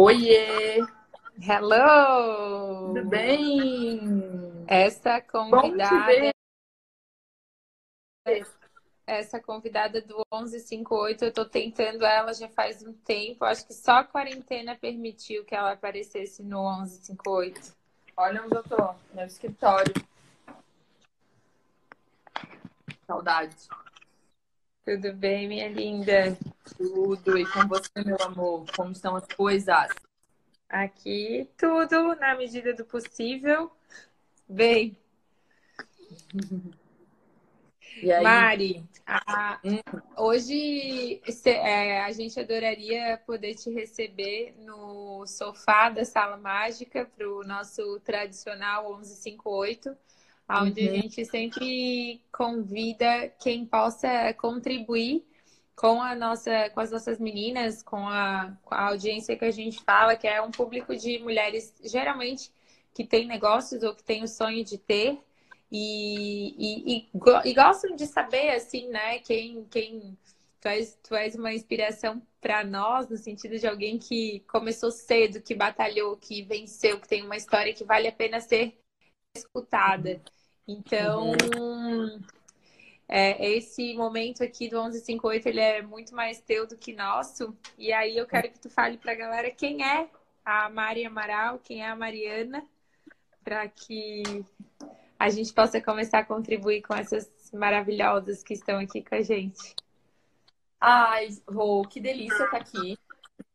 Oiê! 0.00 0.78
Hello! 1.42 2.94
Tudo 2.94 3.08
bem? 3.08 3.98
Essa 4.68 5.20
convidada, 5.20 6.32
essa 9.04 9.40
convidada 9.40 10.00
do 10.00 10.24
1158, 10.32 11.24
eu 11.24 11.32
tô 11.32 11.44
tentando 11.44 12.04
ela 12.06 12.32
já 12.32 12.48
faz 12.48 12.80
um 12.80 12.92
tempo. 12.92 13.44
Acho 13.44 13.66
que 13.66 13.74
só 13.74 13.94
a 13.94 14.04
quarentena 14.04 14.76
permitiu 14.76 15.44
que 15.44 15.52
ela 15.52 15.72
aparecesse 15.72 16.44
no 16.44 16.62
1158. 16.78 17.74
Olha 18.16 18.44
onde 18.44 18.54
eu 18.54 18.62
tô, 18.62 18.76
no 18.76 18.96
meu 19.14 19.26
escritório. 19.26 19.92
Saudade. 23.04 23.56
Tudo 24.88 25.12
bem, 25.12 25.46
minha 25.46 25.68
linda? 25.68 26.34
Tudo. 26.78 27.36
E 27.36 27.44
com 27.44 27.68
você, 27.68 27.90
meu 28.02 28.16
amor? 28.22 28.64
Como 28.74 28.90
estão 28.90 29.14
as 29.16 29.26
coisas? 29.26 29.86
Aqui 30.66 31.46
tudo 31.58 32.14
na 32.14 32.34
medida 32.34 32.72
do 32.72 32.86
possível. 32.86 33.70
Bem? 34.48 34.96
Mari, 38.22 38.82
a- 39.06 39.60
Hum, 39.62 39.78
Hoje 40.16 41.20
cê- 41.30 41.50
é, 41.50 42.00
a 42.00 42.10
gente 42.12 42.40
adoraria 42.40 43.20
poder 43.26 43.56
te 43.56 43.70
receber 43.70 44.54
no 44.60 45.26
sofá 45.26 45.90
da 45.90 46.02
Sala 46.06 46.38
Mágica 46.38 47.04
para 47.14 47.28
o 47.30 47.44
nosso 47.44 48.00
tradicional 48.00 48.84
1158, 48.96 49.94
onde 50.48 50.88
a 50.88 50.90
uhum. 50.90 51.02
gente 51.02 51.24
sempre 51.24 52.22
convida 52.32 53.28
quem 53.38 53.66
possa 53.66 54.32
contribuir 54.34 55.26
com 55.76 56.02
a 56.02 56.14
nossa, 56.14 56.70
com 56.70 56.80
as 56.80 56.90
nossas 56.90 57.20
meninas, 57.20 57.82
com 57.82 58.08
a, 58.08 58.56
com 58.64 58.74
a 58.74 58.88
audiência 58.88 59.36
que 59.36 59.44
a 59.44 59.50
gente 59.50 59.82
fala, 59.84 60.16
que 60.16 60.26
é 60.26 60.42
um 60.42 60.50
público 60.50 60.96
de 60.96 61.18
mulheres 61.18 61.74
geralmente 61.84 62.50
que 62.92 63.04
tem 63.04 63.26
negócios 63.26 63.82
ou 63.82 63.94
que 63.94 64.02
tem 64.02 64.24
o 64.24 64.28
sonho 64.28 64.64
de 64.64 64.76
ter. 64.76 65.18
E, 65.70 66.54
e, 66.58 66.96
e, 66.96 67.08
e 67.44 67.54
gostam 67.54 67.94
de 67.94 68.06
saber, 68.06 68.50
assim, 68.50 68.88
né? 68.88 69.18
Quem, 69.18 69.64
quem 69.70 70.18
tu 70.60 70.68
és, 70.68 70.98
tu 71.02 71.14
és 71.14 71.34
uma 71.34 71.52
inspiração 71.52 72.22
para 72.40 72.64
nós, 72.64 73.08
no 73.08 73.16
sentido 73.16 73.58
de 73.58 73.66
alguém 73.66 73.98
que 73.98 74.40
começou 74.48 74.90
cedo, 74.90 75.42
que 75.42 75.54
batalhou, 75.54 76.16
que 76.16 76.42
venceu, 76.42 76.98
que 76.98 77.06
tem 77.06 77.22
uma 77.22 77.36
história 77.36 77.74
que 77.74 77.84
vale 77.84 78.08
a 78.08 78.12
pena 78.12 78.40
ser 78.40 78.78
escutada. 79.36 80.20
Então, 80.68 81.32
Uhum. 81.56 82.20
é, 83.08 83.52
esse 83.52 83.94
momento 83.94 84.44
aqui 84.44 84.68
do 84.68 84.76
1158, 84.76 85.46
ele 85.48 85.60
é 85.60 85.82
muito 85.82 86.14
mais 86.14 86.40
teu 86.42 86.66
do 86.66 86.76
que 86.76 86.92
nosso. 86.92 87.56
E 87.78 87.92
aí 87.92 88.16
eu 88.16 88.26
quero 88.26 88.50
que 88.50 88.60
tu 88.60 88.68
fale 88.70 88.98
para 88.98 89.12
a 89.12 89.16
galera 89.16 89.50
quem 89.50 89.82
é 89.82 90.08
a 90.44 90.68
Mari 90.68 91.06
Amaral, 91.06 91.58
quem 91.58 91.82
é 91.82 91.88
a 91.88 91.96
Mariana, 91.96 92.66
para 93.42 93.66
que 93.68 94.22
a 95.18 95.28
gente 95.30 95.52
possa 95.52 95.80
começar 95.80 96.18
a 96.20 96.24
contribuir 96.24 96.82
com 96.82 96.94
essas 96.94 97.30
maravilhosas 97.52 98.42
que 98.42 98.54
estão 98.54 98.78
aqui 98.78 99.02
com 99.02 99.14
a 99.14 99.22
gente. 99.22 99.74
Ai, 100.80 101.28
Rô, 101.48 101.82
que 101.88 102.00
delícia 102.00 102.44
estar 102.44 102.58
aqui. 102.58 102.98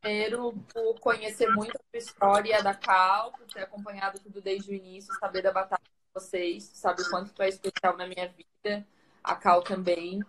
Primeiro, 0.02 0.54
por 0.74 1.00
conhecer 1.00 1.48
muito 1.50 1.78
a 1.94 1.98
história 1.98 2.62
da 2.62 2.74
Cal, 2.74 3.32
por 3.32 3.46
ter 3.48 3.62
acompanhado 3.62 4.20
tudo 4.20 4.42
desde 4.42 4.72
o 4.72 4.76
início, 4.76 5.14
saber 5.20 5.42
da 5.42 5.52
batalha 5.52 5.82
vocês, 6.14 6.64
sabe 6.76 7.02
o 7.02 7.10
quanto 7.10 7.34
tu 7.34 7.42
é 7.42 7.50
especial 7.50 7.98
na 7.98 8.08
minha 8.08 8.28
vida, 8.28 8.86
a 9.24 9.36
Cal 9.36 9.64
também. 9.64 10.24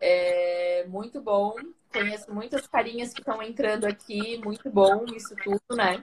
É 0.00 0.84
muito 0.88 1.20
bom. 1.20 1.54
Conheço 1.92 2.32
muitas 2.32 2.66
carinhas 2.66 3.12
que 3.12 3.20
estão 3.20 3.42
entrando 3.42 3.84
aqui, 3.84 4.38
muito 4.38 4.70
bom 4.70 5.04
isso 5.14 5.34
tudo, 5.36 5.76
né? 5.76 6.02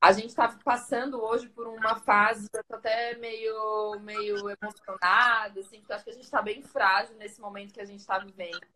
A 0.00 0.10
gente 0.12 0.28
está 0.30 0.48
passando 0.64 1.22
hoje 1.22 1.48
por 1.48 1.68
uma 1.68 1.94
fase, 2.00 2.48
eu 2.52 2.64
tô 2.64 2.74
até 2.74 3.14
meio, 3.18 4.00
meio 4.00 4.36
emocionada, 4.50 5.60
assim, 5.60 5.78
porque 5.78 5.92
eu 5.92 5.96
acho 5.96 6.04
que 6.04 6.10
a 6.10 6.14
gente 6.14 6.24
está 6.24 6.42
bem 6.42 6.60
frágil 6.60 7.14
nesse 7.16 7.40
momento 7.40 7.72
que 7.72 7.80
a 7.80 7.84
gente 7.84 8.00
está 8.00 8.18
vivendo. 8.18 8.66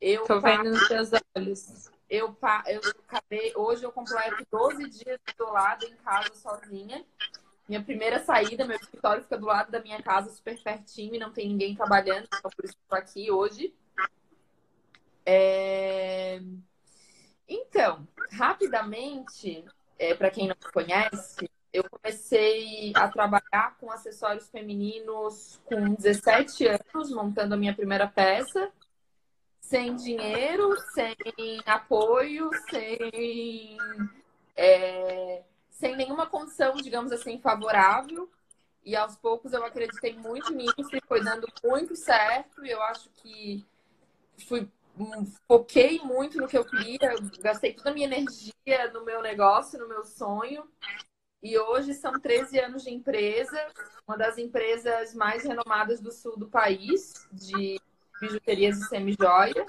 Eu, 0.00 0.24
Tô 0.24 0.40
pa- 0.40 0.56
vendo 0.56 0.70
nos 0.70 0.88
teus 0.88 1.10
olhos. 1.36 1.90
eu, 2.08 2.32
pa- 2.32 2.64
eu 2.66 2.80
acabei, 3.06 3.52
hoje 3.56 3.84
eu 3.84 3.92
completo 3.92 4.46
12 4.50 4.88
dias 4.88 5.20
isolada 5.34 5.84
em 5.84 5.96
casa 5.96 6.32
sozinha. 6.34 7.04
Minha 7.68 7.82
primeira 7.82 8.18
saída, 8.20 8.64
meu 8.64 8.76
escritório 8.76 9.22
fica 9.22 9.36
do 9.36 9.46
lado 9.46 9.70
da 9.70 9.80
minha 9.80 10.02
casa, 10.02 10.30
super 10.30 10.58
pertinho, 10.62 11.14
e 11.14 11.18
não 11.18 11.32
tem 11.32 11.48
ninguém 11.48 11.76
trabalhando, 11.76 12.26
então 12.26 12.50
por 12.50 12.64
isso 12.64 12.74
que 12.74 12.80
eu 12.80 12.88
tô 12.88 12.96
aqui 12.96 13.30
hoje. 13.30 13.74
É, 15.26 16.40
Então, 17.46 18.06
rapidamente, 18.32 19.64
para 20.16 20.30
quem 20.30 20.48
não 20.48 20.56
me 20.64 20.72
conhece, 20.72 21.50
eu 21.72 21.84
comecei 21.90 22.92
a 22.94 23.08
trabalhar 23.08 23.76
com 23.78 23.90
acessórios 23.90 24.48
femininos 24.48 25.60
com 25.64 25.94
17 25.94 26.66
anos, 26.66 27.10
montando 27.10 27.54
a 27.54 27.56
minha 27.58 27.74
primeira 27.74 28.06
peça, 28.06 28.70
sem 29.60 29.94
dinheiro, 29.94 30.74
sem 30.94 31.14
apoio, 31.66 32.50
sem, 32.70 33.76
é, 34.56 35.42
sem 35.78 35.94
nenhuma 35.96 36.26
condição, 36.26 36.74
digamos 36.74 37.12
assim, 37.12 37.38
favorável. 37.40 38.28
E 38.84 38.96
aos 38.96 39.16
poucos 39.16 39.52
eu 39.52 39.64
acreditei 39.64 40.16
muito 40.16 40.52
nisso 40.52 40.90
e 40.92 41.00
foi 41.06 41.22
dando 41.22 41.46
muito 41.64 41.94
certo. 41.94 42.64
E 42.64 42.70
eu 42.70 42.82
acho 42.82 43.08
que 43.10 43.64
fui, 44.46 44.68
hum, 44.98 45.24
foquei 45.46 46.00
muito 46.00 46.38
no 46.38 46.48
que 46.48 46.58
eu 46.58 46.64
queria, 46.64 47.14
gastei 47.40 47.72
toda 47.72 47.90
a 47.90 47.94
minha 47.94 48.06
energia 48.06 48.52
no 48.92 49.04
meu 49.04 49.22
negócio, 49.22 49.78
no 49.78 49.88
meu 49.88 50.04
sonho. 50.04 50.68
E 51.40 51.56
hoje 51.56 51.94
são 51.94 52.18
13 52.18 52.58
anos 52.58 52.82
de 52.82 52.90
empresa, 52.90 53.56
uma 54.06 54.16
das 54.16 54.36
empresas 54.36 55.14
mais 55.14 55.44
renomadas 55.44 56.00
do 56.00 56.10
sul 56.10 56.36
do 56.36 56.48
país, 56.48 57.28
de 57.30 57.80
bijuterias 58.20 58.78
e 58.78 58.88
semijoia. 58.88 59.64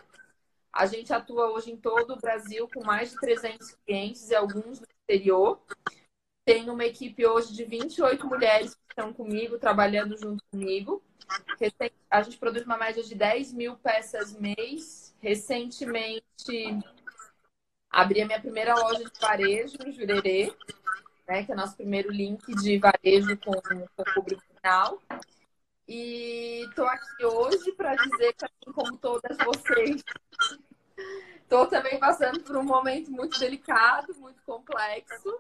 A 0.73 0.87
gente 0.87 1.13
atua 1.13 1.51
hoje 1.51 1.71
em 1.71 1.77
todo 1.77 2.13
o 2.13 2.19
Brasil 2.19 2.67
com 2.73 2.83
mais 2.83 3.11
de 3.11 3.19
300 3.19 3.75
clientes 3.85 4.29
e 4.31 4.35
alguns 4.35 4.79
no 4.79 4.87
exterior. 4.99 5.59
Tem 6.49 6.67
uma 6.67 6.83
equipe 6.83 7.27
hoje 7.27 7.53
de 7.53 7.63
28 7.63 8.25
mulheres 8.25 8.73
que 8.73 8.81
estão 8.89 9.13
comigo, 9.13 9.59
trabalhando 9.59 10.17
junto 10.17 10.43
comigo. 10.51 10.99
A 12.09 12.23
gente 12.23 12.39
produz 12.39 12.65
uma 12.65 12.75
média 12.75 13.03
de 13.03 13.13
10 13.13 13.53
mil 13.53 13.75
peças 13.75 14.33
mês. 14.33 15.15
Recentemente, 15.21 16.23
abri 17.91 18.23
a 18.23 18.25
minha 18.25 18.41
primeira 18.41 18.73
loja 18.73 19.03
de 19.03 19.19
varejo 19.21 19.77
no 19.77 19.91
Jurerê, 19.91 20.51
né, 21.27 21.43
que 21.43 21.51
é 21.51 21.55
nosso 21.55 21.75
primeiro 21.75 22.11
link 22.11 22.43
de 22.55 22.79
varejo 22.79 23.37
com, 23.37 23.51
com 23.51 24.01
o 24.01 24.13
público 24.15 24.41
final. 24.55 24.99
E 25.87 26.65
estou 26.67 26.87
aqui 26.87 27.25
hoje 27.25 27.73
para 27.73 27.93
dizer 27.93 28.33
que, 28.33 28.45
assim 28.45 28.73
como 28.73 28.97
todas 28.97 29.37
vocês, 29.37 30.03
estou 31.43 31.67
também 31.67 31.99
passando 31.99 32.39
por 32.39 32.57
um 32.57 32.63
momento 32.63 33.11
muito 33.11 33.37
delicado, 33.37 34.15
muito 34.15 34.41
complexo. 34.41 35.39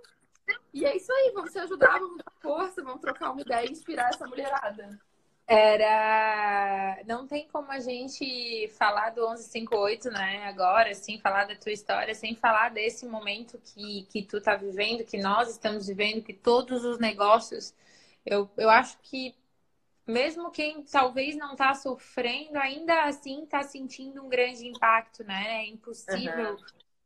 E 0.73 0.85
é 0.85 0.95
isso 0.95 1.11
aí, 1.11 1.31
vamos 1.33 1.51
se 1.51 1.59
ajudar, 1.59 1.99
vamos 1.99 2.17
dar 2.17 2.31
força, 2.39 2.83
vamos 2.83 3.01
trocar 3.01 3.31
uma 3.31 3.41
ideia 3.41 3.67
e 3.67 3.71
inspirar 3.71 4.09
essa 4.09 4.27
mulherada. 4.27 4.99
Era. 5.47 7.01
Não 7.07 7.25
tem 7.25 7.47
como 7.47 7.71
a 7.71 7.79
gente 7.79 8.67
falar 8.77 9.09
do 9.09 9.21
1158, 9.21 10.11
né? 10.11 10.47
Agora, 10.47 10.91
assim, 10.91 11.17
falar 11.19 11.45
da 11.45 11.55
tua 11.55 11.71
história, 11.71 12.13
sem 12.13 12.35
falar 12.35 12.69
desse 12.69 13.07
momento 13.07 13.57
que, 13.57 14.03
que 14.11 14.21
tu 14.21 14.39
tá 14.39 14.55
vivendo, 14.55 15.03
que 15.03 15.17
nós 15.17 15.49
estamos 15.49 15.87
vivendo, 15.87 16.23
que 16.23 16.33
todos 16.33 16.85
os 16.85 16.99
negócios. 16.99 17.73
Eu, 18.23 18.47
eu 18.57 18.69
acho 18.69 18.99
que 19.01 19.33
mesmo 20.05 20.51
quem 20.51 20.83
talvez 20.83 21.35
não 21.35 21.55
tá 21.55 21.73
sofrendo, 21.73 22.57
ainda 22.57 23.05
assim 23.05 23.45
tá 23.45 23.63
sentindo 23.63 24.23
um 24.23 24.29
grande 24.29 24.67
impacto, 24.67 25.23
né? 25.23 25.63
É 25.63 25.67
impossível 25.67 26.57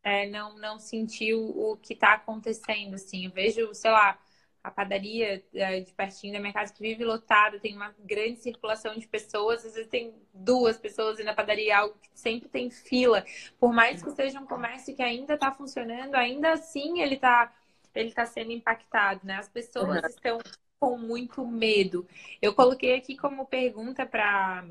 é, 0.03 0.27
não, 0.29 0.57
não 0.57 0.79
sentir 0.79 1.33
o, 1.33 1.71
o 1.73 1.77
que 1.77 1.95
tá 1.95 2.13
acontecendo, 2.13 2.95
assim. 2.95 3.25
Eu 3.25 3.31
vejo, 3.31 3.73
sei 3.73 3.91
lá, 3.91 4.19
a 4.63 4.71
padaria 4.71 5.43
é, 5.53 5.81
de 5.81 5.93
pertinho 5.93 6.33
da 6.33 6.39
minha 6.39 6.53
casa 6.53 6.73
que 6.73 6.81
vive 6.81 7.03
lotada, 7.03 7.59
tem 7.59 7.75
uma 7.75 7.93
grande 7.99 8.39
circulação 8.39 8.95
de 8.97 9.07
pessoas, 9.07 9.65
às 9.65 9.73
vezes 9.73 9.89
tem 9.89 10.13
duas 10.33 10.77
pessoas 10.77 11.23
na 11.23 11.33
padaria 11.33 11.77
algo 11.79 11.97
que 11.99 12.09
sempre 12.13 12.47
tem 12.49 12.69
fila. 12.69 13.25
Por 13.59 13.73
mais 13.73 14.01
que 14.01 14.11
seja 14.11 14.39
um 14.39 14.45
comércio 14.47 14.95
que 14.95 15.01
ainda 15.03 15.33
está 15.35 15.51
funcionando, 15.51 16.15
ainda 16.15 16.53
assim 16.53 17.01
ele 17.01 17.15
está 17.15 17.53
ele 17.95 18.11
tá 18.11 18.25
sendo 18.25 18.51
impactado, 18.51 19.21
né? 19.25 19.35
As 19.37 19.47
pessoas 19.49 20.01
Uhum. 20.01 20.01
estão 20.03 20.39
com 20.79 20.97
muito 20.97 21.45
medo. 21.45 22.07
Eu 22.41 22.53
coloquei 22.55 22.95
aqui 22.95 23.15
como 23.17 23.45
pergunta 23.45 24.05
para 24.05 24.65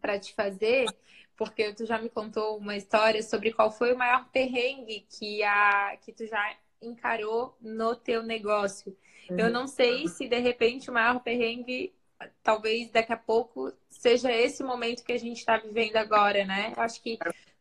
para 0.00 0.18
te 0.18 0.34
fazer, 0.34 0.96
porque 1.38 1.72
tu 1.72 1.86
já 1.86 1.98
me 1.98 2.10
contou 2.10 2.58
uma 2.58 2.76
história 2.76 3.22
sobre 3.22 3.52
qual 3.52 3.70
foi 3.70 3.94
o 3.94 3.96
maior 3.96 4.28
perrengue 4.30 5.06
que 5.08 5.42
a 5.44 5.96
que 6.02 6.12
tu 6.12 6.26
já 6.26 6.56
encarou 6.82 7.56
no 7.60 7.94
teu 7.94 8.24
negócio. 8.24 8.94
Eu 9.30 9.48
não 9.48 9.66
sei 9.66 10.08
se 10.08 10.26
de 10.26 10.38
repente 10.38 10.90
o 10.90 10.92
maior 10.92 11.20
perrengue, 11.20 11.94
talvez 12.42 12.90
daqui 12.90 13.12
a 13.12 13.16
pouco, 13.16 13.72
seja 13.88 14.32
esse 14.32 14.64
momento 14.64 15.04
que 15.04 15.12
a 15.12 15.18
gente 15.18 15.38
está 15.38 15.58
vivendo 15.58 15.96
agora, 15.96 16.44
né? 16.44 16.72
Eu 16.76 16.82
acho 16.82 17.00
que 17.02 17.18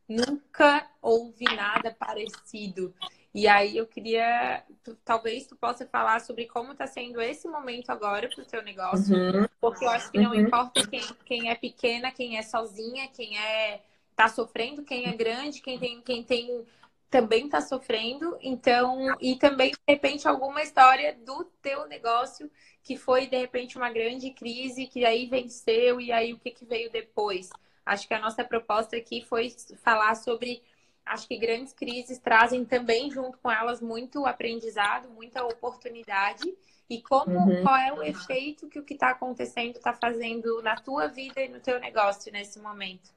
nunca 0.07 0.89
houve 1.01 1.45
nada 1.45 1.93
parecido. 1.93 2.95
E 3.37 3.47
aí 3.47 3.77
eu 3.77 3.85
queria, 3.85 4.63
tu, 4.83 4.95
talvez 5.05 5.45
tu 5.45 5.55
possa 5.55 5.85
falar 5.85 6.19
sobre 6.21 6.47
como 6.47 6.71
está 6.71 6.87
sendo 6.87 7.21
esse 7.21 7.47
momento 7.47 7.91
agora 7.91 8.27
para 8.27 8.41
o 8.41 8.47
teu 8.47 8.63
negócio, 8.63 9.15
uhum. 9.15 9.45
porque 9.61 9.85
eu 9.85 9.89
acho 9.89 10.11
que 10.11 10.17
não 10.17 10.31
uhum. 10.31 10.39
importa 10.39 10.87
quem, 10.87 11.03
quem 11.23 11.51
é 11.51 11.53
pequena, 11.53 12.11
quem 12.11 12.35
é 12.35 12.41
sozinha, 12.41 13.07
quem 13.09 13.37
é 13.37 13.83
tá 14.15 14.27
sofrendo, 14.27 14.83
quem 14.83 15.05
é 15.05 15.13
grande, 15.13 15.61
quem 15.61 15.77
tem, 15.77 16.01
quem 16.01 16.23
tem 16.23 16.65
também 17.11 17.45
está 17.45 17.61
sofrendo. 17.61 18.35
Então, 18.41 19.15
e 19.21 19.35
também 19.35 19.69
de 19.69 19.77
repente 19.87 20.27
alguma 20.27 20.63
história 20.63 21.15
do 21.23 21.43
teu 21.61 21.85
negócio 21.85 22.49
que 22.81 22.97
foi 22.97 23.27
de 23.27 23.37
repente 23.37 23.77
uma 23.77 23.91
grande 23.91 24.31
crise 24.31 24.87
que 24.87 25.05
aí 25.05 25.27
venceu 25.27 26.01
e 26.01 26.11
aí 26.11 26.33
o 26.33 26.39
que, 26.39 26.49
que 26.49 26.65
veio 26.65 26.91
depois. 26.91 27.51
Acho 27.85 28.07
que 28.07 28.15
a 28.15 28.19
nossa 28.19 28.43
proposta 28.43 28.97
aqui 28.97 29.21
foi 29.21 29.55
falar 29.83 30.15
sobre 30.15 30.63
acho 31.09 31.27
que 31.27 31.37
grandes 31.37 31.73
crises 31.73 32.19
trazem 32.19 32.63
também 32.65 33.11
junto 33.11 33.37
com 33.39 33.51
elas 33.51 33.81
muito 33.81 34.25
aprendizado, 34.25 35.09
muita 35.09 35.43
oportunidade. 35.43 36.43
E 36.89 37.01
como 37.01 37.37
uhum. 37.37 37.63
qual 37.63 37.75
é 37.75 37.91
o 37.91 38.01
efeito 38.01 38.69
que 38.69 38.79
o 38.79 38.83
que 38.83 38.93
está 38.93 39.11
acontecendo 39.11 39.75
está 39.75 39.93
fazendo 39.93 40.61
na 40.61 40.75
tua 40.77 41.07
vida 41.07 41.41
e 41.41 41.49
no 41.49 41.59
teu 41.59 41.79
negócio 41.79 42.31
nesse 42.31 42.59
momento? 42.59 43.11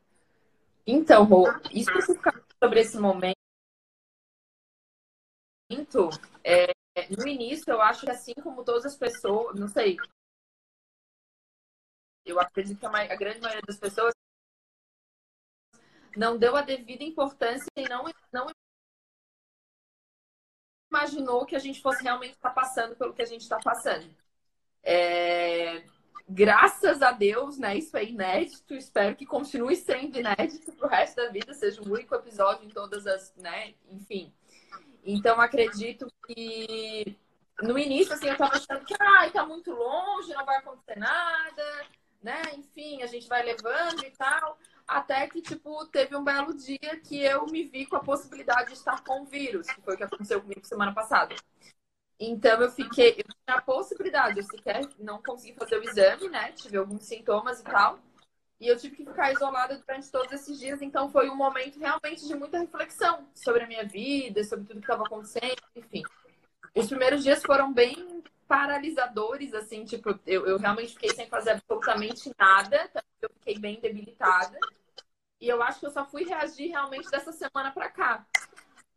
Então, 0.86 1.24
Rô, 1.24 1.46
especificamente 1.70 2.46
sobre 2.62 2.80
esse 2.80 2.98
momento, 2.98 3.36
é, 6.42 6.72
no 7.16 7.28
início 7.28 7.70
eu 7.70 7.80
acho 7.80 8.00
que 8.00 8.10
assim 8.10 8.34
como 8.42 8.64
todas 8.64 8.84
as 8.84 8.96
pessoas, 8.96 9.54
não 9.58 9.68
sei, 9.68 9.96
eu 12.24 12.40
acredito 12.40 12.78
que 12.78 12.86
a, 12.86 12.90
a 12.90 13.16
grande 13.16 13.40
maioria 13.40 13.62
das 13.66 13.78
pessoas 13.78 14.12
não 16.16 16.36
deu 16.36 16.56
a 16.56 16.62
devida 16.62 17.04
importância 17.04 17.68
e 17.76 17.88
não, 17.88 18.04
não 18.32 18.46
imaginou 20.90 21.46
que 21.46 21.56
a 21.56 21.58
gente 21.58 21.80
fosse 21.80 22.02
realmente 22.02 22.32
estar 22.32 22.50
passando 22.50 22.96
pelo 22.96 23.14
que 23.14 23.22
a 23.22 23.26
gente 23.26 23.42
está 23.42 23.58
passando. 23.58 24.08
É... 24.82 25.84
Graças 26.28 27.02
a 27.02 27.10
Deus, 27.10 27.58
né? 27.58 27.76
Isso 27.76 27.96
é 27.96 28.04
inédito. 28.04 28.74
Espero 28.74 29.16
que 29.16 29.26
continue 29.26 29.74
sendo 29.74 30.16
inédito 30.16 30.72
para 30.72 30.86
o 30.86 30.90
resto 30.90 31.16
da 31.16 31.28
vida, 31.28 31.52
seja 31.54 31.82
um 31.82 31.90
único 31.92 32.14
episódio 32.14 32.64
em 32.64 32.68
todas 32.68 33.04
as, 33.06 33.34
né? 33.36 33.74
Enfim. 33.88 34.32
Então 35.04 35.40
acredito 35.40 36.06
que 36.26 37.16
no 37.62 37.76
início 37.78 38.14
assim 38.14 38.26
eu 38.26 38.32
estava 38.32 38.54
achando 38.54 38.84
que 38.84 38.94
ai, 39.00 39.30
tá 39.30 39.44
muito 39.44 39.72
longe, 39.72 40.32
não 40.32 40.44
vai 40.44 40.58
acontecer 40.58 40.98
nada, 40.98 41.86
né? 42.22 42.42
Enfim, 42.54 43.02
a 43.02 43.06
gente 43.06 43.28
vai 43.28 43.42
levando 43.42 44.04
e 44.04 44.10
tal. 44.12 44.56
Até 44.90 45.24
que, 45.28 45.40
tipo, 45.40 45.86
teve 45.86 46.16
um 46.16 46.24
belo 46.24 46.52
dia 46.52 47.00
que 47.04 47.22
eu 47.22 47.46
me 47.46 47.62
vi 47.62 47.86
com 47.86 47.94
a 47.94 48.02
possibilidade 48.02 48.70
de 48.70 48.72
estar 48.72 49.04
com 49.04 49.22
o 49.22 49.24
vírus, 49.24 49.68
que 49.68 49.80
foi 49.82 49.94
o 49.94 49.96
que 49.96 50.02
aconteceu 50.02 50.40
comigo 50.40 50.66
semana 50.66 50.92
passada. 50.92 51.32
Então, 52.18 52.60
eu 52.60 52.68
fiquei, 52.72 53.10
eu 53.10 53.24
tinha 53.24 53.58
a 53.58 53.62
possibilidade, 53.62 54.38
eu 54.40 54.42
sequer 54.42 54.88
não 54.98 55.22
consegui 55.22 55.54
fazer 55.56 55.78
o 55.78 55.84
exame, 55.84 56.28
né? 56.28 56.50
Tive 56.52 56.76
alguns 56.76 57.04
sintomas 57.04 57.60
e 57.60 57.62
tal. 57.62 58.00
E 58.60 58.66
eu 58.66 58.76
tive 58.76 58.96
que 58.96 59.04
ficar 59.04 59.30
isolada 59.30 59.78
durante 59.78 60.10
todos 60.10 60.32
esses 60.32 60.58
dias. 60.58 60.82
Então, 60.82 61.08
foi 61.08 61.30
um 61.30 61.36
momento 61.36 61.78
realmente 61.78 62.26
de 62.26 62.34
muita 62.34 62.58
reflexão 62.58 63.28
sobre 63.32 63.62
a 63.62 63.68
minha 63.68 63.84
vida, 63.84 64.42
sobre 64.42 64.66
tudo 64.66 64.80
que 64.80 64.86
estava 64.86 65.04
acontecendo, 65.04 65.62
enfim. 65.76 66.02
Os 66.74 66.88
primeiros 66.88 67.22
dias 67.22 67.44
foram 67.44 67.72
bem 67.72 68.24
paralisadores, 68.48 69.54
assim, 69.54 69.84
tipo, 69.84 70.18
eu, 70.26 70.48
eu 70.48 70.58
realmente 70.58 70.94
fiquei 70.94 71.10
sem 71.10 71.28
fazer 71.28 71.50
absolutamente 71.50 72.32
nada, 72.36 72.90
eu 73.22 73.30
fiquei 73.38 73.56
bem 73.56 73.80
debilitada. 73.80 74.58
E 75.40 75.48
eu 75.48 75.62
acho 75.62 75.80
que 75.80 75.86
eu 75.86 75.90
só 75.90 76.04
fui 76.04 76.24
reagir 76.24 76.68
realmente 76.68 77.10
dessa 77.10 77.32
semana 77.32 77.70
para 77.72 77.88
cá. 77.88 78.26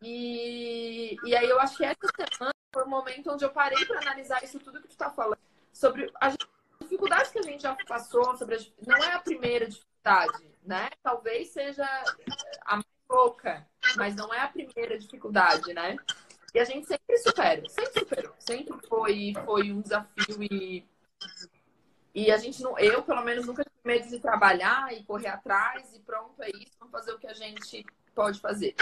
E, 0.02 1.16
e 1.24 1.36
aí 1.36 1.50
eu 1.50 1.60
acho 1.60 1.78
que 1.78 1.86
essa 1.86 2.08
semana 2.16 2.54
foi 2.74 2.84
o 2.84 2.90
momento 2.90 3.32
onde 3.32 3.46
eu 3.46 3.52
parei 3.52 3.86
para 3.86 4.02
analisar 4.02 4.44
isso 4.44 4.60
tudo 4.60 4.82
que 4.82 4.88
tu 4.88 4.92
está 4.92 5.10
falando. 5.10 5.40
Sobre 5.72 6.12
as 6.20 6.36
dificuldades 6.82 7.32
que 7.32 7.40
a 7.40 7.44
gente 7.44 7.64
já 7.64 7.76
passou, 7.88 8.36
sobre 8.36 8.56
as, 8.56 8.72
não 8.86 8.98
é 8.98 9.14
a 9.14 9.20
primeira 9.20 9.68
dificuldade, 9.68 10.46
né? 10.64 10.90
Talvez 11.02 11.50
seja 11.50 11.86
a 12.66 12.76
mais 12.76 12.86
louca, 13.10 13.66
mas 13.96 14.16
não 14.16 14.34
é 14.34 14.40
a 14.40 14.48
primeira 14.48 15.00
dificuldade, 15.00 15.74
né? 15.74 15.98
E 16.54 16.60
a 16.60 16.66
gente 16.66 16.86
sempre 16.86 17.18
supera, 17.18 17.70
sempre 17.70 18.00
superou, 18.00 18.36
sempre 18.38 18.88
foi, 18.88 19.34
foi 19.46 19.72
um 19.72 19.82
desafio 19.82 20.44
e 20.44 20.86
e 22.14 22.32
a 22.32 22.38
gente 22.38 22.62
não, 22.62 22.78
eu 22.78 23.02
pelo 23.04 23.24
menos 23.24 23.46
nunca 23.46 23.64
tive 23.64 23.76
medo 23.84 24.08
de 24.08 24.20
trabalhar 24.20 24.94
e 24.94 25.04
correr 25.04 25.30
atrás 25.30 25.96
e 25.96 26.00
pronto, 26.00 26.42
é 26.42 26.50
isso, 26.50 26.74
vamos 26.80 26.92
fazer 26.92 27.12
o 27.14 27.20
que 27.20 27.28
a 27.28 27.34
gente 27.34 27.86
pode 28.14 28.40
fazer. 28.40 28.76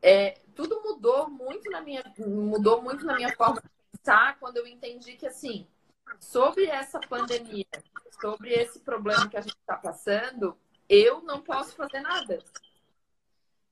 É, 0.00 0.38
tudo 0.54 0.82
mudou 0.82 1.28
muito 1.28 1.70
na 1.70 1.80
minha 1.80 2.04
mudou 2.18 2.82
muito 2.82 3.04
na 3.04 3.14
minha 3.14 3.34
forma 3.34 3.60
de 3.60 3.98
pensar 3.98 4.38
quando 4.38 4.58
eu 4.58 4.66
entendi 4.66 5.16
que 5.16 5.26
assim 5.26 5.66
sobre 6.20 6.66
essa 6.66 7.00
pandemia, 7.00 7.66
sobre 8.20 8.52
esse 8.52 8.80
problema 8.80 9.28
que 9.28 9.36
a 9.36 9.40
gente 9.40 9.56
está 9.56 9.76
passando, 9.76 10.56
eu 10.88 11.22
não 11.22 11.40
posso 11.42 11.74
fazer 11.74 12.00
nada. 12.00 12.38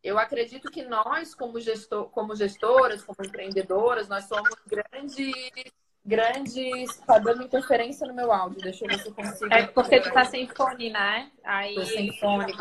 Eu 0.03 0.19
acredito 0.19 0.71
que 0.71 0.83
nós, 0.83 1.35
como, 1.35 1.61
gestor, 1.61 2.09
como 2.09 2.35
gestoras, 2.35 3.05
como 3.05 3.25
empreendedoras, 3.25 4.09
nós 4.09 4.25
somos 4.25 4.51
grandes 4.67 5.71
grandes. 6.05 6.97
Tá 7.07 7.19
dando 7.19 7.45
interferência 7.45 8.07
no 8.07 8.15
meu 8.15 8.33
áudio. 8.33 8.61
Deixa 8.61 8.85
eu 8.85 8.89
ver 8.89 8.99
se 9.01 9.09
eu 9.09 9.15
consigo. 9.15 9.53
É 9.53 9.67
porque 9.67 10.01
tu 10.01 10.13
tá 10.13 10.25
sem 10.25 10.47
fone, 10.49 10.91
né? 10.91 11.31
Aí. 11.45 11.75
Tô 11.75 11.85
sem 11.85 12.19
fone. 12.19 12.53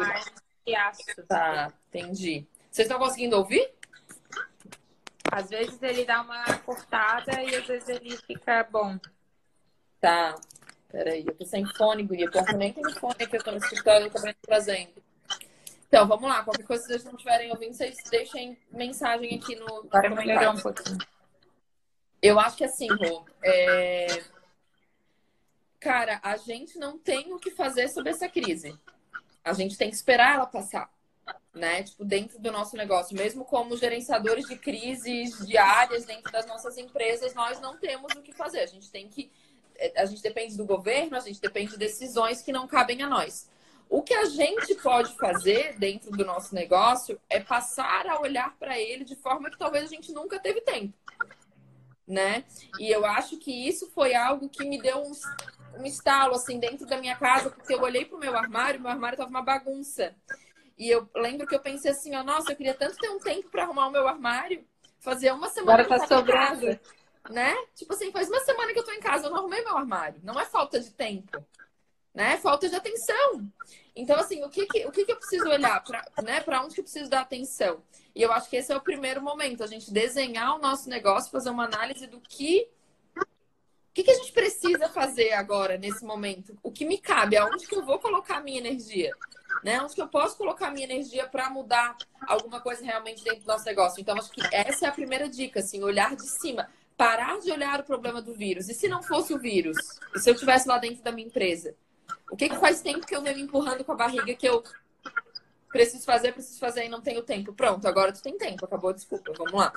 Tá, 1.28 1.74
entendi. 1.90 2.48
Vocês 2.70 2.88
estão 2.88 3.00
conseguindo 3.00 3.38
ouvir? 3.38 3.74
Às 5.32 5.50
vezes 5.50 5.82
ele 5.82 6.06
dá 6.06 6.22
uma 6.22 6.44
cortada 6.60 7.42
e 7.42 7.56
às 7.56 7.66
vezes 7.66 7.90
ele 7.90 8.18
fica 8.18 8.64
bom. 8.70 8.98
Tá. 10.00 10.36
Peraí, 10.92 11.26
eu 11.26 11.34
tô 11.34 11.46
sem 11.46 11.66
fone, 11.66 12.04
guria. 12.04 12.30
Porque 12.30 12.54
eu 12.54 12.58
nem 12.58 12.74
tenho 12.74 12.92
fone 13.00 13.16
aqui, 13.20 13.38
eu 13.38 13.44
tô 13.44 13.52
no 13.52 13.58
escritório, 13.58 14.08
eu 14.08 14.12
também 14.12 14.36
trazendo. 14.42 15.02
Então, 15.88 16.08
vamos 16.08 16.30
lá. 16.30 16.44
Qualquer 16.44 16.66
coisa, 16.66 16.84
se 16.84 16.90
vocês 16.90 17.04
não 17.04 17.14
estiverem 17.14 17.52
ouvindo, 17.52 17.74
vocês 17.74 17.98
deixem 18.10 18.58
mensagem 18.72 19.36
aqui 19.36 19.56
no. 19.56 19.86
Agora 19.92 20.10
melhorou 20.10 20.54
um 20.54 20.62
pouquinho. 20.62 20.98
Eu 22.22 22.40
acho 22.40 22.58
que 22.58 22.64
assim, 22.64 22.88
Rô, 22.88 23.26
é... 23.44 24.22
cara, 25.80 26.20
a 26.22 26.38
gente 26.38 26.78
não 26.78 27.00
tem 27.00 27.34
o 27.34 27.40
que 27.40 27.50
fazer 27.50 27.90
sobre 27.90 28.12
essa 28.12 28.30
crise. 28.30 28.78
A 29.44 29.54
gente 29.54 29.76
tem 29.76 29.90
que 29.90 29.96
esperar 29.96 30.36
ela 30.36 30.46
passar, 30.46 30.88
né? 31.52 31.82
Tipo, 31.82 32.06
dentro 32.06 32.38
do 32.38 32.52
nosso 32.52 32.78
negócio. 32.78 33.18
Mesmo 33.18 33.44
como 33.44 33.76
gerenciadores 33.76 34.46
de 34.46 34.56
crises 34.56 35.46
diárias 35.48 36.06
dentro 36.06 36.32
das 36.32 36.46
nossas 36.46 36.78
empresas, 36.78 37.34
nós 37.34 37.60
não 37.60 37.76
temos 37.78 38.14
o 38.14 38.22
que 38.22 38.32
fazer. 38.32 38.60
A 38.60 38.68
gente 38.68 38.92
tem 38.92 39.08
que. 39.10 39.32
A 39.98 40.06
gente 40.06 40.22
depende 40.22 40.56
do 40.56 40.66
governo, 40.66 41.18
a 41.18 41.22
gente 41.22 41.42
depende 41.42 41.72
de 41.72 41.78
decisões 41.78 42.44
que 42.44 42.52
não 42.52 42.68
cabem 42.68 43.02
a 43.02 43.10
nós. 43.10 43.50
O 43.90 44.04
que 44.04 44.14
a 44.14 44.26
gente 44.26 44.76
pode 44.76 45.18
fazer 45.18 45.76
dentro 45.80 46.12
do 46.12 46.24
nosso 46.24 46.54
negócio 46.54 47.20
é 47.28 47.40
passar 47.40 48.06
a 48.06 48.22
olhar 48.22 48.56
para 48.58 48.80
ele 48.80 49.04
de 49.04 49.16
forma 49.16 49.50
que 49.50 49.58
talvez 49.58 49.86
a 49.86 49.88
gente 49.88 50.14
nunca 50.14 50.40
teve 50.40 50.62
tempo 50.62 50.94
né? 52.12 52.44
E 52.78 52.92
eu 52.92 53.06
acho 53.06 53.38
que 53.38 53.68
isso 53.68 53.90
foi 53.92 54.14
algo 54.14 54.50
que 54.50 54.66
me 54.66 54.80
deu 54.82 54.98
um, 55.02 55.12
um 55.80 55.86
estalo, 55.86 56.36
assim, 56.36 56.60
dentro 56.60 56.86
da 56.86 56.98
minha 56.98 57.16
casa, 57.16 57.50
porque 57.50 57.74
eu 57.74 57.82
olhei 57.82 58.04
pro 58.04 58.20
meu 58.20 58.36
armário, 58.36 58.82
meu 58.82 58.92
armário 58.92 59.18
tava 59.18 59.30
uma 59.30 59.42
bagunça. 59.42 60.14
E 60.78 60.90
eu 60.90 61.10
lembro 61.16 61.48
que 61.48 61.56
eu 61.56 61.62
pensei 61.62 61.92
assim, 61.92 62.14
ó, 62.16 62.24
nossa, 62.24 62.52
eu 62.52 62.56
queria 62.56 62.74
tanto 62.74 62.98
ter 62.98 63.10
um 63.10 63.20
tempo 63.20 63.50
para 63.50 63.64
arrumar 63.64 63.88
o 63.88 63.92
meu 63.92 64.08
armário, 64.08 64.66
fazer 65.00 65.32
uma 65.32 65.48
semana 65.48 65.84
Agora 65.84 66.00
tá 66.00 66.06
sobrando. 66.06 66.80
né? 67.30 67.56
Tipo 67.76 67.94
assim, 67.94 68.12
faz 68.12 68.28
uma 68.28 68.42
semana 68.42 68.74
que 68.74 68.80
eu 68.80 68.84
tô 68.84 68.92
em 68.92 69.00
casa, 69.00 69.28
eu 69.28 69.30
não 69.32 69.38
arrumei 69.38 69.64
meu 69.64 69.78
armário. 69.78 70.20
Não 70.22 70.38
é 70.38 70.44
falta 70.44 70.82
de 70.82 70.92
tempo, 70.92 71.46
né? 72.14 72.38
Falta 72.38 72.70
de 72.70 72.76
atenção. 72.76 73.48
Então, 73.96 74.18
assim, 74.18 74.44
o 74.44 74.50
que, 74.50 74.66
que 74.66 74.86
o 74.86 74.92
que, 74.92 75.06
que 75.06 75.12
eu 75.12 75.18
preciso 75.18 75.50
olhar? 75.50 75.84
Para 75.84 76.06
né? 76.24 76.44
onde 76.64 76.76
que 76.76 76.82
eu 76.82 76.86
preciso 76.86 77.10
dar 77.10 77.22
atenção? 77.22 77.82
E 78.16 78.22
eu 78.22 78.32
acho 78.32 78.50
que 78.50 78.58
esse 78.58 78.72
é 78.72 78.76
o 78.76 78.82
primeiro 78.82 79.22
momento, 79.22 79.64
a 79.64 79.68
gente 79.68 79.92
desenhar 79.92 80.56
o 80.56 80.60
nosso 80.60 80.90
negócio, 80.90 81.32
fazer 81.32 81.50
uma 81.50 81.66
análise 81.66 82.08
do 82.08 82.20
que. 82.20 82.68
O 83.18 83.94
que, 83.94 84.04
que 84.04 84.12
a 84.12 84.16
gente 84.16 84.32
precisa 84.32 84.88
fazer 84.88 85.34
agora, 85.34 85.78
nesse 85.78 86.06
momento? 86.06 86.58
O 86.64 86.72
que 86.72 86.86
me 86.86 86.98
cabe? 86.98 87.36
Aonde 87.36 87.68
que 87.68 87.76
eu 87.76 87.86
vou 87.86 88.00
colocar 88.00 88.38
a 88.38 88.42
minha 88.42 88.58
energia? 88.58 89.12
Né? 89.66 89.82
Onde 89.82 89.94
que 89.94 90.02
eu 90.02 90.08
posso 90.08 90.38
colocar 90.38 90.68
a 90.68 90.72
minha 90.72 90.86
energia 90.86 91.28
para 91.28 91.50
mudar 91.50 91.98
alguma 92.26 92.62
coisa 92.62 92.86
realmente 92.86 93.22
dentro 93.22 93.42
do 93.42 93.48
nosso 93.48 93.66
negócio? 93.66 94.00
Então, 94.00 94.18
acho 94.18 94.32
que 94.32 94.42
essa 94.56 94.86
é 94.86 94.90
a 94.90 94.94
primeira 94.94 95.28
dica, 95.28 95.60
assim, 95.60 95.84
olhar 95.84 96.16
de 96.16 96.26
cima. 96.26 96.70
Parar 96.96 97.38
de 97.40 97.52
olhar 97.52 97.82
o 97.82 97.84
problema 97.84 98.22
do 98.22 98.34
vírus. 98.34 98.70
E 98.70 98.74
se 98.74 98.88
não 98.88 99.04
fosse 99.04 99.34
o 99.34 99.40
vírus? 99.40 99.78
E 100.16 100.20
se 100.20 100.30
eu 100.30 100.36
estivesse 100.36 100.70
lá 100.70 100.78
dentro 100.78 101.04
da 101.04 101.12
minha 101.12 101.28
empresa? 101.28 101.76
O 102.30 102.36
que, 102.36 102.50
que 102.50 102.58
faz 102.58 102.82
tempo 102.82 103.06
que 103.06 103.16
eu 103.16 103.22
venho 103.22 103.40
empurrando 103.40 103.84
com 103.84 103.92
a 103.92 103.96
barriga 103.96 104.34
que 104.34 104.48
eu 104.48 104.64
preciso 105.70 106.06
fazer, 106.06 106.34
preciso 106.34 106.60
fazer 106.60 106.86
e 106.86 106.90
não 106.90 107.02
tenho 107.02 107.24
tempo? 107.24 107.54
Pronto, 107.54 107.88
agora 107.88 108.12
tu 108.12 108.22
tem 108.22 108.38
tempo, 108.38 108.66
acabou, 108.66 108.94
desculpa, 108.94 109.32
vamos 109.38 109.54
lá. 109.54 109.74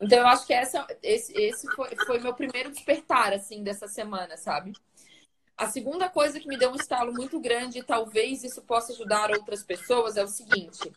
Então 0.00 0.18
eu 0.18 0.26
acho 0.26 0.46
que 0.46 0.52
essa, 0.52 0.86
esse, 1.02 1.32
esse 1.40 1.66
foi, 1.74 1.94
foi 2.04 2.18
meu 2.20 2.34
primeiro 2.34 2.70
despertar, 2.70 3.32
assim, 3.32 3.62
dessa 3.62 3.88
semana, 3.88 4.36
sabe? 4.36 4.72
A 5.56 5.66
segunda 5.68 6.08
coisa 6.10 6.38
que 6.38 6.46
me 6.46 6.58
deu 6.58 6.70
um 6.70 6.76
estalo 6.76 7.12
muito 7.14 7.40
grande, 7.40 7.78
e 7.78 7.82
talvez 7.82 8.44
isso 8.44 8.60
possa 8.62 8.92
ajudar 8.92 9.30
outras 9.30 9.62
pessoas, 9.62 10.18
é 10.18 10.22
o 10.22 10.28
seguinte: 10.28 10.92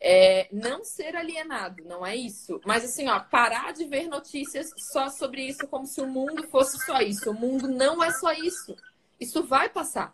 é, 0.00 0.48
não 0.50 0.82
ser 0.82 1.14
alienado, 1.14 1.84
não 1.84 2.04
é 2.04 2.16
isso. 2.16 2.60
Mas 2.64 2.84
assim, 2.84 3.08
ó, 3.08 3.20
parar 3.20 3.72
de 3.72 3.84
ver 3.84 4.08
notícias 4.08 4.72
só 4.76 5.08
sobre 5.08 5.42
isso 5.42 5.68
como 5.68 5.86
se 5.86 6.00
o 6.00 6.06
mundo 6.06 6.48
fosse 6.48 6.78
só 6.84 7.00
isso. 7.00 7.30
O 7.30 7.34
mundo 7.34 7.68
não 7.68 8.02
é 8.02 8.10
só 8.10 8.32
isso. 8.32 8.74
Isso 9.20 9.44
vai 9.44 9.68
passar. 9.68 10.10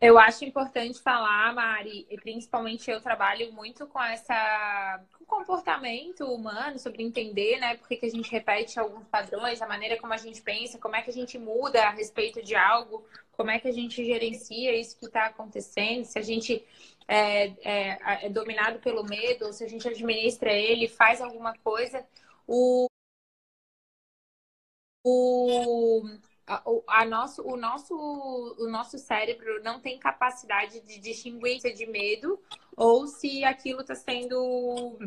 Eu 0.00 0.16
acho 0.16 0.44
importante 0.44 1.02
falar, 1.02 1.52
Mari, 1.52 2.06
e 2.08 2.16
principalmente 2.16 2.88
eu 2.88 3.00
trabalho 3.00 3.52
muito 3.52 3.84
com 3.88 4.00
essa 4.00 5.04
com 5.18 5.24
comportamento 5.24 6.24
humano, 6.24 6.78
sobre 6.78 7.02
entender, 7.02 7.58
né, 7.58 7.76
por 7.76 7.88
que, 7.88 8.06
a 8.06 8.08
gente 8.08 8.30
repete 8.30 8.78
alguns 8.78 9.04
padrões, 9.08 9.60
a 9.60 9.66
maneira 9.66 9.98
como 9.98 10.12
a 10.12 10.16
gente 10.16 10.40
pensa, 10.40 10.78
como 10.78 10.94
é 10.94 11.02
que 11.02 11.10
a 11.10 11.12
gente 11.12 11.36
muda 11.36 11.82
a 11.82 11.90
respeito 11.90 12.40
de 12.40 12.54
algo, 12.54 13.04
como 13.32 13.50
é 13.50 13.58
que 13.58 13.66
a 13.66 13.72
gente 13.72 14.04
gerencia 14.04 14.72
isso 14.80 14.96
que 14.98 15.06
está 15.06 15.26
acontecendo, 15.26 16.04
se 16.04 16.16
a 16.18 16.22
gente 16.22 16.64
é, 17.08 17.46
é, 17.68 18.26
é 18.26 18.30
dominado 18.30 18.78
pelo 18.78 19.04
medo, 19.04 19.46
ou 19.46 19.52
se 19.52 19.64
a 19.64 19.68
gente 19.68 19.88
administra 19.88 20.52
ele, 20.52 20.86
faz 20.88 21.20
alguma 21.20 21.54
coisa. 21.58 22.06
O, 22.46 22.86
o, 25.04 26.02
a, 26.48 26.62
a 26.86 27.04
nosso, 27.04 27.42
o, 27.42 27.56
nosso, 27.56 27.94
o 27.94 28.68
nosso 28.68 28.98
cérebro 28.98 29.62
não 29.62 29.80
tem 29.80 29.98
capacidade 29.98 30.80
de 30.80 30.98
distinguir 30.98 31.60
se 31.60 31.68
é 31.68 31.72
de 31.72 31.86
medo 31.86 32.40
ou 32.76 33.06
se 33.06 33.44
aquilo 33.44 33.82
está 33.82 33.94
sendo. 33.94 34.98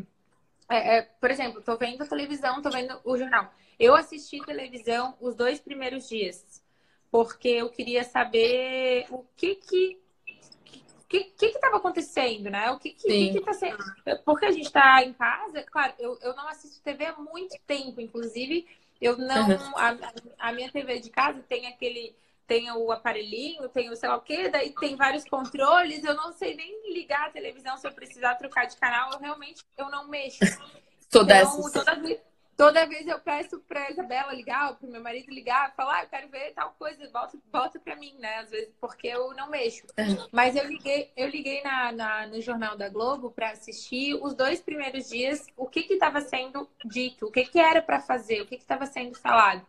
É, 0.70 0.98
é, 0.98 1.02
por 1.02 1.30
exemplo, 1.30 1.58
estou 1.58 1.76
vendo 1.76 2.02
a 2.02 2.06
televisão, 2.06 2.56
estou 2.56 2.70
vendo 2.70 2.98
o 3.04 3.18
jornal. 3.18 3.52
Eu 3.78 3.94
assisti 3.94 4.38
televisão 4.40 5.16
os 5.20 5.34
dois 5.34 5.58
primeiros 5.58 6.08
dias, 6.08 6.62
porque 7.10 7.48
eu 7.48 7.68
queria 7.68 8.04
saber 8.04 9.06
o 9.10 9.24
que 9.36 9.56
que 9.56 10.02
que 11.08 11.24
que 11.24 11.46
estava 11.46 11.76
acontecendo, 11.76 12.48
né? 12.48 12.70
O 12.70 12.78
que 12.78 12.90
que, 12.90 13.06
que, 13.06 13.32
que 13.32 13.40
tá 13.40 13.52
sendo? 13.52 13.84
Porque 14.24 14.46
a 14.46 14.50
gente 14.50 14.66
está 14.66 15.04
em 15.04 15.12
casa, 15.12 15.62
claro, 15.64 15.92
eu, 15.98 16.18
eu 16.22 16.34
não 16.34 16.48
assisto 16.48 16.82
TV 16.82 17.04
há 17.04 17.16
muito 17.18 17.54
tempo, 17.66 18.00
inclusive 18.00 18.66
eu 19.02 19.18
não. 19.18 19.48
Uhum. 19.48 19.76
A, 19.76 19.96
a, 20.38 20.52
minha 20.52 20.70
TV 20.70 21.00
de 21.00 21.10
casa 21.10 21.42
tem 21.48 21.66
aquele. 21.66 22.14
Tem 22.46 22.70
o 22.70 22.90
aparelhinho, 22.90 23.68
tem 23.68 23.88
o 23.90 23.96
sei 23.96 24.08
lá 24.08 24.16
o 24.16 24.20
quê, 24.20 24.48
daí 24.48 24.74
tem 24.74 24.94
vários 24.94 25.24
controles. 25.24 26.04
Eu 26.04 26.14
não 26.14 26.32
sei 26.32 26.54
nem 26.54 26.92
ligar 26.92 27.28
a 27.28 27.30
televisão 27.30 27.76
se 27.78 27.86
eu 27.86 27.92
precisar 27.92 28.34
trocar 28.34 28.66
de 28.66 28.76
canal. 28.76 29.12
Eu 29.12 29.18
realmente 29.18 29.64
eu 29.78 29.88
não 29.90 30.08
mexo. 30.08 30.38
Toda 31.10 31.40
então, 31.40 31.70
toda 31.70 31.92
toda 32.62 32.86
vez 32.86 33.08
eu 33.08 33.18
peço 33.18 33.58
pra 33.58 33.90
Isabela 33.90 34.32
ligar, 34.32 34.76
pro 34.76 34.86
meu 34.86 35.02
marido 35.02 35.32
ligar, 35.32 35.74
falar, 35.74 35.96
ah, 35.96 36.02
eu 36.04 36.08
quero 36.08 36.28
ver 36.28 36.52
tal 36.52 36.72
coisa, 36.78 37.10
volta, 37.10 37.36
volta 37.52 37.80
pra 37.80 37.96
mim, 37.96 38.14
né? 38.20 38.36
Às 38.36 38.50
vezes, 38.50 38.72
porque 38.80 39.08
eu 39.08 39.34
não 39.34 39.50
mexo. 39.50 39.84
Uhum. 39.98 40.28
Mas 40.30 40.54
eu 40.54 40.64
liguei, 40.68 41.10
eu 41.16 41.28
liguei 41.28 41.60
na, 41.64 41.90
na, 41.90 42.26
no 42.28 42.40
Jornal 42.40 42.76
da 42.76 42.88
Globo 42.88 43.32
para 43.32 43.50
assistir 43.50 44.14
os 44.14 44.32
dois 44.34 44.60
primeiros 44.60 45.08
dias, 45.08 45.44
o 45.56 45.66
que 45.66 45.82
que 45.82 45.94
estava 45.94 46.20
sendo 46.20 46.70
dito, 46.84 47.26
o 47.26 47.32
que 47.32 47.44
que 47.46 47.58
era 47.58 47.82
para 47.82 47.98
fazer, 47.98 48.40
o 48.40 48.46
que 48.46 48.56
que 48.56 48.62
estava 48.62 48.86
sendo 48.86 49.18
falado. 49.18 49.66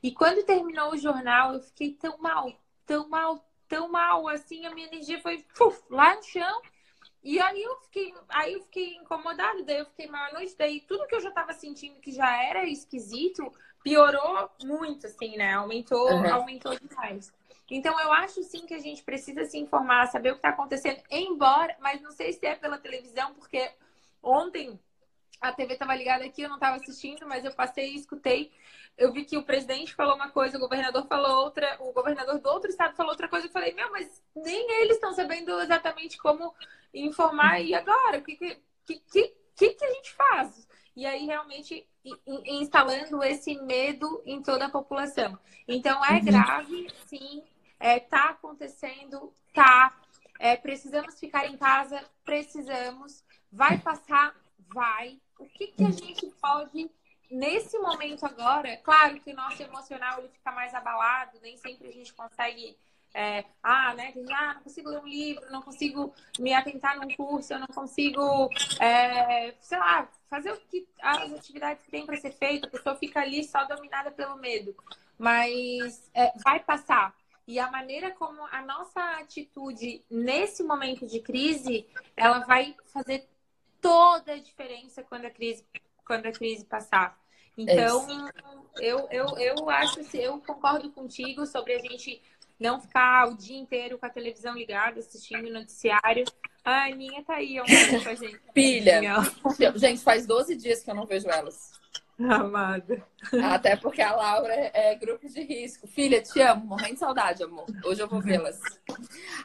E 0.00 0.12
quando 0.12 0.46
terminou 0.46 0.92
o 0.92 0.96
jornal, 0.96 1.54
eu 1.54 1.60
fiquei 1.60 1.94
tão 1.94 2.16
mal, 2.18 2.52
tão 2.86 3.08
mal, 3.08 3.44
tão 3.66 3.88
mal, 3.88 4.28
assim, 4.28 4.66
a 4.66 4.70
minha 4.72 4.86
energia 4.86 5.20
foi 5.20 5.44
puf, 5.58 5.82
lá 5.90 6.14
no 6.14 6.22
chão. 6.22 6.62
E 7.22 7.38
aí 7.38 7.62
eu 7.62 7.76
fiquei, 7.82 8.14
aí 8.30 8.54
eu 8.54 8.62
fiquei 8.62 8.96
incomodada, 8.96 9.62
daí 9.62 9.78
eu 9.78 9.86
fiquei 9.86 10.06
mal 10.08 10.28
à 10.28 10.32
noite, 10.32 10.56
daí 10.56 10.80
tudo 10.80 11.06
que 11.06 11.14
eu 11.14 11.20
já 11.20 11.30
tava 11.30 11.52
sentindo 11.52 12.00
que 12.00 12.10
já 12.10 12.42
era 12.42 12.66
esquisito, 12.66 13.52
piorou 13.82 14.50
muito, 14.64 15.06
assim, 15.06 15.36
né? 15.36 15.54
Aumentou, 15.54 16.10
uhum. 16.10 16.32
aumentou 16.32 16.74
demais. 16.78 17.32
Então 17.70 17.98
eu 18.00 18.12
acho 18.12 18.42
sim 18.42 18.66
que 18.66 18.74
a 18.74 18.78
gente 18.78 19.02
precisa 19.02 19.44
se 19.44 19.58
informar, 19.58 20.06
saber 20.06 20.30
o 20.30 20.32
que 20.32 20.38
está 20.38 20.48
acontecendo, 20.48 21.00
embora, 21.10 21.76
mas 21.80 22.00
não 22.00 22.10
sei 22.10 22.32
se 22.32 22.44
é 22.46 22.56
pela 22.56 22.78
televisão, 22.78 23.32
porque 23.34 23.70
ontem 24.22 24.78
a 25.40 25.52
TV 25.52 25.72
estava 25.72 25.94
ligada 25.94 26.24
aqui, 26.24 26.42
eu 26.42 26.48
não 26.48 26.56
estava 26.56 26.76
assistindo, 26.76 27.26
mas 27.26 27.44
eu 27.44 27.52
passei 27.52 27.92
e 27.92 27.96
escutei. 27.96 28.52
Eu 28.96 29.12
vi 29.12 29.24
que 29.24 29.38
o 29.38 29.42
presidente 29.42 29.94
falou 29.94 30.14
uma 30.14 30.30
coisa, 30.30 30.58
o 30.58 30.60
governador 30.60 31.06
falou 31.06 31.44
outra, 31.44 31.76
o 31.80 31.92
governador 31.92 32.38
do 32.38 32.48
outro 32.50 32.68
estado 32.68 32.94
falou 32.94 33.12
outra 33.12 33.28
coisa. 33.28 33.46
Eu 33.46 33.52
falei, 33.52 33.72
meu, 33.72 33.90
mas 33.90 34.22
nem 34.36 34.82
eles 34.82 34.96
estão 34.96 35.12
sabendo 35.14 35.58
exatamente 35.60 36.18
como 36.18 36.54
informar. 36.92 37.60
E 37.60 37.74
agora? 37.74 38.18
O 38.18 38.22
que, 38.22 38.36
que, 38.36 38.60
que, 38.86 39.34
que, 39.56 39.68
que 39.70 39.84
a 39.84 39.90
gente 39.90 40.12
faz? 40.12 40.68
E 40.94 41.06
aí, 41.06 41.24
realmente, 41.24 41.88
instalando 42.44 43.22
esse 43.22 43.54
medo 43.62 44.22
em 44.26 44.42
toda 44.42 44.66
a 44.66 44.70
população. 44.70 45.38
Então, 45.66 46.04
é 46.04 46.14
uhum. 46.14 46.24
grave, 46.24 46.88
sim. 47.06 47.42
É, 47.78 47.98
tá 47.98 48.30
acontecendo, 48.30 49.32
tá. 49.54 49.96
É, 50.38 50.56
precisamos 50.56 51.18
ficar 51.18 51.46
em 51.46 51.56
casa, 51.56 52.04
precisamos. 52.24 53.24
Vai 53.50 53.78
passar, 53.78 54.34
vai. 54.68 55.18
O 55.40 55.48
que, 55.48 55.68
que 55.68 55.84
a 55.84 55.90
gente 55.90 56.26
pode 56.40 56.90
nesse 57.30 57.78
momento 57.78 58.26
agora, 58.26 58.76
claro 58.78 59.20
que 59.20 59.32
o 59.32 59.36
nosso 59.36 59.62
emocional 59.62 60.18
ele 60.18 60.28
fica 60.28 60.50
mais 60.50 60.74
abalado, 60.74 61.38
nem 61.40 61.56
sempre 61.56 61.88
a 61.88 61.92
gente 61.92 62.12
consegue. 62.12 62.76
É, 63.12 63.44
ah, 63.60 63.92
né? 63.94 64.12
Ah, 64.32 64.54
não 64.54 64.62
consigo 64.62 64.88
ler 64.88 65.00
um 65.00 65.06
livro, 65.06 65.50
não 65.50 65.62
consigo 65.62 66.14
me 66.38 66.52
atentar 66.54 66.96
num 66.96 67.12
curso, 67.16 67.52
eu 67.52 67.58
não 67.58 67.66
consigo, 67.66 68.48
é, 68.78 69.52
sei 69.60 69.78
lá, 69.78 70.08
fazer 70.28 70.52
o 70.52 70.60
que 70.60 70.86
as 71.02 71.32
atividades 71.32 71.84
que 71.84 71.90
tem 71.90 72.06
para 72.06 72.16
ser 72.16 72.30
feita, 72.30 72.68
a 72.68 72.70
pessoa 72.70 72.94
fica 72.94 73.20
ali 73.20 73.42
só 73.42 73.64
dominada 73.64 74.12
pelo 74.12 74.36
medo. 74.36 74.76
Mas 75.18 76.08
é, 76.14 76.32
vai 76.38 76.60
passar. 76.60 77.12
E 77.48 77.58
a 77.58 77.68
maneira 77.68 78.12
como 78.12 78.46
a 78.46 78.62
nossa 78.62 79.00
atitude 79.18 80.04
nesse 80.08 80.62
momento 80.62 81.04
de 81.04 81.18
crise, 81.18 81.84
ela 82.16 82.38
vai 82.40 82.76
fazer 82.92 83.28
toda 83.80 84.32
a 84.32 84.38
diferença 84.38 85.02
quando 85.02 85.24
a 85.26 85.30
crise, 85.30 85.64
quando 86.06 86.26
a 86.26 86.32
crise 86.32 86.64
passar. 86.64 87.18
Então, 87.56 88.28
é 88.78 88.86
eu, 88.86 89.08
eu, 89.10 89.26
eu 89.38 89.70
acho, 89.70 90.00
eu 90.16 90.40
concordo 90.40 90.90
contigo 90.90 91.46
sobre 91.46 91.74
a 91.74 91.78
gente 91.78 92.22
não 92.58 92.80
ficar 92.80 93.28
o 93.28 93.36
dia 93.36 93.58
inteiro 93.58 93.98
com 93.98 94.06
a 94.06 94.10
televisão 94.10 94.54
ligada, 94.54 95.00
assistindo 95.00 95.50
noticiário. 95.50 96.24
A 96.64 96.84
Aninha 96.84 97.24
tá 97.24 97.36
aí 97.36 97.60
ontem 97.60 98.02
com 98.02 98.08
a 98.08 98.14
gente. 98.14 98.40
Filha, 98.52 99.00
gente, 99.76 100.02
faz 100.02 100.26
12 100.26 100.56
dias 100.56 100.82
que 100.82 100.90
eu 100.90 100.94
não 100.94 101.06
vejo 101.06 101.28
elas. 101.28 101.80
Amada. 102.28 103.02
Até 103.50 103.76
porque 103.76 104.02
a 104.02 104.14
Laura 104.14 104.52
é 104.74 104.94
grupo 104.94 105.26
de 105.26 105.40
risco. 105.40 105.86
Filha, 105.86 106.20
te 106.20 106.38
amo, 106.42 106.66
morrendo 106.66 106.94
de 106.94 106.98
saudade, 107.00 107.42
amor. 107.42 107.64
Hoje 107.82 108.02
eu 108.02 108.08
vou 108.08 108.20
vê-las. 108.20 108.60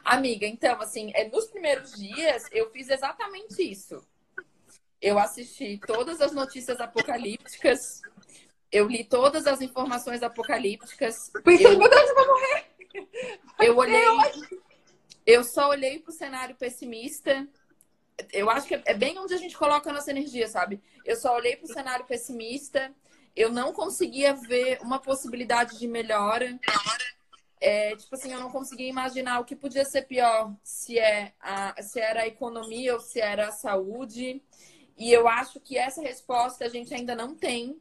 Amiga, 0.04 0.46
então, 0.46 0.78
assim, 0.82 1.10
é, 1.14 1.26
nos 1.26 1.46
primeiros 1.46 1.92
dias 1.92 2.44
eu 2.52 2.70
fiz 2.70 2.90
exatamente 2.90 3.62
isso. 3.62 4.06
Eu 5.00 5.18
assisti 5.18 5.78
todas 5.86 6.20
as 6.20 6.32
notícias 6.32 6.80
apocalípticas. 6.80 8.00
Eu 8.70 8.88
li 8.88 9.04
todas 9.04 9.46
as 9.46 9.60
informações 9.60 10.22
apocalípticas. 10.22 11.30
Pensei, 11.44 11.66
eu... 11.66 11.78
meu 11.78 11.88
Deus, 11.88 12.08
eu 12.08 12.14
vou 12.14 12.26
morrer! 12.26 12.66
Eu 13.60 13.76
olhei. 13.76 14.04
Eu 15.24 15.44
só 15.44 15.70
olhei 15.70 15.98
para 15.98 16.10
o 16.10 16.14
cenário 16.14 16.56
pessimista. 16.56 17.46
Eu 18.32 18.48
acho 18.48 18.66
que 18.66 18.80
é 18.84 18.94
bem 18.94 19.18
onde 19.18 19.34
a 19.34 19.38
gente 19.38 19.56
coloca 19.56 19.90
a 19.90 19.92
nossa 19.92 20.10
energia, 20.10 20.48
sabe? 20.48 20.80
Eu 21.04 21.16
só 21.16 21.34
olhei 21.34 21.56
para 21.56 21.66
o 21.66 21.72
cenário 21.72 22.06
pessimista. 22.06 22.94
Eu 23.34 23.52
não 23.52 23.72
conseguia 23.72 24.34
ver 24.34 24.78
uma 24.80 24.98
possibilidade 24.98 25.78
de 25.78 25.86
melhora. 25.86 26.58
É, 27.60 27.94
tipo 27.96 28.14
assim, 28.14 28.32
eu 28.32 28.40
não 28.40 28.50
conseguia 28.50 28.88
imaginar 28.88 29.40
o 29.40 29.44
que 29.44 29.56
podia 29.56 29.84
ser 29.84 30.02
pior, 30.02 30.54
se, 30.62 30.98
é 30.98 31.32
a, 31.40 31.82
se 31.82 31.98
era 31.98 32.22
a 32.22 32.26
economia 32.26 32.94
ou 32.94 33.00
se 33.00 33.20
era 33.20 33.48
a 33.48 33.52
saúde. 33.52 34.42
E 34.96 35.12
eu 35.12 35.28
acho 35.28 35.60
que 35.60 35.76
essa 35.76 36.00
resposta 36.00 36.64
a 36.64 36.68
gente 36.68 36.94
ainda 36.94 37.14
não 37.14 37.34
tem, 37.34 37.76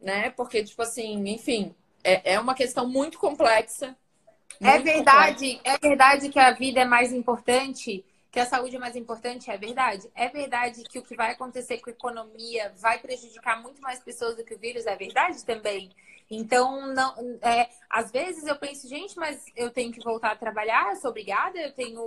né? 0.00 0.30
Porque, 0.30 0.62
tipo 0.62 0.82
assim, 0.82 1.28
enfim, 1.28 1.74
é, 2.04 2.34
é 2.34 2.40
uma 2.40 2.54
questão 2.54 2.88
muito 2.88 3.18
complexa. 3.18 3.96
É 4.60 4.74
muito 4.74 4.88
é 4.88 4.92
verdade, 4.94 5.54
complexa. 5.56 5.76
é 5.76 5.88
verdade 5.88 6.28
que 6.28 6.38
a 6.38 6.52
vida 6.52 6.80
é 6.80 6.84
mais 6.84 7.12
importante, 7.12 8.04
que 8.32 8.40
a 8.40 8.46
saúde 8.46 8.76
é 8.76 8.78
mais 8.78 8.96
importante, 8.96 9.50
é 9.50 9.58
verdade. 9.58 10.10
É 10.14 10.26
verdade 10.26 10.82
que 10.84 10.98
o 10.98 11.02
que 11.02 11.14
vai 11.14 11.32
acontecer 11.32 11.78
com 11.78 11.90
a 11.90 11.92
economia 11.92 12.72
vai 12.78 12.98
prejudicar 12.98 13.60
muito 13.60 13.82
mais 13.82 14.00
pessoas 14.00 14.34
do 14.34 14.42
que 14.42 14.54
o 14.54 14.58
vírus, 14.58 14.86
é 14.86 14.96
verdade 14.96 15.44
também. 15.44 15.90
Então, 16.30 16.94
não, 16.94 17.38
é, 17.42 17.68
às 17.90 18.10
vezes 18.10 18.46
eu 18.46 18.56
penso, 18.56 18.88
gente, 18.88 19.14
mas 19.18 19.44
eu 19.54 19.70
tenho 19.70 19.92
que 19.92 20.02
voltar 20.02 20.32
a 20.32 20.36
trabalhar, 20.36 20.88
eu 20.88 20.96
sou 20.96 21.10
obrigada, 21.10 21.58
eu 21.58 21.72
tenho, 21.72 22.02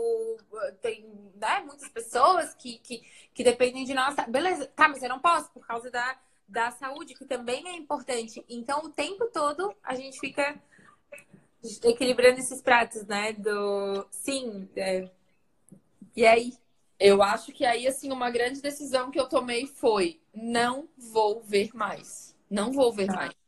tenho 0.82 1.32
né, 1.36 1.60
muitas 1.64 1.90
pessoas 1.90 2.56
que, 2.56 2.80
que, 2.80 3.04
que 3.32 3.44
dependem 3.44 3.86
de 3.86 3.94
nós. 3.94 4.16
Beleza, 4.28 4.66
tá, 4.76 4.90
mas 4.90 5.04
eu 5.04 5.10
não 5.10 5.20
posso 5.20 5.52
por 5.52 5.68
causa 5.68 5.92
da, 5.92 6.18
da 6.48 6.72
saúde, 6.72 7.14
que 7.14 7.26
também 7.26 7.68
é 7.68 7.76
importante. 7.76 8.44
Então, 8.50 8.80
o 8.80 8.90
tempo 8.90 9.28
todo 9.28 9.76
a 9.84 9.94
gente 9.94 10.20
fica 10.20 10.60
equilibrando 11.84 12.40
esses 12.40 12.64
pratos, 12.64 13.06
né? 13.06 13.34
Do 13.34 14.08
sim. 14.10 14.68
É... 14.76 15.08
E 16.16 16.26
aí? 16.26 16.54
Eu 17.00 17.22
acho 17.22 17.52
que 17.52 17.66
aí, 17.66 17.88
assim, 17.88 18.12
uma 18.12 18.30
grande 18.30 18.62
decisão 18.62 19.12
que 19.12 19.20
eu 19.20 19.28
tomei 19.28 19.68
foi: 19.68 20.22
não 20.34 20.88
vou 20.98 21.42
ver 21.42 21.72
mais. 21.74 22.36
Não 22.50 22.72
vou 22.72 22.94
ver 22.94 23.08
tá. 23.08 23.16
mais. 23.16 23.45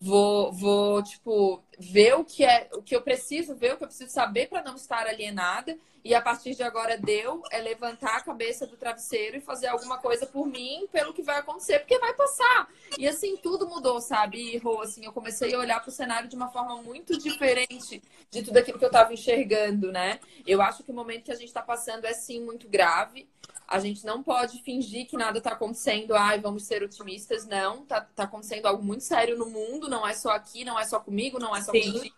Vou, 0.00 0.50
vou, 0.50 1.02
tipo, 1.02 1.62
ver 1.78 2.14
o 2.14 2.24
que 2.24 2.42
é 2.42 2.70
o 2.72 2.82
que 2.82 2.96
eu 2.96 3.02
preciso 3.02 3.54
ver, 3.54 3.74
o 3.74 3.76
que 3.76 3.84
eu 3.84 3.88
preciso 3.88 4.10
saber 4.10 4.48
para 4.48 4.62
não 4.62 4.74
estar 4.74 5.06
alienada. 5.06 5.76
E 6.02 6.14
a 6.14 6.22
partir 6.22 6.54
de 6.54 6.62
agora 6.62 6.96
deu 6.96 7.42
é 7.50 7.60
levantar 7.60 8.16
a 8.16 8.22
cabeça 8.22 8.66
do 8.66 8.76
travesseiro 8.76 9.36
e 9.36 9.40
fazer 9.40 9.66
alguma 9.66 9.98
coisa 9.98 10.24
por 10.24 10.46
mim, 10.46 10.88
pelo 10.90 11.12
que 11.12 11.22
vai 11.22 11.38
acontecer, 11.38 11.80
porque 11.80 11.98
vai 11.98 12.14
passar. 12.14 12.68
E 12.98 13.06
assim, 13.06 13.36
tudo 13.36 13.68
mudou, 13.68 14.00
sabe, 14.00 14.56
Rô? 14.56 14.80
Assim, 14.80 15.04
eu 15.04 15.12
comecei 15.12 15.54
a 15.54 15.58
olhar 15.58 15.80
para 15.80 15.90
o 15.90 15.92
cenário 15.92 16.28
de 16.28 16.36
uma 16.36 16.48
forma 16.48 16.80
muito 16.82 17.18
diferente 17.18 18.02
de 18.30 18.42
tudo 18.42 18.56
aquilo 18.56 18.78
que 18.78 18.84
eu 18.84 18.88
estava 18.88 19.12
enxergando, 19.12 19.92
né? 19.92 20.18
Eu 20.46 20.62
acho 20.62 20.82
que 20.82 20.90
o 20.90 20.94
momento 20.94 21.24
que 21.24 21.32
a 21.32 21.36
gente 21.36 21.48
está 21.48 21.60
passando 21.60 22.06
é 22.06 22.14
sim 22.14 22.40
muito 22.40 22.66
grave. 22.66 23.28
A 23.70 23.78
gente 23.78 24.04
não 24.04 24.20
pode 24.20 24.60
fingir 24.62 25.06
que 25.06 25.16
nada 25.16 25.38
está 25.38 25.52
acontecendo, 25.52 26.14
ai, 26.14 26.40
vamos 26.40 26.64
ser 26.64 26.82
otimistas. 26.82 27.46
Não, 27.46 27.86
tá, 27.86 28.00
tá 28.00 28.24
acontecendo 28.24 28.66
algo 28.66 28.82
muito 28.82 29.04
sério 29.04 29.38
no 29.38 29.46
mundo, 29.46 29.88
não 29.88 30.06
é 30.06 30.12
só 30.12 30.30
aqui, 30.30 30.64
não 30.64 30.76
é 30.78 30.84
só 30.84 30.98
comigo, 30.98 31.38
não 31.38 31.54
é 31.54 31.62
só 31.62 31.70
Sim. 31.70 31.92
contigo. 31.92 32.16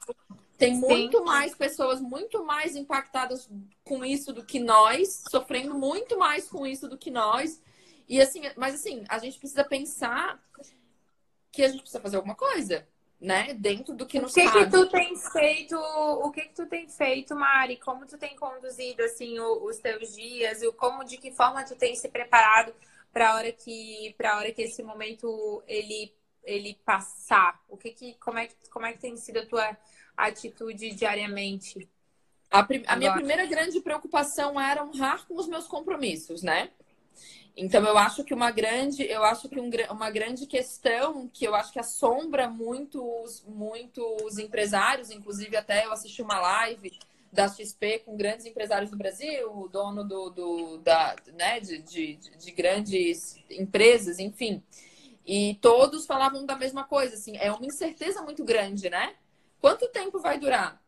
Tem 0.56 0.74
muito 0.74 1.18
Sim. 1.18 1.24
mais 1.24 1.54
pessoas 1.54 2.00
muito 2.00 2.42
mais 2.44 2.74
impactadas 2.74 3.50
com 3.84 4.02
isso 4.02 4.32
do 4.32 4.44
que 4.44 4.58
nós, 4.58 5.24
sofrendo 5.30 5.74
muito 5.74 6.18
mais 6.18 6.48
com 6.48 6.66
isso 6.66 6.88
do 6.88 6.96
que 6.96 7.10
nós. 7.10 7.60
E 8.08 8.18
assim, 8.18 8.42
mas 8.56 8.76
assim, 8.76 9.04
a 9.08 9.18
gente 9.18 9.38
precisa 9.38 9.62
pensar 9.62 10.42
que 11.50 11.62
a 11.62 11.68
gente 11.68 11.82
precisa 11.82 12.00
fazer 12.00 12.16
alguma 12.16 12.34
coisa 12.34 12.88
né? 13.22 13.54
Dentro 13.54 13.94
do 13.94 14.04
que 14.04 14.20
nos 14.20 14.32
O 14.32 14.34
que 14.34 14.44
cabe. 14.44 14.64
que 14.64 14.70
tu 14.70 14.86
tem 14.88 15.16
feito? 15.16 15.76
O 15.76 16.30
que 16.32 16.40
que 16.42 16.54
tu 16.54 16.66
tem 16.66 16.88
feito, 16.88 17.36
Mari? 17.36 17.76
Como 17.76 18.04
tu 18.04 18.18
tem 18.18 18.34
conduzido 18.34 19.02
assim 19.04 19.38
os 19.38 19.78
teus 19.78 20.12
dias 20.12 20.60
e 20.60 20.72
como 20.72 21.04
de 21.04 21.16
que 21.16 21.30
forma 21.30 21.64
tu 21.64 21.76
tem 21.76 21.94
se 21.94 22.08
preparado 22.08 22.74
para 23.12 23.30
a 23.30 23.34
hora 23.36 23.52
que 23.52 24.12
para 24.18 24.36
hora 24.38 24.50
que 24.50 24.62
esse 24.62 24.82
momento 24.82 25.62
ele 25.68 26.12
ele 26.42 26.76
passar? 26.84 27.62
O 27.68 27.76
que 27.76 27.90
que 27.90 28.14
como 28.14 28.38
é 28.38 28.48
que 28.48 28.56
como 28.68 28.86
é 28.86 28.92
que 28.92 28.98
tem 28.98 29.16
sido 29.16 29.38
a 29.38 29.46
tua 29.46 29.78
atitude 30.16 30.92
diariamente? 30.92 31.88
A, 32.50 32.64
prim... 32.64 32.82
a 32.86 32.96
minha 32.96 33.14
primeira 33.14 33.46
grande 33.46 33.80
preocupação 33.80 34.60
era 34.60 34.84
honrar 34.84 35.26
com 35.28 35.36
os 35.36 35.46
meus 35.46 35.68
compromissos, 35.68 36.42
né? 36.42 36.70
Então 37.56 37.84
eu 37.84 37.98
acho 37.98 38.24
que 38.24 38.32
uma 38.32 38.50
grande, 38.50 39.02
eu 39.02 39.22
acho 39.24 39.48
que 39.48 39.60
um, 39.60 39.70
uma 39.90 40.10
grande 40.10 40.46
questão 40.46 41.28
que 41.28 41.44
eu 41.44 41.54
acho 41.54 41.72
que 41.72 41.78
assombra 41.78 42.48
muitos, 42.48 43.44
muitos 43.46 44.38
empresários, 44.38 45.10
inclusive 45.10 45.56
até 45.56 45.84
eu 45.84 45.92
assisti 45.92 46.22
uma 46.22 46.40
live 46.40 46.90
da 47.30 47.48
XP 47.48 48.00
com 48.00 48.16
grandes 48.16 48.44
empresários 48.46 48.90
do 48.90 48.96
Brasil, 48.96 49.68
dono 49.72 50.04
do, 50.04 50.30
do 50.30 50.78
da, 50.78 51.16
né, 51.34 51.60
de, 51.60 51.78
de, 51.78 52.16
de 52.16 52.50
grandes 52.52 53.38
empresas, 53.50 54.18
enfim. 54.18 54.62
E 55.24 55.56
todos 55.60 56.04
falavam 56.04 56.44
da 56.44 56.56
mesma 56.56 56.84
coisa, 56.84 57.14
assim, 57.14 57.36
é 57.38 57.50
uma 57.50 57.64
incerteza 57.64 58.20
muito 58.22 58.44
grande, 58.44 58.90
né? 58.90 59.14
Quanto 59.60 59.88
tempo 59.88 60.18
vai 60.18 60.38
durar? 60.38 60.82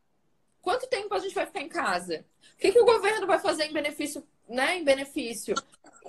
Quanto 0.61 0.87
tempo 0.87 1.15
a 1.15 1.19
gente 1.19 1.35
vai 1.35 1.47
ficar 1.47 1.61
em 1.61 1.69
casa? 1.69 2.25
O 2.55 2.57
que, 2.59 2.73
que 2.73 2.81
o 2.81 2.85
governo 2.85 3.27
vai 3.27 3.39
fazer 3.39 3.65
em 3.65 3.73
benefício, 3.73 4.27
né? 4.49 4.79
Em 4.79 4.85
benefício? 4.85 5.55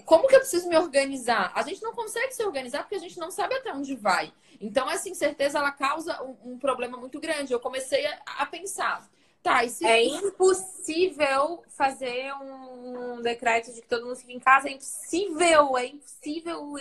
como 0.03 0.27
que 0.27 0.35
eu 0.35 0.39
preciso 0.39 0.67
me 0.67 0.77
organizar? 0.77 1.51
A 1.55 1.61
gente 1.61 1.81
não 1.81 1.93
consegue 1.93 2.33
se 2.33 2.43
organizar 2.43 2.83
porque 2.83 2.95
a 2.95 2.99
gente 2.99 3.17
não 3.17 3.31
sabe 3.31 3.55
até 3.55 3.73
onde 3.73 3.95
vai. 3.95 4.33
Então, 4.59 4.89
essa 4.89 5.09
incerteza, 5.09 5.57
ela 5.57 5.71
causa 5.71 6.21
um, 6.21 6.53
um 6.53 6.59
problema 6.59 6.97
muito 6.97 7.19
grande. 7.19 7.53
Eu 7.53 7.59
comecei 7.59 8.05
a, 8.05 8.21
a 8.39 8.45
pensar, 8.45 9.07
tá, 9.41 9.63
e 9.63 9.69
se... 9.69 9.85
É 9.85 10.03
impossível 10.03 11.63
fazer 11.69 12.33
um 12.35 13.21
decreto 13.21 13.73
de 13.73 13.81
que 13.81 13.87
todo 13.87 14.05
mundo 14.05 14.15
fique 14.15 14.33
em 14.33 14.39
casa. 14.39 14.67
É 14.67 14.71
impossível, 14.71 15.77
é 15.77 15.85
impossível... 15.87 16.75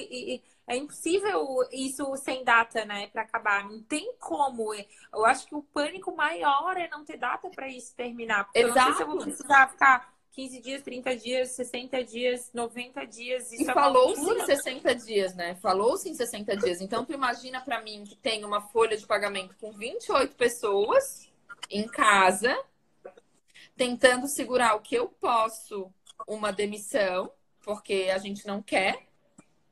É 0.66 0.76
impossível 0.76 1.58
isso 1.70 2.16
sem 2.16 2.42
data, 2.42 2.87
né, 2.87 3.08
para 3.08 3.20
acabar. 3.20 3.68
Não 3.68 3.82
tem 3.82 4.14
como. 4.18 4.73
Eu 5.12 5.26
acho 5.26 5.46
que 5.46 5.54
o 5.54 5.62
pânico 5.62 6.16
maior 6.16 6.75
é 6.78 6.88
não 6.88 7.04
ter 7.04 7.18
data 7.18 7.50
para 7.50 7.68
isso 7.68 7.94
terminar. 7.94 8.44
Porque 8.44 8.61
Exato. 8.61 8.78
eu 8.78 8.82
não 8.82 8.87
sei 8.87 8.94
se 8.94 9.02
eu 9.02 9.06
vou 9.06 9.18
precisar 9.18 9.68
ficar 9.68 10.13
15 10.34 10.60
dias, 10.60 10.82
30 10.82 11.16
dias, 11.16 11.50
60 11.50 12.04
dias, 12.04 12.50
90 12.52 13.06
dias. 13.06 13.52
Isso 13.52 13.62
e 13.62 13.64
falou-se 13.66 14.20
em 14.20 14.44
60 14.44 14.94
dias, 14.96 15.34
né? 15.34 15.54
Falou-se 15.54 16.08
em 16.08 16.14
60 16.14 16.56
dias. 16.56 16.80
Então, 16.80 17.04
tu 17.04 17.12
imagina 17.12 17.60
para 17.60 17.80
mim 17.80 18.02
que 18.04 18.16
tem 18.16 18.44
uma 18.44 18.60
folha 18.60 18.96
de 18.96 19.06
pagamento 19.06 19.54
com 19.60 19.70
28 19.72 20.34
pessoas 20.34 21.30
em 21.70 21.86
casa, 21.86 22.52
tentando 23.76 24.26
segurar 24.26 24.75
o 24.75 24.80
que 24.80 24.97
eu 24.97 25.08
posso 25.08 25.92
uma 26.26 26.52
demissão, 26.52 27.30
porque 27.62 28.10
a 28.12 28.18
gente 28.18 28.44
não 28.44 28.60
quer, 28.60 29.06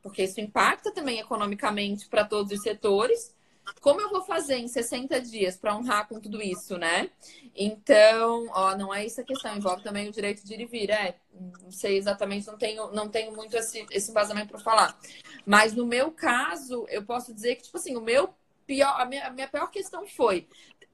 porque 0.00 0.22
isso 0.22 0.40
impacta 0.40 0.92
também 0.92 1.18
economicamente 1.18 2.08
para 2.08 2.24
todos 2.24 2.52
os 2.52 2.62
setores. 2.62 3.34
Como 3.80 4.00
eu 4.00 4.10
vou 4.10 4.22
fazer 4.22 4.56
em 4.56 4.68
60 4.68 5.20
dias 5.20 5.56
para 5.56 5.76
honrar 5.76 6.08
com 6.08 6.20
tudo 6.20 6.40
isso, 6.42 6.76
né? 6.78 7.10
Então, 7.54 8.48
ó, 8.52 8.76
não 8.76 8.94
é 8.94 9.04
isso 9.04 9.20
a 9.20 9.24
questão, 9.24 9.56
envolve 9.56 9.82
também 9.82 10.08
o 10.08 10.12
direito 10.12 10.44
de 10.44 10.54
ir 10.54 10.60
e 10.60 10.66
vir. 10.66 10.90
É, 10.90 11.16
não 11.62 11.70
sei 11.70 11.96
exatamente, 11.96 12.46
não 12.46 12.56
tenho, 12.56 12.90
não 12.92 13.08
tenho 13.08 13.34
muito 13.34 13.56
esse, 13.56 13.86
esse 13.90 14.10
embasamento 14.10 14.48
para 14.48 14.60
falar. 14.60 14.98
Mas 15.44 15.74
no 15.74 15.86
meu 15.86 16.12
caso, 16.12 16.86
eu 16.88 17.04
posso 17.04 17.34
dizer 17.34 17.56
que, 17.56 17.64
tipo 17.64 17.76
assim, 17.76 17.96
o 17.96 18.00
meu 18.00 18.34
pior, 18.66 19.00
a 19.00 19.04
minha, 19.04 19.26
a 19.26 19.30
minha 19.30 19.48
pior 19.48 19.70
questão 19.70 20.06
foi 20.06 20.46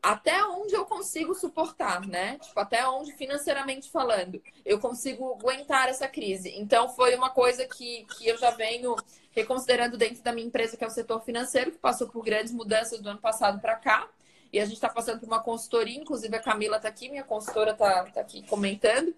até 0.03 0.45
onde 0.45 0.75
eu 0.75 0.85
consigo 0.85 1.35
suportar, 1.35 2.07
né? 2.07 2.39
Tipo, 2.39 2.61
até 2.61 2.87
onde, 2.89 3.13
financeiramente 3.13 3.91
falando, 3.91 4.41
eu 4.65 4.79
consigo 4.79 5.33
aguentar 5.33 5.89
essa 5.89 6.07
crise. 6.07 6.53
Então, 6.57 6.89
foi 6.89 7.15
uma 7.15 7.31
coisa 7.31 7.67
que, 7.67 8.05
que 8.17 8.29
eu 8.29 8.39
já 8.39 8.51
venho 8.51 8.95
reconsiderando 9.33 9.97
dentro 9.97 10.23
da 10.23 10.33
minha 10.33 10.47
empresa, 10.47 10.77
que 10.77 10.85
é 10.85 10.87
o 10.87 10.91
setor 10.91 11.23
financeiro, 11.23 11.73
que 11.73 11.79
passou 11.79 12.09
por 12.09 12.25
grandes 12.25 12.53
mudanças 12.53 13.01
do 13.01 13.09
ano 13.09 13.19
passado 13.19 13.61
para 13.61 13.77
cá. 13.77 14.09
E 14.53 14.59
a 14.59 14.65
gente 14.65 14.75
está 14.75 14.89
passando 14.89 15.21
por 15.21 15.27
uma 15.27 15.43
consultoria, 15.43 15.99
inclusive 15.99 16.35
a 16.35 16.43
Camila 16.43 16.77
está 16.77 16.89
aqui, 16.89 17.09
minha 17.09 17.25
consultora 17.25 17.73
está 17.73 18.05
tá 18.05 18.21
aqui 18.21 18.43
comentando. 18.45 19.15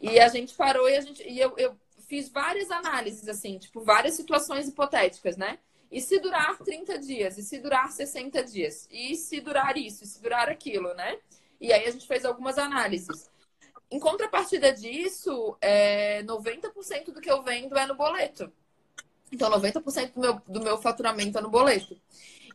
E 0.00 0.18
a 0.18 0.28
gente 0.28 0.54
parou 0.54 0.88
e, 0.88 0.96
a 0.96 1.00
gente, 1.00 1.22
e 1.22 1.38
eu, 1.38 1.54
eu 1.56 1.76
fiz 2.06 2.28
várias 2.28 2.70
análises, 2.70 3.28
assim, 3.28 3.58
tipo, 3.58 3.80
várias 3.80 4.14
situações 4.14 4.68
hipotéticas, 4.68 5.36
né? 5.36 5.58
E 5.94 6.00
se 6.00 6.18
durar 6.18 6.58
30 6.58 6.98
dias? 6.98 7.38
E 7.38 7.42
se 7.44 7.60
durar 7.60 7.92
60 7.92 8.42
dias? 8.42 8.88
E 8.90 9.14
se 9.14 9.40
durar 9.40 9.76
isso? 9.76 10.02
E 10.02 10.06
se 10.08 10.20
durar 10.20 10.48
aquilo, 10.48 10.92
né? 10.94 11.20
E 11.60 11.72
aí 11.72 11.86
a 11.86 11.90
gente 11.92 12.04
fez 12.04 12.24
algumas 12.24 12.58
análises. 12.58 13.30
Em 13.88 14.00
contrapartida 14.00 14.72
disso, 14.72 15.56
é, 15.60 16.20
90% 16.24 17.12
do 17.12 17.20
que 17.20 17.30
eu 17.30 17.44
vendo 17.44 17.78
é 17.78 17.86
no 17.86 17.94
boleto. 17.94 18.52
Então, 19.30 19.48
90% 19.48 20.14
do 20.14 20.20
meu, 20.20 20.42
do 20.48 20.60
meu 20.60 20.78
faturamento 20.78 21.38
é 21.38 21.40
no 21.40 21.48
boleto. 21.48 21.96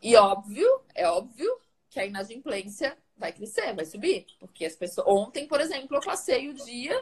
E 0.03 0.17
óbvio, 0.17 0.67
é 0.93 1.07
óbvio 1.07 1.49
que 1.89 1.97
a 1.97 2.05
inadimplência 2.05 2.97
vai 3.17 3.31
crescer, 3.31 3.73
vai 3.73 3.85
subir. 3.85 4.25
Porque 4.37 4.65
as 4.65 4.75
pessoas. 4.75 5.07
Ontem, 5.07 5.47
por 5.47 5.61
exemplo, 5.61 5.95
eu 5.95 6.01
passei 6.01 6.49
o 6.49 6.53
dia 6.53 7.01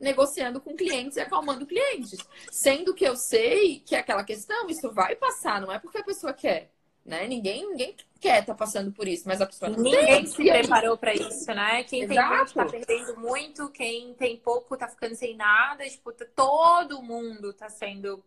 negociando 0.00 0.60
com 0.60 0.74
clientes 0.74 1.16
e 1.16 1.20
acalmando 1.20 1.66
clientes. 1.66 2.18
Sendo 2.50 2.94
que 2.94 3.04
eu 3.04 3.14
sei 3.14 3.80
que 3.80 3.94
é 3.94 3.98
aquela 4.00 4.24
questão, 4.24 4.68
isso 4.68 4.90
vai 4.92 5.14
passar, 5.14 5.60
não 5.60 5.70
é 5.70 5.78
porque 5.78 5.98
a 5.98 6.04
pessoa 6.04 6.32
quer. 6.32 6.70
Né? 7.04 7.26
Ninguém, 7.26 7.68
ninguém 7.68 7.96
quer 8.20 8.40
estar 8.40 8.52
tá 8.52 8.54
passando 8.54 8.92
por 8.92 9.08
isso, 9.08 9.26
mas 9.26 9.40
a 9.40 9.46
pessoa 9.46 9.70
não 9.70 9.78
Ninguém 9.78 10.06
tem, 10.06 10.26
se 10.26 10.44
preparou 10.44 10.98
para 10.98 11.14
isso, 11.14 11.46
né? 11.46 11.82
Quem 11.84 12.02
Exato. 12.02 12.18
tem 12.18 12.28
muito 12.28 12.46
está 12.46 12.64
perdendo 12.66 13.20
muito, 13.20 13.70
quem 13.70 14.14
tem 14.14 14.36
pouco 14.36 14.74
está 14.74 14.86
ficando 14.86 15.14
sem 15.14 15.34
nada. 15.34 15.88
Tipo, 15.88 16.12
todo 16.12 17.02
mundo 17.02 17.50
está 17.50 17.70
sendo 17.70 18.22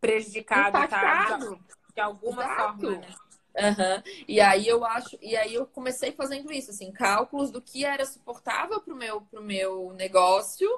prejudicado, 0.00 0.88
tá? 0.88 1.36
De, 1.36 1.58
de 1.94 2.00
alguma 2.00 2.44
Exato. 2.44 2.80
forma, 2.80 2.98
né? 2.98 3.14
Uhum. 3.56 4.02
E 4.28 4.40
aí 4.40 4.66
eu 4.66 4.84
acho, 4.84 5.18
e 5.20 5.36
aí 5.36 5.54
eu 5.54 5.66
comecei 5.66 6.12
fazendo 6.12 6.52
isso, 6.52 6.70
assim, 6.70 6.92
cálculos 6.92 7.50
do 7.50 7.60
que 7.60 7.84
era 7.84 8.06
suportável 8.06 8.80
pro 8.80 8.94
meu, 8.94 9.20
pro 9.22 9.42
meu 9.42 9.92
negócio 9.94 10.68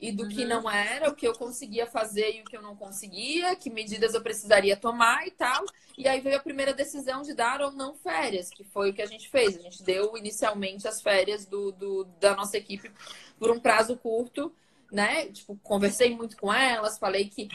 e 0.00 0.12
do 0.12 0.24
uhum. 0.24 0.28
que 0.28 0.44
não 0.44 0.70
era, 0.70 1.10
o 1.10 1.14
que 1.14 1.26
eu 1.26 1.32
conseguia 1.34 1.86
fazer 1.86 2.36
e 2.36 2.42
o 2.42 2.44
que 2.44 2.56
eu 2.56 2.62
não 2.62 2.76
conseguia, 2.76 3.56
que 3.56 3.68
medidas 3.68 4.14
eu 4.14 4.22
precisaria 4.22 4.76
tomar 4.76 5.26
e 5.26 5.30
tal. 5.30 5.64
E 5.96 6.06
aí 6.06 6.20
veio 6.20 6.36
a 6.36 6.40
primeira 6.40 6.72
decisão 6.72 7.22
de 7.22 7.34
dar 7.34 7.60
ou 7.60 7.72
não 7.72 7.94
férias, 7.94 8.48
que 8.48 8.62
foi 8.62 8.90
o 8.90 8.94
que 8.94 9.02
a 9.02 9.06
gente 9.06 9.28
fez. 9.28 9.56
A 9.56 9.62
gente 9.62 9.82
deu 9.82 10.16
inicialmente 10.16 10.86
as 10.86 11.02
férias 11.02 11.44
do, 11.44 11.72
do 11.72 12.04
da 12.20 12.36
nossa 12.36 12.56
equipe 12.56 12.92
por 13.38 13.50
um 13.50 13.58
prazo 13.58 13.96
curto, 13.96 14.52
né? 14.90 15.26
Tipo, 15.26 15.58
conversei 15.62 16.14
muito 16.14 16.36
com 16.36 16.52
elas, 16.52 16.98
falei 16.98 17.28
que 17.28 17.48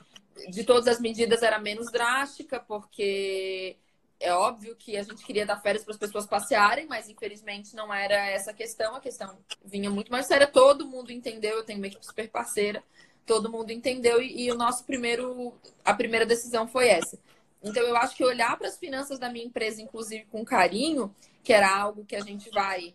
de 0.49 0.63
todas 0.65 0.87
as 0.87 0.99
medidas 0.99 1.43
era 1.43 1.59
menos 1.59 1.91
drástica, 1.91 2.59
porque 2.59 3.77
é 4.23 4.33
óbvio 4.33 4.75
que 4.75 4.95
a 4.95 5.03
gente 5.03 5.23
queria 5.23 5.45
dar 5.45 5.59
férias 5.59 5.83
para 5.83 5.93
as 5.93 5.99
pessoas 5.99 6.25
passearem, 6.25 6.87
mas 6.87 7.09
infelizmente 7.09 7.75
não 7.75 7.93
era 7.93 8.15
essa 8.15 8.51
a 8.51 8.53
questão. 8.53 8.95
A 8.95 9.01
questão 9.01 9.37
vinha 9.63 9.89
muito 9.89 10.11
mais 10.11 10.25
séria. 10.25 10.47
Todo 10.47 10.87
mundo 10.87 11.11
entendeu. 11.11 11.57
Eu 11.57 11.63
tenho 11.63 11.79
uma 11.79 11.87
equipe 11.87 12.05
super 12.05 12.29
parceira. 12.29 12.81
Todo 13.25 13.51
mundo 13.51 13.71
entendeu 13.71 14.21
e, 14.21 14.45
e 14.45 14.51
o 14.51 14.55
nosso 14.55 14.85
primeiro, 14.85 15.53
a 15.83 15.93
primeira 15.93 16.25
decisão 16.25 16.67
foi 16.67 16.87
essa. 16.87 17.19
Então 17.61 17.83
eu 17.83 17.95
acho 17.95 18.15
que 18.15 18.23
olhar 18.23 18.57
para 18.57 18.67
as 18.67 18.77
finanças 18.77 19.19
da 19.19 19.29
minha 19.29 19.45
empresa, 19.45 19.81
inclusive 19.81 20.25
com 20.25 20.43
carinho, 20.43 21.13
que 21.43 21.53
era 21.53 21.73
algo 21.73 22.05
que 22.05 22.15
a 22.15 22.21
gente 22.21 22.49
vai, 22.49 22.93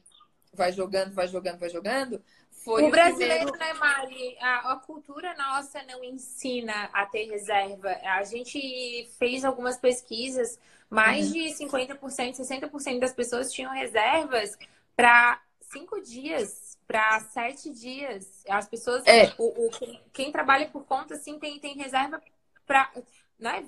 vai 0.52 0.72
jogando, 0.72 1.14
vai 1.14 1.28
jogando, 1.28 1.58
vai 1.58 1.70
jogando, 1.70 2.22
Foi 2.50 2.82
o, 2.82 2.88
o 2.88 2.90
brasileiro, 2.90 3.50
primeiro... 3.50 3.58
né, 3.58 3.72
Mari? 3.74 4.36
A, 4.40 4.72
a, 4.72 4.76
cultura 4.76 5.34
nossa 5.34 5.82
não 5.84 6.04
ensina 6.04 6.90
a 6.92 7.06
ter 7.06 7.30
reserva. 7.30 7.90
A 8.02 8.22
gente 8.24 9.08
fez 9.18 9.44
algumas 9.44 9.78
pesquisas, 9.78 10.58
mais 10.90 11.26
uhum. 11.26 11.32
de 11.32 11.40
50%, 11.54 12.36
60% 12.36 12.98
das 12.98 13.12
pessoas 13.12 13.52
tinham 13.52 13.72
reservas 13.72 14.56
para 14.96 15.40
cinco 15.60 16.00
dias, 16.00 16.78
para 16.86 17.20
sete 17.20 17.70
dias. 17.70 18.42
As 18.48 18.68
pessoas, 18.68 19.06
é. 19.06 19.34
o, 19.38 19.66
o, 19.66 19.70
quem 20.12 20.32
trabalha 20.32 20.68
por 20.68 20.84
conta, 20.84 21.14
assim, 21.14 21.38
tem, 21.38 21.58
tem 21.58 21.76
reserva 21.76 22.20
para. 22.66 22.90
Né? 23.38 23.66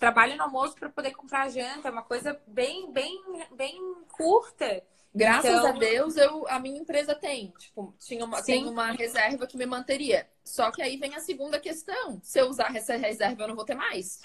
Trabalha 0.00 0.34
no 0.36 0.42
almoço 0.42 0.74
para 0.74 0.88
poder 0.88 1.12
comprar 1.12 1.48
janta, 1.48 1.88
é 1.88 1.90
uma 1.90 2.02
coisa 2.02 2.40
bem, 2.46 2.90
bem, 2.90 3.22
bem 3.52 3.80
curta. 4.12 4.82
Graças 5.14 5.48
então... 5.48 5.66
a 5.68 5.72
Deus, 5.72 6.16
eu, 6.16 6.48
a 6.48 6.58
minha 6.58 6.80
empresa 6.80 7.14
tem. 7.14 7.54
Tipo, 7.56 7.94
tinha 8.00 8.24
uma, 8.24 8.42
tem 8.42 8.66
uma 8.66 8.90
reserva 8.90 9.46
que 9.46 9.56
me 9.56 9.64
manteria. 9.64 10.28
Só 10.44 10.72
que 10.72 10.82
aí 10.82 10.96
vem 10.96 11.14
a 11.14 11.20
segunda 11.20 11.60
questão. 11.60 12.20
Se 12.20 12.40
eu 12.40 12.48
usar 12.48 12.74
essa 12.74 12.96
reserva, 12.96 13.44
eu 13.44 13.48
não 13.48 13.54
vou 13.54 13.64
ter 13.64 13.76
mais. 13.76 14.20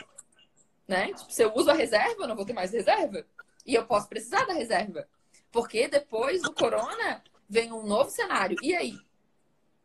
Né? 0.90 1.14
Tipo, 1.14 1.32
se 1.32 1.44
eu 1.44 1.54
uso 1.54 1.70
a 1.70 1.76
reserva, 1.76 2.24
eu 2.24 2.28
não 2.28 2.36
vou 2.36 2.44
ter 2.44 2.54
mais 2.54 2.72
reserva. 2.72 3.24
E 3.64 3.76
eu 3.76 3.86
posso 3.86 4.10
precisar 4.10 4.46
da 4.46 4.54
reserva. 4.54 5.08
Porque 5.52 5.88
depois 5.88 6.42
do 6.42 6.52
corona 6.52 7.24
vem 7.48 7.72
um 7.72 7.86
novo 7.86 8.10
cenário. 8.10 8.58
E 8.60 8.76
aí? 8.76 8.98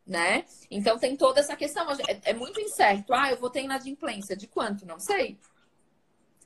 Né? 0.05 0.45
Então 0.69 0.97
tem 0.97 1.15
toda 1.15 1.41
essa 1.41 1.55
questão. 1.55 1.87
É, 1.91 2.31
é 2.31 2.33
muito 2.33 2.59
incerto. 2.59 3.13
Ah, 3.13 3.29
eu 3.29 3.37
vou 3.37 3.51
ter 3.51 3.61
inadimplência. 3.61 4.35
De 4.35 4.47
quanto? 4.47 4.83
Não 4.83 4.99
sei. 4.99 5.37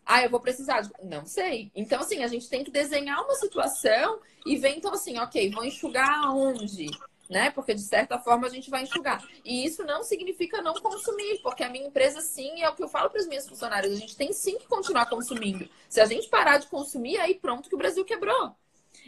Ah, 0.06 0.24
eu 0.24 0.30
vou 0.30 0.42
precisar 0.42 0.82
de... 0.82 0.92
Não 1.04 1.26
sei. 1.26 1.72
Então, 1.74 2.02
assim, 2.02 2.22
a 2.22 2.28
gente 2.28 2.50
tem 2.50 2.62
que 2.62 2.72
desenhar 2.72 3.24
uma 3.24 3.36
situação 3.36 4.20
e 4.46 4.58
ver, 4.58 4.76
então, 4.76 4.92
assim, 4.92 5.18
ok, 5.20 5.52
vou 5.52 5.64
enxugar 5.64 6.26
aonde? 6.26 6.88
Né? 7.30 7.52
Porque, 7.52 7.76
de 7.76 7.82
certa 7.82 8.18
forma, 8.18 8.48
a 8.48 8.50
gente 8.50 8.72
vai 8.72 8.82
enxugar. 8.82 9.24
E 9.46 9.64
isso 9.64 9.84
não 9.84 10.04
significa 10.04 10.64
não 10.64 10.74
consumir, 10.74 11.40
porque 11.44 11.64
a 11.64 11.70
minha 11.70 11.86
empresa, 11.86 12.22
sim, 12.22 12.64
é 12.64 12.68
o 12.68 12.76
que 12.76 12.84
eu 12.84 12.90
falo 12.90 13.10
para 13.10 13.22
as 13.22 13.28
minhas 13.28 13.48
funcionárias. 13.48 13.94
A 13.94 13.98
gente 13.98 14.18
tem, 14.18 14.34
sim, 14.34 14.58
que 14.58 14.66
continuar 14.66 15.06
consumindo. 15.06 15.70
Se 15.88 16.02
a 16.02 16.06
gente 16.06 16.28
parar 16.28 16.58
de 16.58 16.66
consumir, 16.68 17.18
aí 17.18 17.36
pronto 17.36 17.70
que 17.70 17.76
o 17.76 17.78
Brasil 17.78 18.04
quebrou. 18.04 18.56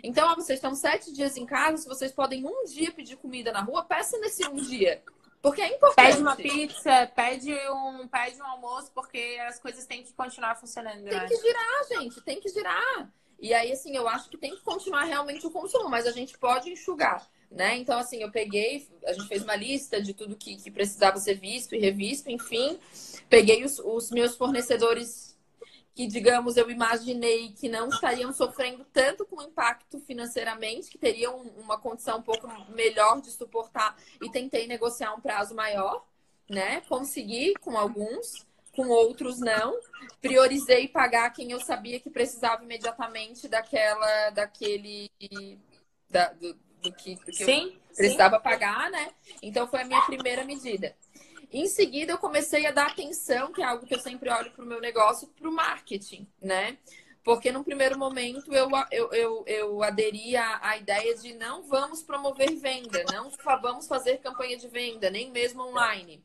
Então, 0.03 0.29
ó, 0.29 0.35
vocês 0.35 0.57
estão 0.57 0.75
sete 0.75 1.11
dias 1.11 1.35
em 1.35 1.45
casa, 1.45 1.77
se 1.77 1.87
vocês 1.87 2.11
podem 2.11 2.45
um 2.45 2.63
dia 2.65 2.91
pedir 2.91 3.17
comida 3.17 3.51
na 3.51 3.61
rua, 3.61 3.83
peça 3.83 4.17
nesse 4.19 4.47
um 4.47 4.55
dia. 4.55 5.03
Porque 5.41 5.61
é 5.61 5.75
importante. 5.75 6.07
Pede 6.07 6.21
uma 6.21 6.35
pizza, 6.35 7.11
pede 7.15 7.51
um, 7.69 8.07
pede 8.07 8.39
um 8.39 8.45
almoço, 8.45 8.91
porque 8.93 9.39
as 9.47 9.59
coisas 9.59 9.85
têm 9.87 10.03
que 10.03 10.13
continuar 10.13 10.55
funcionando. 10.55 11.03
Tem 11.03 11.25
que 11.25 11.35
girar, 11.37 11.87
gente, 11.89 12.21
tem 12.21 12.39
que 12.39 12.49
girar. 12.49 13.11
E 13.39 13.51
aí, 13.53 13.71
assim, 13.71 13.95
eu 13.95 14.07
acho 14.07 14.29
que 14.29 14.37
tem 14.37 14.55
que 14.55 14.61
continuar 14.61 15.03
realmente 15.05 15.45
o 15.47 15.51
consumo, 15.51 15.89
mas 15.89 16.05
a 16.05 16.11
gente 16.11 16.37
pode 16.37 16.69
enxugar, 16.69 17.27
né? 17.51 17.77
Então, 17.77 17.99
assim, 17.99 18.21
eu 18.21 18.31
peguei, 18.31 18.87
a 19.05 19.11
gente 19.11 19.27
fez 19.27 19.43
uma 19.43 19.55
lista 19.55 20.01
de 20.01 20.13
tudo 20.13 20.37
que, 20.37 20.55
que 20.55 20.71
precisava 20.71 21.17
ser 21.17 21.35
visto 21.35 21.75
e 21.75 21.79
revisto, 21.79 22.31
enfim. 22.31 22.79
Peguei 23.29 23.63
os, 23.65 23.77
os 23.79 24.09
meus 24.09 24.35
fornecedores 24.37 25.37
que, 25.93 26.07
digamos, 26.07 26.55
eu 26.55 26.69
imaginei 26.69 27.51
que 27.51 27.67
não 27.67 27.89
estariam 27.89 28.31
sofrendo 28.31 28.85
tanto 28.93 29.25
com 29.25 29.41
impacto 29.41 29.99
financeiramente, 29.99 30.89
que 30.89 30.97
teriam 30.97 31.41
uma 31.57 31.77
condição 31.77 32.19
um 32.19 32.21
pouco 32.21 32.47
melhor 32.73 33.19
de 33.21 33.29
suportar 33.31 33.97
e 34.21 34.31
tentei 34.31 34.65
negociar 34.65 35.13
um 35.13 35.19
prazo 35.19 35.53
maior, 35.53 36.05
né? 36.49 36.79
Consegui 36.87 37.53
com 37.59 37.77
alguns, 37.77 38.47
com 38.73 38.87
outros 38.87 39.39
não. 39.39 39.77
Priorizei 40.21 40.87
pagar 40.87 41.29
quem 41.31 41.51
eu 41.51 41.59
sabia 41.59 41.99
que 41.99 42.09
precisava 42.09 42.63
imediatamente 42.63 43.49
daquela, 43.49 44.29
daquele, 44.29 45.11
da, 46.09 46.31
do, 46.31 46.57
do 46.81 46.91
que, 46.91 47.15
do 47.15 47.25
que 47.25 47.45
sim, 47.45 47.73
eu 47.89 47.95
precisava 47.95 48.37
sim. 48.37 48.43
pagar, 48.43 48.89
né? 48.89 49.11
Então 49.41 49.67
foi 49.67 49.81
a 49.81 49.85
minha 49.85 50.01
primeira 50.01 50.43
medida. 50.43 50.95
Em 51.51 51.67
seguida, 51.67 52.13
eu 52.13 52.17
comecei 52.17 52.65
a 52.65 52.71
dar 52.71 52.87
atenção, 52.87 53.51
que 53.51 53.61
é 53.61 53.65
algo 53.65 53.85
que 53.85 53.93
eu 53.93 53.99
sempre 53.99 54.29
olho 54.29 54.51
para 54.51 54.63
o 54.63 54.67
meu 54.67 54.79
negócio, 54.79 55.27
para 55.27 55.49
o 55.49 55.51
marketing, 55.51 56.25
né? 56.41 56.77
Porque 57.23 57.51
no 57.51 57.63
primeiro 57.63 57.99
momento 57.99 58.51
eu, 58.53 58.69
eu, 58.89 59.13
eu, 59.13 59.43
eu 59.45 59.83
aderi 59.83 60.35
à, 60.35 60.59
à, 60.61 60.77
ideia 60.77 61.15
de 61.15 61.33
não 61.33 61.61
vamos 61.63 62.01
promover 62.01 62.55
venda, 62.55 63.03
não 63.11 63.31
vamos 63.61 63.85
fazer 63.87 64.17
campanha 64.17 64.57
de 64.57 64.67
venda, 64.67 65.09
nem 65.09 65.29
mesmo 65.29 65.61
online. 65.61 66.23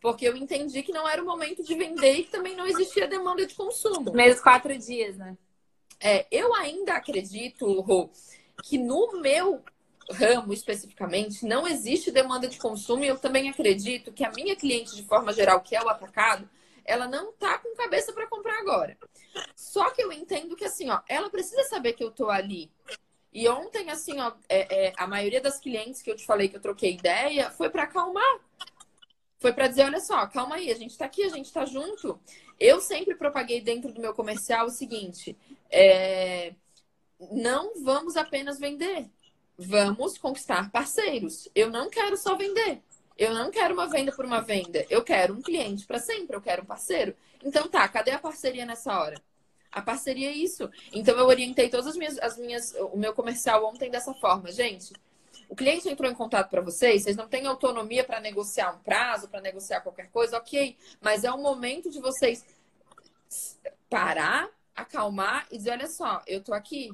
Porque 0.00 0.28
eu 0.28 0.36
entendi 0.36 0.82
que 0.82 0.92
não 0.92 1.08
era 1.08 1.22
o 1.22 1.24
momento 1.24 1.62
de 1.62 1.74
vender 1.74 2.18
e 2.18 2.24
que 2.24 2.30
também 2.30 2.54
não 2.54 2.66
existia 2.66 3.08
demanda 3.08 3.46
de 3.46 3.54
consumo. 3.54 4.12
Menos 4.12 4.40
quatro 4.40 4.76
dias, 4.76 5.16
né? 5.16 5.38
É, 5.98 6.26
eu 6.30 6.52
ainda 6.54 6.94
acredito, 6.94 7.80
Rô, 7.80 8.10
que 8.62 8.76
no 8.76 9.20
meu 9.22 9.64
ramo 10.10 10.52
especificamente, 10.52 11.46
não 11.46 11.66
existe 11.66 12.10
demanda 12.10 12.46
de 12.46 12.58
consumo 12.58 13.04
e 13.04 13.08
eu 13.08 13.18
também 13.18 13.48
acredito 13.48 14.12
que 14.12 14.24
a 14.24 14.30
minha 14.30 14.56
cliente, 14.56 14.94
de 14.94 15.02
forma 15.04 15.32
geral, 15.32 15.60
que 15.60 15.74
é 15.74 15.82
o 15.82 15.88
atacado, 15.88 16.48
ela 16.84 17.06
não 17.08 17.32
tá 17.32 17.58
com 17.58 17.74
cabeça 17.74 18.12
para 18.12 18.26
comprar 18.26 18.58
agora. 18.58 18.96
Só 19.56 19.90
que 19.90 20.02
eu 20.02 20.12
entendo 20.12 20.54
que, 20.54 20.64
assim, 20.64 20.90
ó, 20.90 21.00
ela 21.08 21.30
precisa 21.30 21.64
saber 21.64 21.94
que 21.94 22.04
eu 22.04 22.10
tô 22.10 22.28
ali. 22.28 22.70
E 23.32 23.48
ontem, 23.48 23.90
assim, 23.90 24.20
ó, 24.20 24.32
é, 24.48 24.88
é, 24.88 24.92
a 24.96 25.06
maioria 25.06 25.40
das 25.40 25.58
clientes 25.58 26.02
que 26.02 26.10
eu 26.10 26.16
te 26.16 26.26
falei 26.26 26.48
que 26.48 26.56
eu 26.56 26.60
troquei 26.60 26.94
ideia 26.94 27.50
foi 27.50 27.70
para 27.70 27.84
acalmar. 27.84 28.38
Foi 29.38 29.52
para 29.52 29.68
dizer, 29.68 29.84
olha 29.84 30.00
só, 30.00 30.26
calma 30.26 30.56
aí, 30.56 30.70
a 30.70 30.74
gente 30.74 30.96
tá 30.96 31.06
aqui, 31.06 31.24
a 31.24 31.28
gente 31.28 31.52
tá 31.52 31.64
junto. 31.64 32.20
Eu 32.60 32.80
sempre 32.80 33.14
propaguei 33.14 33.60
dentro 33.60 33.92
do 33.92 34.00
meu 34.00 34.14
comercial 34.14 34.66
o 34.66 34.70
seguinte: 34.70 35.36
é, 35.70 36.54
não 37.32 37.82
vamos 37.82 38.16
apenas 38.16 38.58
vender 38.58 39.10
vamos 39.58 40.18
conquistar 40.18 40.70
parceiros. 40.70 41.48
Eu 41.54 41.70
não 41.70 41.88
quero 41.88 42.16
só 42.16 42.36
vender. 42.36 42.82
Eu 43.16 43.32
não 43.32 43.50
quero 43.50 43.74
uma 43.74 43.88
venda 43.88 44.12
por 44.12 44.24
uma 44.24 44.40
venda. 44.40 44.84
Eu 44.90 45.02
quero 45.02 45.34
um 45.34 45.42
cliente 45.42 45.86
para 45.86 45.98
sempre. 45.98 46.36
Eu 46.36 46.40
quero 46.40 46.62
um 46.62 46.66
parceiro. 46.66 47.14
Então 47.44 47.68
tá, 47.68 47.86
cadê 47.88 48.10
a 48.10 48.18
parceria 48.18 48.66
nessa 48.66 48.98
hora? 48.98 49.16
A 49.70 49.82
parceria 49.82 50.30
é 50.30 50.32
isso. 50.32 50.70
Então 50.92 51.16
eu 51.16 51.26
orientei 51.26 51.68
todas 51.68 51.86
as 51.86 51.96
minhas, 51.96 52.18
as 52.18 52.38
minhas, 52.38 52.74
o 52.92 52.96
meu 52.96 53.12
comercial 53.12 53.64
ontem 53.64 53.90
dessa 53.90 54.14
forma, 54.14 54.50
gente. 54.50 54.92
O 55.48 55.54
cliente 55.54 55.88
entrou 55.88 56.10
em 56.10 56.14
contato 56.14 56.48
para 56.48 56.62
vocês, 56.62 57.02
vocês 57.02 57.16
não 57.16 57.28
têm 57.28 57.46
autonomia 57.46 58.02
para 58.02 58.20
negociar 58.20 58.72
um 58.72 58.78
prazo, 58.78 59.28
para 59.28 59.40
negociar 59.40 59.80
qualquer 59.80 60.08
coisa, 60.10 60.38
ok. 60.38 60.76
Mas 61.00 61.24
é 61.24 61.30
o 61.30 61.38
momento 61.38 61.90
de 61.90 62.00
vocês 62.00 62.44
parar, 63.90 64.48
acalmar 64.74 65.46
e 65.50 65.58
dizer: 65.58 65.70
olha 65.70 65.88
só, 65.88 66.22
eu 66.26 66.42
tô 66.42 66.54
aqui, 66.54 66.90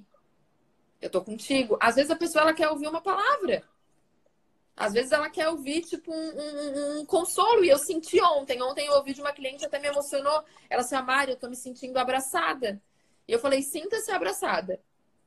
eu 1.00 1.08
tô 1.10 1.22
contigo. 1.22 1.76
Às 1.80 1.96
vezes 1.96 2.10
a 2.10 2.16
pessoa 2.16 2.42
ela 2.42 2.54
quer 2.54 2.68
ouvir 2.68 2.88
uma 2.88 3.00
palavra. 3.00 3.62
Às 4.76 4.94
vezes 4.94 5.12
ela 5.12 5.28
quer 5.28 5.48
ouvir, 5.48 5.82
tipo, 5.82 6.12
um, 6.12 6.30
um, 6.40 7.00
um, 7.00 7.06
consolo. 7.06 7.64
E 7.64 7.68
eu 7.68 7.78
senti 7.78 8.20
ontem. 8.20 8.62
Ontem 8.62 8.86
eu 8.86 8.94
ouvi 8.94 9.12
de 9.12 9.20
uma 9.20 9.32
cliente, 9.32 9.64
até 9.64 9.78
me 9.78 9.88
emocionou. 9.88 10.42
Ela 10.68 10.82
disse, 10.82 11.00
Mari, 11.02 11.32
eu 11.32 11.36
tô 11.36 11.48
me 11.48 11.56
sentindo 11.56 11.98
abraçada. 11.98 12.80
E 13.26 13.32
eu 13.32 13.38
falei, 13.38 13.62
sinta-se 13.62 14.10
abraçada. 14.10 14.80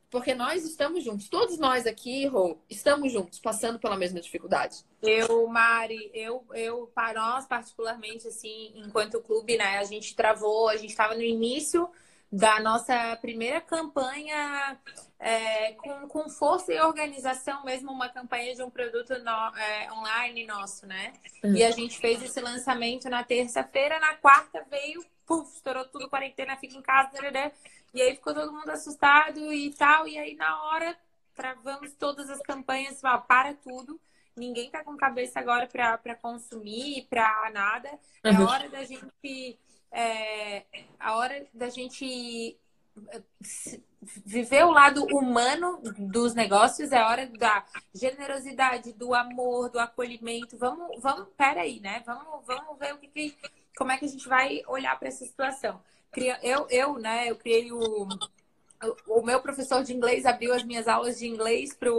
Porque 0.10 0.36
nós 0.36 0.64
estamos 0.64 1.04
juntos. 1.04 1.28
Todos 1.28 1.58
nós 1.58 1.88
aqui, 1.88 2.28
Rô, 2.28 2.58
estamos 2.70 3.12
juntos, 3.12 3.40
passando 3.40 3.80
pela 3.80 3.98
mesma 3.98 4.22
dificuldade. 4.22 4.86
Eu, 5.02 5.48
Mari, 5.48 6.12
eu, 6.14 6.46
eu, 6.54 6.92
para 6.94 7.20
nós, 7.20 7.48
particularmente, 7.48 8.28
assim, 8.28 8.74
enquanto 8.76 9.22
clube, 9.22 9.58
né, 9.58 9.80
a 9.80 9.84
gente 9.84 10.16
travou, 10.16 10.70
a 10.70 10.78
gente 10.78 10.92
estava 10.92 11.16
no 11.16 11.24
início 11.24 11.90
da 12.34 12.60
nossa 12.60 13.16
primeira 13.18 13.62
campanha 13.62 14.76
é, 15.20 15.74
com, 15.74 16.08
com 16.08 16.28
força 16.28 16.74
e 16.74 16.82
organização, 16.82 17.64
mesmo 17.64 17.92
uma 17.92 18.10
campanha 18.10 18.56
de 18.56 18.64
um 18.64 18.72
produto 18.72 19.14
no, 19.20 19.56
é, 19.56 19.94
online 19.94 20.44
nosso, 20.44 20.88
né? 20.88 21.14
Uhum. 21.44 21.56
E 21.56 21.64
a 21.64 21.70
gente 21.70 22.00
fez 22.00 22.24
esse 22.24 22.42
lançamento 22.42 23.08
na 23.08 23.24
terça-feira, 23.24 24.00
na 24.00 24.16
quarta 24.16 24.66
veio, 24.68 25.06
puf, 25.28 25.48
estourou 25.54 25.86
tudo, 25.86 26.10
quarentena, 26.10 26.58
fica 26.58 26.76
em 26.76 26.82
casa, 26.82 27.12
e 27.94 28.02
aí 28.02 28.16
ficou 28.16 28.34
todo 28.34 28.52
mundo 28.52 28.70
assustado 28.72 29.54
e 29.54 29.72
tal, 29.76 30.08
e 30.08 30.18
aí 30.18 30.34
na 30.34 30.64
hora 30.64 30.98
travamos 31.36 31.94
todas 31.94 32.32
as 32.32 32.40
campanhas, 32.40 33.00
para 33.28 33.54
tudo. 33.54 34.02
Ninguém 34.36 34.72
tá 34.72 34.84
com 34.84 34.98
cabeça 34.98 35.40
agora 35.40 35.68
para 35.68 36.16
consumir, 36.16 37.06
para 37.08 37.52
nada. 37.54 37.92
É 38.24 38.32
uhum. 38.32 38.48
hora 38.48 38.68
da 38.70 38.84
gente 38.84 39.60
é, 39.94 40.66
a 41.00 41.16
hora 41.16 41.46
da 41.54 41.70
gente 41.70 42.58
eh, 43.12 43.22
viver 44.26 44.66
o 44.66 44.72
lado 44.72 45.06
humano 45.06 45.80
dos 45.98 46.34
negócios, 46.34 46.92
é 46.92 47.04
hora 47.04 47.28
da 47.28 47.64
generosidade, 47.94 48.92
do 48.94 49.14
amor, 49.14 49.70
do 49.70 49.80
acolhimento. 49.80 50.58
Vamos, 50.58 51.02
vamos, 51.02 51.28
peraí, 51.38 51.80
né? 51.80 52.02
Vamos, 52.06 52.46
vamos 52.46 52.78
ver 52.80 52.94
o 52.94 52.98
que, 52.98 53.08
que 53.08 53.38
como 53.78 53.92
é 53.92 53.98
que 53.98 54.06
a 54.06 54.08
gente 54.08 54.28
vai 54.28 54.64
olhar 54.68 54.98
para 54.98 55.08
essa 55.08 55.26
situação. 55.26 55.82
Eu, 56.42 56.68
eu, 56.70 57.00
né? 57.00 57.30
Eu 57.30 57.36
criei 57.36 57.72
o 57.72 58.08
o 59.08 59.22
meu 59.22 59.42
professor 59.42 59.84
de 59.84 59.94
inglês 59.94 60.26
abriu 60.26 60.54
as 60.54 60.64
minhas 60.64 60.88
aulas 60.88 61.20
de 61.20 61.28
inglês 61.28 61.74
para 61.74 61.92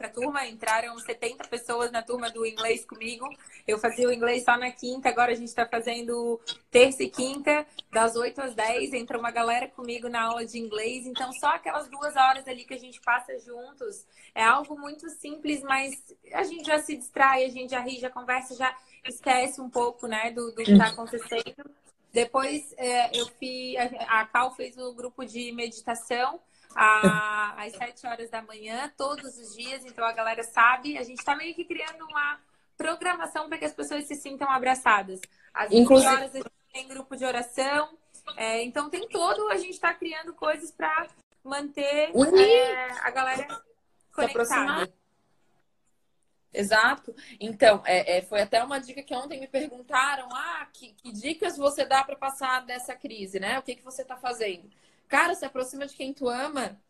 a 0.00 0.08
turma. 0.08 0.46
Entraram 0.46 0.98
70 0.98 1.48
pessoas 1.48 1.90
na 1.90 2.02
turma 2.02 2.30
do 2.30 2.44
inglês 2.46 2.84
comigo. 2.84 3.28
Eu 3.66 3.78
fazia 3.78 4.08
o 4.08 4.12
inglês 4.12 4.44
só 4.44 4.56
na 4.56 4.70
quinta, 4.70 5.08
agora 5.08 5.32
a 5.32 5.34
gente 5.34 5.48
está 5.48 5.66
fazendo 5.66 6.40
terça 6.70 7.02
e 7.02 7.10
quinta, 7.10 7.66
das 7.92 8.16
8 8.16 8.40
às 8.40 8.54
10. 8.54 8.92
Entra 8.94 9.18
uma 9.18 9.30
galera 9.30 9.68
comigo 9.68 10.08
na 10.08 10.22
aula 10.22 10.44
de 10.44 10.58
inglês. 10.58 11.06
Então, 11.06 11.32
só 11.32 11.48
aquelas 11.50 11.88
duas 11.88 12.16
horas 12.16 12.46
ali 12.48 12.64
que 12.64 12.74
a 12.74 12.78
gente 12.78 13.00
passa 13.00 13.38
juntos 13.38 14.06
é 14.34 14.42
algo 14.42 14.78
muito 14.78 15.08
simples, 15.10 15.62
mas 15.62 15.92
a 16.32 16.42
gente 16.42 16.66
já 16.66 16.78
se 16.78 16.96
distrai, 16.96 17.44
a 17.44 17.48
gente 17.48 17.70
já 17.70 17.80
ri, 17.80 17.98
já 17.98 18.10
conversa, 18.10 18.54
já 18.54 18.74
esquece 19.04 19.60
um 19.60 19.70
pouco 19.70 20.06
né, 20.06 20.30
do, 20.30 20.50
do 20.52 20.62
que 20.62 20.72
está 20.72 20.88
acontecendo. 20.88 21.70
Depois 22.12 22.72
é, 22.76 23.16
eu 23.18 23.26
fiz, 23.26 23.76
a 24.08 24.24
Cal 24.26 24.54
fez 24.54 24.76
o 24.76 24.92
grupo 24.92 25.24
de 25.24 25.52
meditação 25.52 26.40
às 26.74 27.72
7 27.72 28.06
horas 28.06 28.30
da 28.30 28.42
manhã, 28.42 28.92
todos 28.96 29.36
os 29.36 29.54
dias, 29.54 29.84
então 29.84 30.04
a 30.04 30.12
galera 30.12 30.42
sabe. 30.42 30.98
A 30.98 31.02
gente 31.02 31.18
está 31.18 31.36
meio 31.36 31.54
que 31.54 31.64
criando 31.64 32.04
uma 32.04 32.40
programação 32.76 33.48
para 33.48 33.58
que 33.58 33.64
as 33.64 33.74
pessoas 33.74 34.06
se 34.06 34.14
sintam 34.14 34.50
abraçadas. 34.50 35.20
Às 35.52 35.70
20 35.70 35.80
Inclusive... 35.80 36.12
horas 36.12 36.34
a 36.34 36.38
gente 36.38 36.50
tem 36.72 36.88
grupo 36.88 37.16
de 37.16 37.24
oração. 37.24 37.96
É, 38.36 38.62
então 38.62 38.88
tem 38.88 39.08
todo, 39.08 39.48
a 39.48 39.56
gente 39.56 39.70
está 39.70 39.92
criando 39.92 40.32
coisas 40.34 40.70
para 40.70 41.08
manter 41.44 42.12
é, 42.14 42.90
a 43.00 43.10
galera 43.10 43.62
conectada. 44.12 44.92
Exato. 46.52 47.14
Então, 47.38 47.82
é, 47.84 48.18
é, 48.18 48.22
foi 48.22 48.40
até 48.42 48.62
uma 48.62 48.80
dica 48.80 49.02
que 49.02 49.14
ontem 49.14 49.40
me 49.40 49.46
perguntaram: 49.46 50.28
ah, 50.32 50.66
que, 50.72 50.92
que 50.94 51.12
dicas 51.12 51.56
você 51.56 51.84
dá 51.84 52.02
para 52.02 52.16
passar 52.16 52.64
dessa 52.66 52.94
crise, 52.94 53.38
né? 53.38 53.58
O 53.58 53.62
que, 53.62 53.76
que 53.76 53.84
você 53.84 54.02
está 54.02 54.16
fazendo? 54.16 54.68
Cara, 55.08 55.34
se 55.34 55.44
aproxima 55.44 55.86
de 55.86 55.94
quem 55.94 56.12
tu 56.12 56.28
ama. 56.28 56.80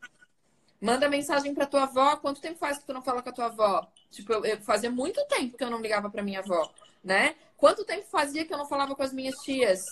Manda 0.80 1.10
mensagem 1.10 1.54
para 1.54 1.66
tua 1.66 1.82
avó. 1.82 2.16
Quanto 2.16 2.40
tempo 2.40 2.58
faz 2.58 2.78
que 2.78 2.86
tu 2.86 2.92
não 2.94 3.02
fala 3.02 3.22
com 3.22 3.28
a 3.28 3.32
tua 3.32 3.46
avó? 3.46 3.86
Tipo, 4.10 4.32
eu, 4.32 4.44
eu 4.46 4.60
fazia 4.62 4.90
muito 4.90 5.22
tempo 5.26 5.58
que 5.58 5.64
eu 5.64 5.70
não 5.70 5.80
ligava 5.80 6.08
para 6.08 6.22
minha 6.22 6.40
avó, 6.40 6.72
né? 7.04 7.34
Quanto 7.56 7.84
tempo 7.84 8.06
fazia 8.06 8.46
que 8.46 8.54
eu 8.54 8.58
não 8.58 8.66
falava 8.66 8.94
com 8.96 9.02
as 9.02 9.12
minhas 9.12 9.36
tias? 9.42 9.84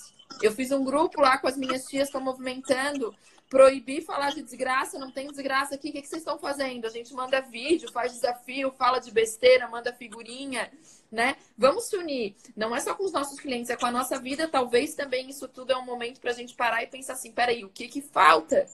Eu 0.42 0.52
fiz 0.52 0.70
um 0.72 0.84
grupo 0.84 1.20
lá 1.20 1.36
com 1.36 1.46
as 1.46 1.56
minhas 1.56 1.84
tias, 1.84 2.08
estão 2.08 2.20
movimentando 2.20 3.14
proibir 3.48 4.02
falar 4.04 4.30
de 4.30 4.42
desgraça, 4.42 4.98
não 4.98 5.10
tem 5.10 5.28
desgraça 5.28 5.74
aqui, 5.74 5.88
o 5.88 5.92
que, 5.92 6.02
que 6.02 6.08
vocês 6.08 6.20
estão 6.20 6.38
fazendo? 6.38 6.86
A 6.86 6.90
gente 6.90 7.14
manda 7.14 7.40
vídeo, 7.40 7.90
faz 7.90 8.12
desafio, 8.12 8.70
fala 8.72 8.98
de 8.98 9.10
besteira, 9.10 9.66
manda 9.68 9.92
figurinha, 9.92 10.70
né? 11.10 11.36
Vamos 11.56 11.84
se 11.84 11.96
unir. 11.96 12.36
Não 12.54 12.76
é 12.76 12.80
só 12.80 12.94
com 12.94 13.04
os 13.04 13.12
nossos 13.12 13.40
clientes, 13.40 13.70
é 13.70 13.76
com 13.76 13.86
a 13.86 13.90
nossa 13.90 14.18
vida. 14.18 14.48
Talvez 14.48 14.94
também 14.94 15.30
isso 15.30 15.48
tudo 15.48 15.72
é 15.72 15.76
um 15.76 15.84
momento 15.84 16.20
para 16.20 16.30
a 16.30 16.34
gente 16.34 16.54
parar 16.54 16.82
e 16.82 16.86
pensar 16.86 17.14
assim: 17.14 17.32
peraí, 17.32 17.64
o 17.64 17.70
que 17.70 17.88
que 17.88 18.02
falta? 18.02 18.68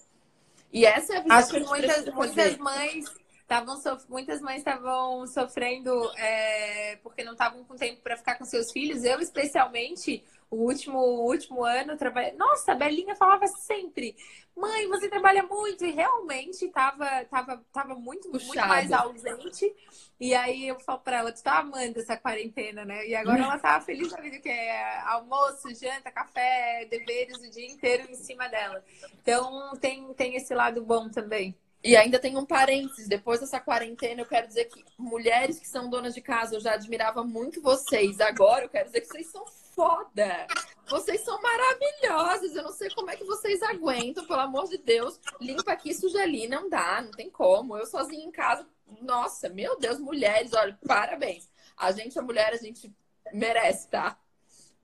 E 0.72 0.84
essa 0.84 1.14
é 1.14 1.16
a 1.18 1.20
visão 1.20 1.37
Acho 1.37 1.50
que, 1.52 1.60
que 1.60 1.66
muitas, 1.66 2.04
muitas 2.06 2.56
mães 2.58 3.04
estavam 3.42 3.76
sof... 3.76 4.04
muitas 4.08 4.40
mães 4.40 4.58
estavam 4.58 5.24
sofrendo 5.28 6.10
é... 6.16 6.96
porque 6.96 7.22
não 7.22 7.32
estavam 7.32 7.62
com 7.62 7.76
tempo 7.76 8.00
para 8.02 8.16
ficar 8.16 8.34
com 8.37 8.44
seus 8.44 8.72
filhos. 8.72 9.04
Eu 9.04 9.20
especialmente 9.20 10.24
o 10.54 10.62
último, 10.62 10.98
o 10.98 11.26
último 11.26 11.64
ano, 11.64 11.96
trabalhei. 11.96 12.32
Nossa, 12.32 12.72
a 12.72 12.74
Belinha 12.74 13.16
falava 13.16 13.46
sempre: 13.46 14.16
Mãe, 14.56 14.86
você 14.88 15.08
trabalha 15.08 15.42
muito. 15.42 15.84
E 15.84 15.90
realmente 15.90 16.68
tava, 16.68 17.24
tava, 17.24 17.64
tava 17.72 17.94
muito, 17.94 18.30
muito 18.30 18.54
mais 18.54 18.92
ausente. 18.92 19.74
E 20.18 20.32
aí 20.34 20.68
eu 20.68 20.78
falo 20.80 21.00
pra 21.00 21.18
ela: 21.18 21.32
Tu 21.32 21.42
tá 21.42 21.58
amando 21.58 21.98
essa 21.98 22.16
quarentena, 22.16 22.84
né? 22.84 23.06
E 23.06 23.14
agora 23.14 23.42
ela 23.42 23.58
tá 23.58 23.80
feliz 23.80 24.10
da 24.10 24.20
vida, 24.20 24.38
que 24.38 24.48
é 24.48 25.00
almoço, 25.00 25.74
janta, 25.74 26.10
café, 26.10 26.86
deveres 26.88 27.38
o 27.38 27.50
dia 27.50 27.66
inteiro 27.66 28.10
em 28.10 28.14
cima 28.14 28.48
dela. 28.48 28.82
Então 29.20 29.72
tem, 29.80 30.14
tem 30.14 30.36
esse 30.36 30.54
lado 30.54 30.84
bom 30.84 31.08
também. 31.08 31.54
E 31.84 31.96
ainda 31.96 32.18
tem 32.18 32.34
um 32.38 32.46
parênteses, 32.46 33.06
depois 33.06 33.40
dessa 33.40 33.60
quarentena, 33.60 34.22
eu 34.22 34.26
quero 34.26 34.46
dizer 34.46 34.64
que 34.64 34.82
mulheres 34.98 35.60
que 35.60 35.68
são 35.68 35.90
donas 35.90 36.14
de 36.14 36.22
casa, 36.22 36.54
eu 36.54 36.60
já 36.60 36.72
admirava 36.72 37.22
muito 37.22 37.60
vocês. 37.60 38.20
Agora 38.22 38.64
eu 38.64 38.70
quero 38.70 38.86
dizer 38.86 39.02
que 39.02 39.08
vocês 39.08 39.30
são 39.30 39.44
foda. 39.74 40.46
Vocês 40.88 41.20
são 41.22 41.40
maravilhosas. 41.40 42.54
Eu 42.54 42.62
não 42.64 42.72
sei 42.72 42.90
como 42.90 43.10
é 43.10 43.16
que 43.16 43.24
vocês 43.24 43.62
aguentam, 43.62 44.26
pelo 44.26 44.40
amor 44.40 44.68
de 44.68 44.78
Deus. 44.78 45.18
Limpa 45.40 45.72
aqui, 45.72 45.94
suja 45.94 46.22
ali. 46.22 46.46
Não 46.46 46.68
dá, 46.68 47.02
não 47.02 47.10
tem 47.10 47.30
como. 47.30 47.76
Eu 47.76 47.87
sozinha 47.87 48.24
em 48.24 48.30
casa. 48.30 48.66
Nossa, 49.00 49.48
meu 49.48 49.78
Deus, 49.78 49.98
mulheres, 49.98 50.52
olha, 50.52 50.78
parabéns. 50.87 51.48
A 51.76 51.90
gente, 51.90 52.18
a 52.18 52.22
mulher, 52.22 52.52
a 52.52 52.56
gente 52.56 52.92
merece, 53.32 53.88
tá? 53.88 54.18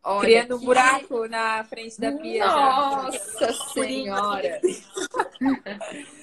Olha 0.03 0.21
Criando 0.23 0.57
um 0.57 0.65
buraco 0.65 1.29
na 1.29 1.63
frente 1.65 2.01
da 2.01 2.13
pia. 2.13 2.47
Nossa 2.47 3.53
já. 3.53 3.65
Senhora! 3.73 4.61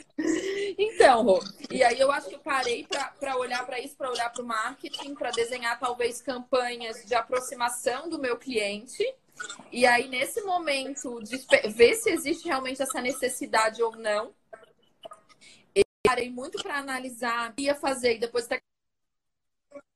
Então, 0.77 1.39
e 1.71 1.83
aí 1.83 1.99
eu 1.99 2.11
acho 2.11 2.29
que 2.29 2.35
eu 2.35 2.39
parei 2.39 2.87
para 3.19 3.37
olhar 3.37 3.65
para 3.65 3.79
isso, 3.79 3.95
para 3.95 4.09
olhar 4.09 4.31
para 4.31 4.41
o 4.41 4.45
marketing, 4.45 5.13
para 5.13 5.31
desenhar 5.31 5.79
talvez 5.79 6.21
campanhas 6.21 7.05
de 7.05 7.13
aproximação 7.13 8.09
do 8.09 8.19
meu 8.19 8.37
cliente. 8.37 9.03
E 9.71 9.85
aí, 9.85 10.07
nesse 10.07 10.41
momento, 10.41 11.21
de 11.21 11.37
ver 11.69 11.95
se 11.95 12.09
existe 12.09 12.47
realmente 12.47 12.81
essa 12.81 13.01
necessidade 13.01 13.81
ou 13.83 13.95
não. 13.95 14.33
Eu 15.75 15.83
parei 16.03 16.29
muito 16.29 16.61
para 16.63 16.77
analisar 16.77 17.53
ia 17.57 17.75
fazer 17.75 18.15
e 18.15 18.19
depois 18.19 18.45
até 18.45 18.59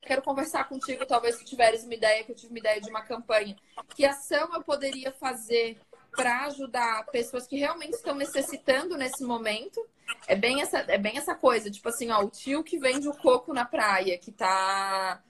quero 0.02 0.22
conversar 0.22 0.68
contigo, 0.68 1.06
talvez 1.06 1.36
se 1.36 1.46
tiveres 1.46 1.84
uma 1.84 1.94
ideia, 1.94 2.24
que 2.24 2.32
eu 2.32 2.36
tive 2.36 2.52
uma 2.52 2.60
ideia 2.60 2.82
de 2.82 2.90
uma 2.90 3.02
campanha. 3.02 3.56
Que 3.96 4.06
ação 4.06 4.54
eu 4.54 4.64
poderia 4.64 5.12
fazer 5.12 5.80
para 6.12 6.46
ajudar 6.46 7.06
pessoas 7.08 7.48
que 7.48 7.58
realmente 7.58 7.94
estão 7.94 8.14
necessitando 8.14 8.98
nesse 8.98 9.24
momento? 9.24 9.82
É 10.28 10.36
bem 10.36 10.62
essa, 10.62 10.80
é 10.80 10.98
bem 10.98 11.18
essa 11.18 11.36
coisa, 11.36 11.70
tipo 11.70 11.90
assim, 11.90 12.10
ó, 12.12 12.24
o 12.24 12.30
tio 12.30 12.64
que 12.64 12.78
vende 12.78 13.08
o 13.08 13.18
coco 13.18 13.54
na 13.54 13.66
praia, 13.66 14.18
que 14.18 14.32
tá 14.32 15.22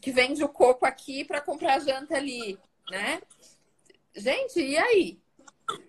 que 0.00 0.10
vende 0.10 0.42
o 0.42 0.48
coco 0.48 0.86
aqui 0.86 1.24
para 1.24 1.40
comprar 1.40 1.78
janta 1.80 2.16
ali, 2.16 2.58
né? 2.90 3.20
Gente, 4.14 4.60
e 4.60 4.76
aí? 4.76 5.20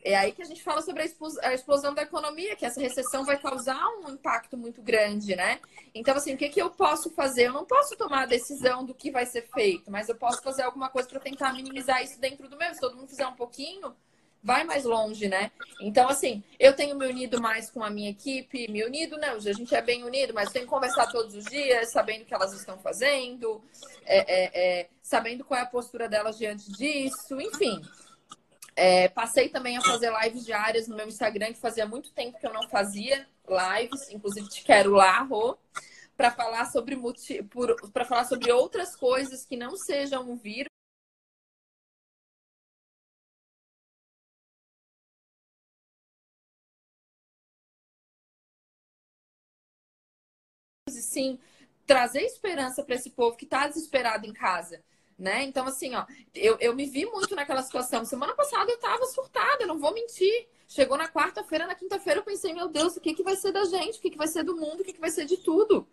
É 0.04 0.16
aí 0.16 0.32
que 0.32 0.42
a 0.42 0.46
gente 0.46 0.62
fala 0.62 0.82
sobre 0.82 1.02
a 1.02 1.54
explosão 1.54 1.94
da 1.94 2.04
economia, 2.04 2.56
que 2.56 2.66
essa 2.66 2.80
recessão 2.80 3.26
vai 3.26 3.40
causar 3.40 3.84
um 4.00 4.12
impacto 4.12 4.56
muito 4.56 4.82
grande, 4.82 5.36
né? 5.36 5.60
Então, 5.96 6.16
assim, 6.16 6.34
o 6.34 6.38
que, 6.38 6.50
que 6.50 6.62
eu 6.62 6.70
posso 6.70 7.10
fazer? 7.12 7.48
Eu 7.48 7.54
não 7.54 7.66
posso 7.66 7.96
tomar 7.96 8.24
a 8.24 8.28
decisão 8.28 8.86
do 8.86 8.94
que 8.94 9.10
vai 9.10 9.26
ser 9.26 9.48
feito, 9.54 9.90
mas 9.90 10.08
eu 10.08 10.16
posso 10.16 10.42
fazer 10.44 10.64
alguma 10.64 10.90
coisa 10.90 11.10
para 11.10 11.20
tentar 11.20 11.54
minimizar 11.54 12.04
isso 12.04 12.20
dentro 12.20 12.48
do 12.48 12.58
meu. 12.58 12.74
Se 12.74 12.80
todo 12.80 12.96
mundo 12.96 13.10
fizer 13.10 13.26
um 13.26 13.36
pouquinho, 13.36 13.96
vai 14.44 14.64
mais 14.64 14.84
longe, 14.84 15.28
né? 15.28 15.52
Então, 15.80 16.10
assim, 16.10 16.44
eu 16.60 16.76
tenho 16.76 16.96
me 16.96 17.06
unido 17.06 17.40
mais 17.40 17.70
com 17.70 17.84
a 17.84 17.90
minha 17.90 18.10
equipe, 18.10 18.72
me 18.72 18.84
unido, 18.84 19.18
não, 19.18 19.34
a 19.34 19.40
gente 19.40 19.74
é 19.76 19.82
bem 19.82 20.04
unido, 20.04 20.34
mas 20.34 20.52
tenho 20.52 20.66
que 20.66 20.72
conversar 20.72 21.08
todos 21.08 21.36
os 21.36 21.46
dias, 21.46 21.92
sabendo 21.92 22.24
o 22.24 22.26
que 22.26 22.34
elas 22.34 22.54
estão 22.54 22.78
fazendo, 22.80 23.64
é, 24.06 24.18
é, 24.18 24.80
é, 24.82 24.90
sabendo 25.02 25.44
qual 25.44 25.60
é 25.60 25.64
a 25.64 25.68
postura 25.68 26.10
delas 26.10 26.38
diante 26.38 26.72
disso, 26.72 27.40
enfim. 27.40 27.82
É, 28.76 29.10
passei 29.10 29.50
também 29.50 29.78
a 29.78 29.82
fazer 29.82 30.12
lives 30.24 30.46
diárias 30.46 30.88
no 30.88 30.96
meu 30.96 31.08
Instagram, 31.08 31.54
que 31.54 31.60
fazia 31.60 31.86
muito 31.86 32.12
tempo 32.12 32.40
que 32.40 32.48
eu 32.48 32.54
não 32.54 32.68
fazia 32.70 33.28
lives, 33.48 34.10
inclusive 34.10 34.48
te 34.50 34.64
quero 34.64 34.92
lá, 34.92 35.22
Rô, 35.22 35.58
para 36.16 36.32
falar 36.32 36.66
sobre 36.66 36.98
para 37.94 38.06
falar 38.06 38.26
sobre 38.26 38.52
outras 38.52 38.96
coisas 38.96 39.46
que 39.46 39.58
não 39.58 39.76
sejam 39.76 40.30
o 40.32 40.36
vírus 40.36 40.71
e 51.22 51.38
sim 51.38 51.40
trazer 51.86 52.22
esperança 52.22 52.84
para 52.84 52.96
esse 52.96 53.10
povo 53.10 53.36
que 53.36 53.46
está 53.46 53.68
desesperado 53.68 54.26
em 54.26 54.34
casa. 54.34 54.82
Né? 55.20 55.44
Então, 55.44 55.68
assim, 55.68 55.94
ó, 55.94 56.06
eu, 56.34 56.58
eu 56.60 56.74
me 56.74 56.86
vi 56.86 57.06
muito 57.06 57.36
naquela 57.36 57.62
situação. 57.62 58.04
Semana 58.06 58.34
passada 58.34 58.72
eu 58.72 58.80
tava 58.80 59.06
surtada, 59.06 59.68
não 59.68 59.78
vou 59.78 59.94
mentir. 59.94 60.48
Chegou 60.68 60.98
na 60.98 61.08
quarta-feira, 61.08 61.68
na 61.68 61.76
quinta-feira 61.76 62.22
eu 62.22 62.24
pensei, 62.24 62.54
meu 62.54 62.70
Deus, 62.70 62.96
o 62.96 63.02
que, 63.02 63.14
que 63.14 63.22
vai 63.22 63.36
ser 63.36 63.52
da 63.52 63.66
gente? 63.66 64.00
O 64.00 64.02
que, 64.02 64.10
que 64.10 64.18
vai 64.18 64.28
ser 64.28 64.44
do 64.44 64.56
mundo? 64.56 64.82
O 64.82 64.84
que, 64.84 64.94
que 64.94 65.02
vai 65.02 65.12
ser 65.12 65.26
de 65.26 65.38
tudo? 65.38 65.86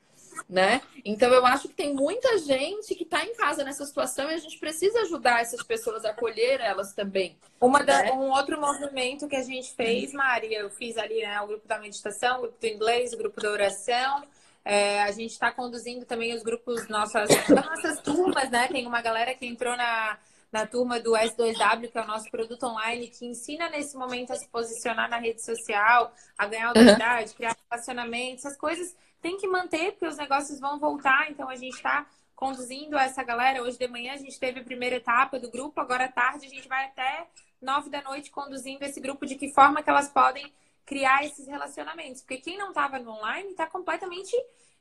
Né? 0.49 0.81
Então 1.05 1.31
eu 1.35 1.45
acho 1.45 1.69
que 1.69 1.75
tem 1.75 1.93
muita 1.93 2.39
gente 2.39 2.95
que 2.95 3.03
está 3.03 3.25
em 3.25 3.35
casa 3.35 3.65
nessa 3.65 3.85
situação 3.85 4.31
e 4.31 4.35
a 4.35 4.39
gente 4.39 4.59
precisa 4.59 5.01
ajudar 5.01 5.43
essas 5.43 5.63
pessoas 5.63 6.05
a 6.05 6.11
acolher 6.11 6.61
elas 6.61 6.95
também. 6.95 7.37
Uma 7.61 7.83
da, 7.83 8.05
né? 8.05 8.13
Um 8.13 8.31
outro 8.31 8.59
movimento 8.61 9.27
que 9.27 9.37
a 9.37 9.43
gente 9.43 9.75
fez, 9.75 10.13
Maria, 10.13 10.61
eu 10.61 10.71
fiz 10.71 10.97
ali 10.97 11.21
né, 11.21 11.41
o 11.41 11.49
grupo 11.49 11.67
da 11.67 11.79
meditação, 11.79 12.39
o 12.39 12.43
grupo 12.43 12.61
do 12.61 12.67
inglês, 12.67 13.13
o 13.13 13.19
grupo 13.19 13.41
da 13.41 13.51
oração. 13.51 14.23
É, 14.71 15.03
a 15.03 15.11
gente 15.13 15.31
está 15.31 15.51
conduzindo 15.51 16.05
também 16.05 16.35
os 16.35 16.43
grupos 16.43 16.87
nossas, 16.89 17.31
nossas 17.49 18.03
turmas, 18.03 18.51
né? 18.51 18.69
Tem 18.69 18.87
uma 18.87 19.01
galera 19.01 19.35
que 19.35 19.47
entrou 19.47 19.75
na, 19.75 20.19
na 20.53 20.67
turma 20.67 21.01
do 21.01 21.13
S2W, 21.13 21.91
que 21.91 21.97
é 21.97 22.03
o 22.03 22.07
nosso 22.07 22.31
produto 22.31 22.67
online, 22.67 23.09
que 23.09 23.25
ensina 23.25 23.71
nesse 23.71 23.97
momento 23.97 24.31
a 24.31 24.37
se 24.37 24.47
posicionar 24.49 25.09
na 25.09 25.17
rede 25.17 25.43
social, 25.43 26.13
a 26.37 26.47
ganhar 26.47 26.69
autoridade, 26.69 27.31
uhum. 27.31 27.37
criar 27.39 27.57
relacionamentos, 27.71 28.45
essas 28.45 28.59
coisas 28.59 28.95
tem 29.23 29.39
que 29.39 29.49
manter, 29.49 29.93
porque 29.93 30.07
os 30.07 30.19
negócios 30.19 30.61
vão 30.61 30.79
voltar, 30.79 31.31
então 31.31 31.49
a 31.49 31.57
gente 31.57 31.75
está 31.75 32.07
conduzindo 32.37 32.99
essa 32.99 33.25
galera. 33.25 33.63
Hoje 33.63 33.79
de 33.79 33.89
manhã 33.89 34.13
a 34.13 34.19
gente 34.19 34.39
teve 34.39 34.61
a 34.61 34.65
primeira 34.65 34.97
etapa 34.97 35.39
do 35.39 35.51
grupo, 35.51 35.81
agora 35.81 36.05
à 36.05 36.13
tarde 36.13 36.45
a 36.45 36.51
gente 36.51 36.69
vai 36.69 36.85
até 36.85 37.27
nove 37.63 37.89
da 37.89 38.03
noite 38.03 38.31
conduzindo 38.31 38.83
esse 38.83 39.01
grupo 39.01 39.25
de 39.25 39.35
que 39.35 39.49
forma 39.49 39.83
que 39.83 39.89
elas 39.89 40.11
podem 40.11 40.53
criar 40.89 41.23
esses 41.23 41.47
relacionamentos. 41.47 42.23
Porque 42.23 42.39
quem 42.39 42.57
não 42.57 42.71
estava 42.71 42.99
no 42.99 43.11
online 43.11 43.51
está 43.51 43.67
completamente 43.67 44.35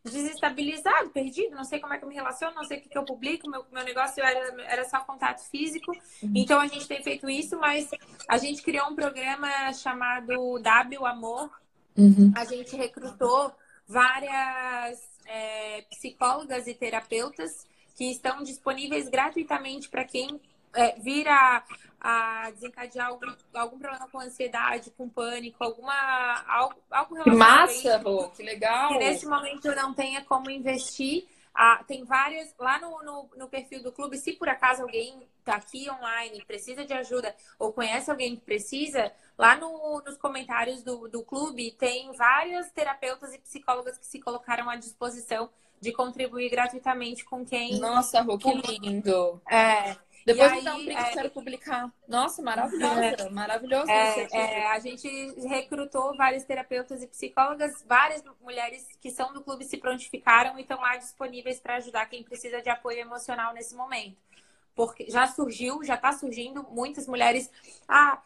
desestabilizado, 0.06 1.10
perdido, 1.10 1.54
não 1.54 1.66
sei 1.66 1.82
como 1.82 1.94
é 1.94 1.98
que 1.98 2.06
eu 2.06 2.08
me 2.08 2.16
relaciono, 2.16 2.56
não 2.56 2.64
sei 2.64 2.78
o 2.78 2.82
que, 2.82 2.88
que 2.88 2.98
eu 2.98 3.04
publico, 3.04 3.50
meu, 3.50 3.66
meu 3.70 3.84
negócio 3.84 4.24
era, 4.24 4.64
era 4.64 4.86
só 4.86 5.02
contato 5.02 5.42
físico. 5.50 5.92
Uhum. 6.24 6.32
Então 6.34 6.62
a 6.62 6.68
gente 6.68 6.88
tem 6.88 7.04
feito 7.04 7.30
isso, 7.30 7.60
mas 7.60 7.90
a 8.30 8.38
gente 8.38 8.64
criou 8.64 8.88
um 8.88 8.96
programa 8.96 9.74
chamado 9.74 10.60
W 10.60 11.06
Amor. 11.06 11.52
Uhum. 11.98 12.32
A 12.38 12.46
gente 12.46 12.74
recrutou 12.78 13.54
várias 13.86 15.02
é, 15.26 15.82
psicólogas 15.90 16.68
e 16.68 16.74
terapeutas 16.74 17.68
que 17.98 18.10
estão 18.10 18.44
disponíveis 18.44 19.10
gratuitamente 19.10 19.90
para 19.90 20.06
quem 20.06 20.40
é, 20.74 20.98
vir 21.00 21.28
a, 22.00 22.52
desencadear 22.52 23.08
algum, 23.08 23.34
algum 23.54 23.80
problema 23.80 24.08
com 24.10 24.20
ansiedade, 24.20 24.92
com 24.92 25.10
pânico, 25.10 25.64
alguma 25.64 26.44
algo, 26.48 26.76
algo 26.92 27.16
relacionado 27.16 27.68
que 27.68 27.84
massa, 27.84 27.98
Rô, 27.98 28.30
que 28.30 28.44
legal. 28.44 28.90
Que 28.90 29.00
nesse 29.00 29.26
momento 29.26 29.74
não 29.76 29.94
tenha 29.94 30.24
como 30.24 30.50
investir. 30.50 31.28
Ah, 31.60 31.84
tem 31.88 32.04
várias 32.04 32.54
lá 32.60 32.80
no, 32.80 33.04
no, 33.04 33.30
no, 33.36 33.48
perfil 33.48 33.82
do 33.82 33.92
clube. 33.92 34.16
Se 34.18 34.34
por 34.34 34.48
acaso 34.48 34.84
alguém 34.84 35.28
está 35.40 35.56
aqui 35.56 35.90
online, 35.90 36.44
precisa 36.46 36.86
de 36.86 36.94
ajuda 36.94 37.36
ou 37.58 37.74
conhece 37.74 38.12
alguém 38.12 38.36
que 38.36 38.44
precisa, 38.44 39.12
lá 39.36 39.58
no, 39.58 40.00
nos 40.06 40.18
comentários 40.18 40.84
do, 40.84 41.08
do 41.08 41.24
clube 41.24 41.72
tem 41.72 42.12
várias 42.12 42.70
terapeutas 42.72 43.34
e 43.34 43.40
psicólogas 43.40 43.98
que 43.98 44.06
se 44.06 44.20
colocaram 44.20 44.70
à 44.70 44.76
disposição 44.76 45.50
de 45.82 45.92
contribuir 45.92 46.50
gratuitamente 46.50 47.26
com 47.26 47.44
quem. 47.44 47.80
Nossa, 47.80 48.22
Rô, 48.22 48.38
que 48.38 48.54
lindo! 48.54 49.42
É, 49.50 49.96
depois 50.28 50.52
me 50.52 50.62
dá 50.62 50.76
um 50.76 50.84
print, 50.84 51.00
é... 51.00 51.14
quero 51.14 51.30
publicar. 51.30 51.94
Nossa, 52.06 52.42
maravilhosa, 52.42 53.02
é, 53.02 53.30
maravilhosa. 53.30 53.90
É, 53.90 54.28
é, 54.34 54.68
a 54.68 54.78
gente 54.80 55.08
recrutou 55.48 56.18
várias 56.18 56.44
terapeutas 56.44 57.02
e 57.02 57.08
psicólogas, 57.08 57.82
várias 57.88 58.22
mulheres 58.42 58.86
que 59.00 59.10
são 59.10 59.32
do 59.32 59.42
clube 59.42 59.64
se 59.64 59.78
prontificaram 59.78 60.58
e 60.58 60.64
estão 60.64 60.82
lá 60.82 60.98
disponíveis 60.98 61.62
para 61.62 61.78
ajudar 61.78 62.08
quem 62.08 62.24
precisa 62.24 62.62
de 62.62 62.70
apoio 62.70 63.00
emocional 63.00 63.54
nesse 63.54 63.74
momento. 63.74 64.18
Porque 64.76 65.10
já 65.10 65.26
surgiu, 65.28 65.82
já 65.82 65.96
está 65.96 66.12
surgindo 66.12 66.62
muitas 66.72 67.08
mulheres. 67.08 67.50
Ah, 67.88 68.22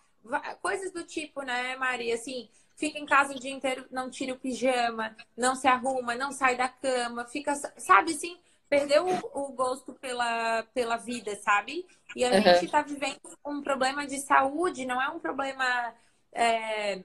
coisas 0.59 0.91
do 0.91 1.03
tipo, 1.03 1.43
né, 1.43 1.75
Maria? 1.75 2.15
Assim, 2.15 2.49
fica 2.75 2.97
em 2.97 3.05
casa 3.05 3.33
o 3.33 3.39
dia 3.39 3.51
inteiro, 3.51 3.85
não 3.91 4.09
tira 4.09 4.33
o 4.33 4.39
pijama, 4.39 5.15
não 5.37 5.55
se 5.55 5.67
arruma, 5.67 6.15
não 6.15 6.31
sai 6.31 6.57
da 6.57 6.67
cama, 6.67 7.25
fica, 7.25 7.53
sabe 7.77 8.13
assim? 8.13 8.39
Perdeu 8.71 9.05
o, 9.33 9.51
gosto 9.51 9.93
pela, 9.95 10.63
pela 10.73 10.95
vida, 10.95 11.35
sabe? 11.35 11.85
E 12.15 12.23
a 12.23 12.29
uhum. 12.29 12.41
gente 12.41 12.65
está 12.65 12.81
vivendo 12.81 13.19
um 13.45 13.61
problema 13.61 14.07
de 14.07 14.17
saúde, 14.19 14.85
não 14.85 15.01
é 15.01 15.09
um 15.09 15.19
problema. 15.19 15.93
É, 16.33 17.03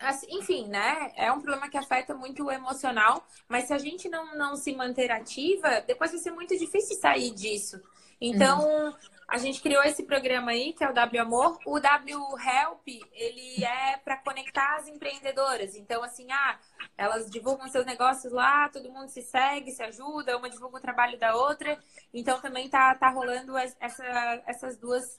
assim, 0.00 0.26
enfim, 0.30 0.66
né? 0.66 1.12
É 1.14 1.30
um 1.30 1.40
problema 1.40 1.70
que 1.70 1.78
afeta 1.78 2.12
muito 2.12 2.44
o 2.44 2.50
emocional, 2.50 3.24
mas 3.48 3.66
se 3.66 3.72
a 3.72 3.78
gente 3.78 4.08
não, 4.08 4.36
não 4.36 4.56
se 4.56 4.74
manter 4.74 5.12
ativa, 5.12 5.80
depois 5.86 6.10
vai 6.10 6.18
ser 6.18 6.32
muito 6.32 6.58
difícil 6.58 6.96
sair 6.96 7.30
disso. 7.30 7.80
Então, 8.20 8.60
uhum. 8.60 8.92
A 9.30 9.38
gente 9.38 9.62
criou 9.62 9.80
esse 9.84 10.02
programa 10.02 10.50
aí, 10.50 10.72
que 10.72 10.82
é 10.82 10.90
o 10.90 10.92
W 10.92 11.22
Amor. 11.22 11.56
O 11.64 11.78
W 11.78 12.18
Help, 12.36 12.88
ele 13.12 13.64
é 13.64 13.96
para 13.98 14.16
conectar 14.16 14.74
as 14.76 14.88
empreendedoras. 14.88 15.76
Então, 15.76 16.02
assim, 16.02 16.26
ah, 16.32 16.58
elas 16.98 17.30
divulgam 17.30 17.68
seus 17.68 17.86
negócios 17.86 18.32
lá, 18.32 18.68
todo 18.68 18.90
mundo 18.90 19.08
se 19.08 19.22
segue, 19.22 19.70
se 19.70 19.84
ajuda, 19.84 20.36
uma 20.36 20.50
divulga 20.50 20.78
o 20.78 20.80
trabalho 20.80 21.16
da 21.16 21.36
outra. 21.36 21.78
Então, 22.12 22.40
também 22.40 22.68
tá, 22.68 22.92
tá 22.96 23.08
rolando 23.08 23.56
essa, 23.56 24.04
essas 24.48 24.76
duas 24.76 25.16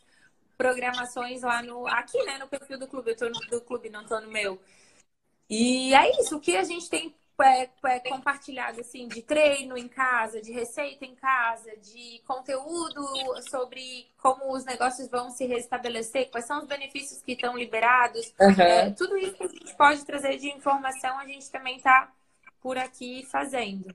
programações 0.57 1.41
lá 1.41 1.63
no. 1.63 1.87
Aqui, 1.87 2.21
né, 2.25 2.37
no 2.37 2.49
perfil 2.49 2.77
do 2.77 2.89
clube. 2.89 3.11
Eu 3.11 3.15
tô 3.17 3.29
no 3.29 3.39
do 3.49 3.61
clube, 3.61 3.89
não 3.89 4.05
tô 4.05 4.19
no 4.19 4.29
meu. 4.29 4.59
E 5.49 5.93
é 5.93 6.19
isso. 6.19 6.35
O 6.35 6.41
que 6.41 6.57
a 6.57 6.63
gente 6.65 6.89
tem 6.89 7.15
é, 7.41 7.69
é 7.85 7.99
compartilhado 7.99 8.81
assim 8.81 9.07
de 9.07 9.21
treino 9.21 9.77
em 9.77 9.87
casa, 9.87 10.41
de 10.41 10.51
receita 10.51 11.05
em 11.05 11.15
casa, 11.15 11.75
de 11.77 12.21
conteúdo 12.27 13.03
sobre 13.49 14.07
como 14.17 14.53
os 14.53 14.65
negócios 14.65 15.09
vão 15.09 15.29
se 15.29 15.45
restabelecer, 15.45 16.29
quais 16.29 16.45
são 16.45 16.59
os 16.59 16.67
benefícios 16.67 17.21
que 17.21 17.33
estão 17.33 17.57
liberados, 17.57 18.33
uhum. 18.39 18.61
é, 18.61 18.89
tudo 18.91 19.17
isso 19.17 19.35
que 19.35 19.43
a 19.43 19.47
gente 19.47 19.75
pode 19.75 20.05
trazer 20.05 20.37
de 20.37 20.49
informação, 20.49 21.17
a 21.19 21.25
gente 21.25 21.49
também 21.49 21.77
está 21.77 22.11
por 22.61 22.77
aqui 22.77 23.25
fazendo. 23.31 23.93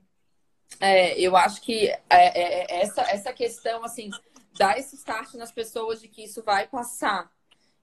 É, 0.79 1.19
eu 1.19 1.35
acho 1.35 1.61
que 1.61 1.87
é, 1.89 1.99
é, 2.09 2.77
é, 2.77 2.81
essa, 2.81 3.01
essa 3.03 3.33
questão, 3.33 3.83
assim, 3.83 4.09
dar 4.57 4.77
esse 4.77 4.95
start 4.95 5.33
nas 5.35 5.51
pessoas 5.51 6.01
de 6.01 6.07
que 6.07 6.23
isso 6.23 6.43
vai 6.43 6.67
passar 6.67 7.31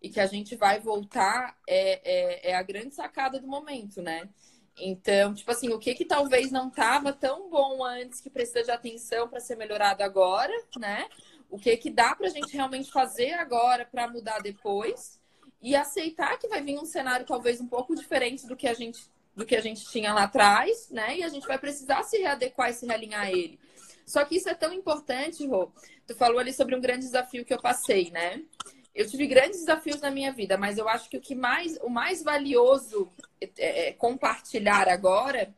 e 0.02 0.10
que 0.10 0.20
a 0.20 0.26
gente 0.26 0.54
vai 0.54 0.80
voltar 0.80 1.56
é, 1.66 2.48
é, 2.48 2.50
é 2.50 2.54
a 2.54 2.62
grande 2.62 2.94
sacada 2.94 3.40
do 3.40 3.48
momento, 3.48 4.02
né? 4.02 4.28
Então, 4.76 5.34
tipo 5.34 5.50
assim, 5.50 5.68
o 5.70 5.78
que 5.78 5.94
que 5.94 6.04
talvez 6.04 6.50
não 6.50 6.68
estava 6.68 7.12
tão 7.12 7.48
bom 7.48 7.84
antes 7.84 8.20
que 8.20 8.28
precisa 8.28 8.62
de 8.64 8.70
atenção 8.70 9.28
para 9.28 9.40
ser 9.40 9.56
melhorado 9.56 10.02
agora, 10.02 10.52
né? 10.76 11.06
O 11.48 11.58
que 11.58 11.76
que 11.76 11.90
dá 11.90 12.14
para 12.14 12.26
a 12.26 12.30
gente 12.30 12.52
realmente 12.52 12.90
fazer 12.90 13.34
agora 13.34 13.84
para 13.84 14.08
mudar 14.08 14.40
depois 14.40 15.20
e 15.62 15.76
aceitar 15.76 16.38
que 16.38 16.48
vai 16.48 16.60
vir 16.60 16.78
um 16.78 16.84
cenário 16.84 17.24
talvez 17.24 17.60
um 17.60 17.68
pouco 17.68 17.94
diferente 17.94 18.46
do 18.46 18.56
que 18.56 18.66
a 18.66 18.74
gente 18.74 19.08
do 19.34 19.44
que 19.44 19.56
a 19.56 19.60
gente 19.60 19.84
tinha 19.90 20.14
lá 20.14 20.24
atrás, 20.24 20.88
né? 20.90 21.18
E 21.18 21.24
a 21.24 21.28
gente 21.28 21.46
vai 21.46 21.58
precisar 21.58 22.04
se 22.04 22.18
readequar 22.18 22.70
e 22.70 22.74
se 22.74 22.86
realinhar 22.86 23.22
a 23.22 23.32
ele. 23.32 23.58
Só 24.06 24.24
que 24.24 24.36
isso 24.36 24.48
é 24.48 24.54
tão 24.54 24.72
importante, 24.72 25.44
Rô. 25.46 25.72
Tu 26.06 26.14
falou 26.14 26.38
ali 26.38 26.52
sobre 26.52 26.76
um 26.76 26.80
grande 26.80 27.06
desafio 27.06 27.44
que 27.44 27.52
eu 27.52 27.60
passei, 27.60 28.10
né? 28.10 28.42
Eu 28.94 29.08
tive 29.08 29.26
grandes 29.26 29.60
desafios 29.60 30.00
na 30.00 30.10
minha 30.10 30.32
vida, 30.32 30.56
mas 30.56 30.78
eu 30.78 30.88
acho 30.88 31.10
que 31.10 31.16
o 31.16 31.20
que 31.20 31.34
mais, 31.34 31.76
o 31.82 31.88
mais 31.88 32.22
valioso 32.22 33.10
é, 33.40 33.88
é, 33.88 33.92
compartilhar 33.92 34.88
agora 34.88 35.52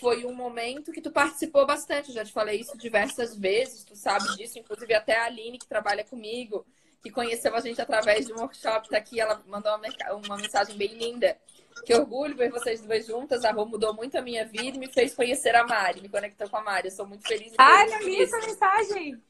foi 0.00 0.24
um 0.24 0.34
momento 0.34 0.90
que 0.90 1.02
tu 1.02 1.10
participou 1.10 1.66
bastante. 1.66 2.08
Eu 2.08 2.14
já 2.14 2.24
te 2.24 2.32
falei 2.32 2.60
isso 2.60 2.78
diversas 2.78 3.36
vezes, 3.36 3.84
tu 3.84 3.94
sabe 3.94 4.36
disso, 4.36 4.58
inclusive 4.58 4.94
até 4.94 5.18
a 5.18 5.24
Aline, 5.26 5.58
que 5.58 5.66
trabalha 5.66 6.02
comigo, 6.02 6.64
que 7.02 7.10
conheceu 7.10 7.54
a 7.54 7.60
gente 7.60 7.80
através 7.80 8.26
de 8.26 8.32
um 8.32 8.38
workshop, 8.38 8.88
tá 8.88 8.96
aqui, 8.96 9.20
ela 9.20 9.42
mandou 9.46 9.70
uma, 9.76 10.14
uma 10.14 10.36
mensagem 10.36 10.76
bem 10.76 10.94
linda. 10.94 11.36
Que 11.84 11.94
orgulho 11.94 12.36
ver 12.36 12.50
vocês 12.50 12.80
duas 12.80 13.06
juntas. 13.06 13.44
A 13.44 13.52
Rô 13.52 13.64
mudou 13.64 13.94
muito 13.94 14.16
a 14.16 14.22
minha 14.22 14.44
vida 14.44 14.76
e 14.76 14.80
me 14.80 14.88
fez 14.88 15.14
conhecer 15.14 15.54
a 15.54 15.66
Mari, 15.66 16.00
me 16.00 16.08
conectou 16.08 16.48
com 16.48 16.56
a 16.56 16.62
Mari. 16.62 16.88
Eu 16.88 16.92
sou 16.92 17.06
muito 17.06 17.26
feliz. 17.26 17.52
Ai, 17.58 17.92
eu 17.94 17.98
li 18.00 18.22
essa 18.22 18.38
mensagem. 18.38 19.22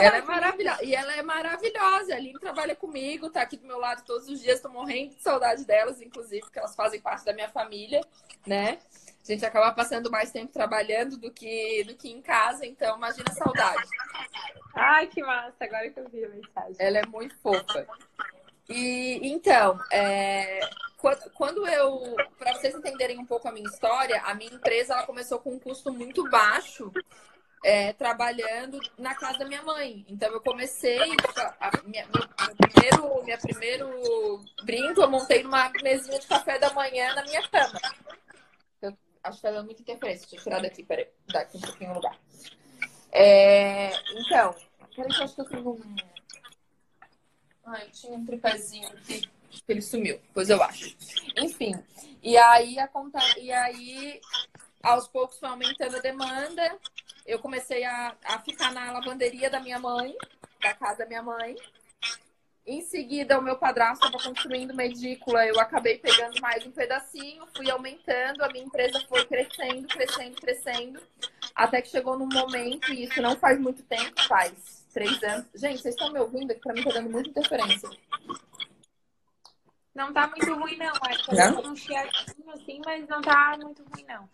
Ela 0.00 0.18
é 0.18 0.22
maravilhosa. 0.22 0.84
E 0.84 0.94
ela 0.94 1.16
é 1.16 1.22
maravilhosa. 1.22 2.12
A 2.12 2.16
Aline 2.16 2.38
trabalha 2.38 2.74
comigo, 2.74 3.30
tá 3.30 3.42
aqui 3.42 3.56
do 3.56 3.66
meu 3.66 3.78
lado 3.78 4.04
todos 4.04 4.28
os 4.28 4.40
dias. 4.40 4.60
Tô 4.60 4.68
morrendo 4.68 5.14
de 5.14 5.22
saudade 5.22 5.64
delas, 5.64 6.00
inclusive, 6.00 6.40
porque 6.40 6.58
elas 6.58 6.74
fazem 6.74 7.00
parte 7.00 7.24
da 7.24 7.32
minha 7.32 7.48
família, 7.48 8.00
né? 8.46 8.78
A 9.22 9.26
gente 9.26 9.46
acaba 9.46 9.72
passando 9.72 10.10
mais 10.10 10.30
tempo 10.30 10.52
trabalhando 10.52 11.16
do 11.16 11.30
que, 11.30 11.82
do 11.84 11.94
que 11.94 12.10
em 12.10 12.20
casa, 12.20 12.66
então 12.66 12.98
imagina 12.98 13.24
a 13.30 13.32
saudade. 13.32 13.88
Ai, 14.74 15.06
que 15.06 15.22
massa, 15.22 15.64
agora 15.64 15.88
que 15.88 15.98
eu 15.98 16.08
vi 16.10 16.24
a 16.24 16.28
mensagem. 16.28 16.76
Ela 16.78 16.98
é 16.98 17.06
muito 17.06 17.34
fofa. 17.38 17.86
E 18.68 19.20
então, 19.22 19.78
é, 19.92 20.60
quando 21.34 21.66
eu, 21.68 22.16
para 22.38 22.54
vocês 22.54 22.74
entenderem 22.74 23.18
um 23.18 23.26
pouco 23.26 23.48
a 23.48 23.52
minha 23.52 23.68
história, 23.68 24.22
a 24.22 24.34
minha 24.34 24.52
empresa 24.52 24.94
ela 24.94 25.06
começou 25.06 25.38
com 25.38 25.52
um 25.52 25.58
custo 25.58 25.92
muito 25.92 26.28
baixo, 26.30 26.90
é, 27.64 27.92
trabalhando 27.94 28.78
na 28.98 29.14
casa 29.14 29.38
da 29.38 29.44
minha 29.44 29.62
mãe. 29.62 30.04
Então 30.08 30.30
eu 30.32 30.40
comecei, 30.40 31.00
a, 31.60 31.68
a 31.68 31.82
minha, 31.82 32.06
meu, 32.06 32.22
meu, 32.22 32.56
primeiro, 32.56 33.24
minha 33.24 33.38
primeiro 33.38 34.44
brinco 34.64 35.02
eu 35.02 35.10
montei 35.10 35.42
numa 35.42 35.70
mesinha 35.82 36.18
de 36.18 36.26
café 36.26 36.58
da 36.58 36.72
manhã 36.72 37.14
na 37.14 37.22
minha 37.22 37.46
cama. 37.48 37.80
Eu 38.80 38.96
acho 39.22 39.36
que 39.36 39.42
tá 39.42 39.50
dando 39.50 39.66
muita 39.66 39.82
interferência. 39.82 40.26
Deixa 40.28 40.36
eu 40.36 40.42
tirar 40.42 40.62
daqui, 40.62 40.82
peraí, 40.82 41.08
daqui 41.28 41.56
um 41.58 41.60
pouquinho 41.60 41.90
o 41.90 41.94
lugar. 41.94 42.18
É, 43.12 43.90
então, 44.12 44.54
peraí 44.94 45.10
que 45.10 45.20
eu 45.20 45.24
acho 45.24 45.34
que 45.34 45.56
eu 45.56 45.70
um. 45.70 46.13
Ai, 47.66 47.88
tinha 47.90 48.12
um 48.12 48.26
tripézinho 48.26 48.90
que 49.06 49.28
ele 49.68 49.80
sumiu, 49.80 50.20
pois 50.32 50.50
eu 50.50 50.62
acho. 50.62 50.94
Enfim, 51.36 51.74
e 52.22 52.36
aí 52.36 52.78
a 52.78 52.86
conta, 52.88 53.18
e 53.38 53.50
aí 53.50 54.20
aos 54.82 55.08
poucos 55.08 55.38
foi 55.38 55.48
aumentando 55.48 55.96
a 55.96 56.00
demanda. 56.00 56.78
Eu 57.24 57.38
comecei 57.38 57.84
a, 57.84 58.14
a 58.24 58.38
ficar 58.40 58.72
na 58.72 58.92
lavanderia 58.92 59.48
da 59.48 59.60
minha 59.60 59.78
mãe, 59.78 60.14
da 60.60 60.74
casa 60.74 60.98
da 60.98 61.06
minha 61.06 61.22
mãe. 61.22 61.56
Em 62.66 62.80
seguida, 62.80 63.38
o 63.38 63.42
meu 63.42 63.56
padrasto 63.56 64.06
estava 64.06 64.22
construindo 64.22 64.70
uma 64.70 64.84
edícula, 64.84 65.46
eu 65.46 65.60
acabei 65.60 65.98
pegando 65.98 66.40
mais 66.40 66.66
um 66.66 66.70
pedacinho, 66.70 67.46
fui 67.54 67.70
aumentando, 67.70 68.42
a 68.42 68.48
minha 68.48 68.64
empresa 68.64 69.04
foi 69.06 69.24
crescendo, 69.26 69.86
crescendo, 69.86 70.36
crescendo, 70.36 71.00
até 71.54 71.82
que 71.82 71.88
chegou 71.88 72.18
num 72.18 72.26
momento, 72.26 72.90
e 72.90 73.04
isso 73.04 73.20
não 73.20 73.36
faz 73.36 73.60
muito 73.60 73.82
tempo, 73.82 74.18
faz 74.26 74.83
três 74.94 75.22
anos. 75.22 75.46
Gente, 75.54 75.82
vocês 75.82 75.94
estão 75.94 76.10
me 76.12 76.20
ouvindo? 76.20 76.52
Aqui 76.52 76.60
para 76.60 76.72
mim 76.72 76.84
tá 76.84 76.90
dando 76.90 77.10
muita 77.10 77.28
interferência. 77.28 77.90
Não 79.94 80.12
tá 80.12 80.26
muito 80.28 80.54
ruim, 80.54 80.76
não. 80.76 80.92
Acho 81.02 81.24
que 81.24 81.34
não? 81.34 81.72
um 81.72 81.76
chiadinho 81.76 82.50
assim, 82.50 82.80
mas 82.84 83.06
não 83.08 83.20
tá 83.20 83.58
muito 83.60 83.82
ruim, 83.82 84.04
não. 84.08 84.28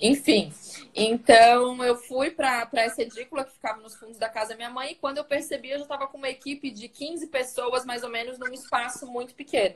Enfim, 0.00 0.52
então 0.94 1.82
eu 1.84 1.96
fui 1.96 2.30
para 2.30 2.68
essa 2.74 3.02
edícula 3.02 3.44
que 3.44 3.52
ficava 3.52 3.80
nos 3.80 3.96
fundos 3.96 4.16
da 4.16 4.28
casa 4.28 4.50
da 4.50 4.56
minha 4.56 4.70
mãe 4.70 4.92
e 4.92 4.94
quando 4.94 5.18
eu 5.18 5.24
percebi, 5.24 5.70
eu 5.70 5.78
já 5.78 5.82
estava 5.82 6.06
com 6.06 6.16
uma 6.16 6.28
equipe 6.28 6.70
de 6.70 6.88
15 6.88 7.26
pessoas, 7.26 7.84
mais 7.84 8.04
ou 8.04 8.08
menos, 8.08 8.38
num 8.38 8.52
espaço 8.52 9.06
muito 9.06 9.34
pequeno. 9.34 9.74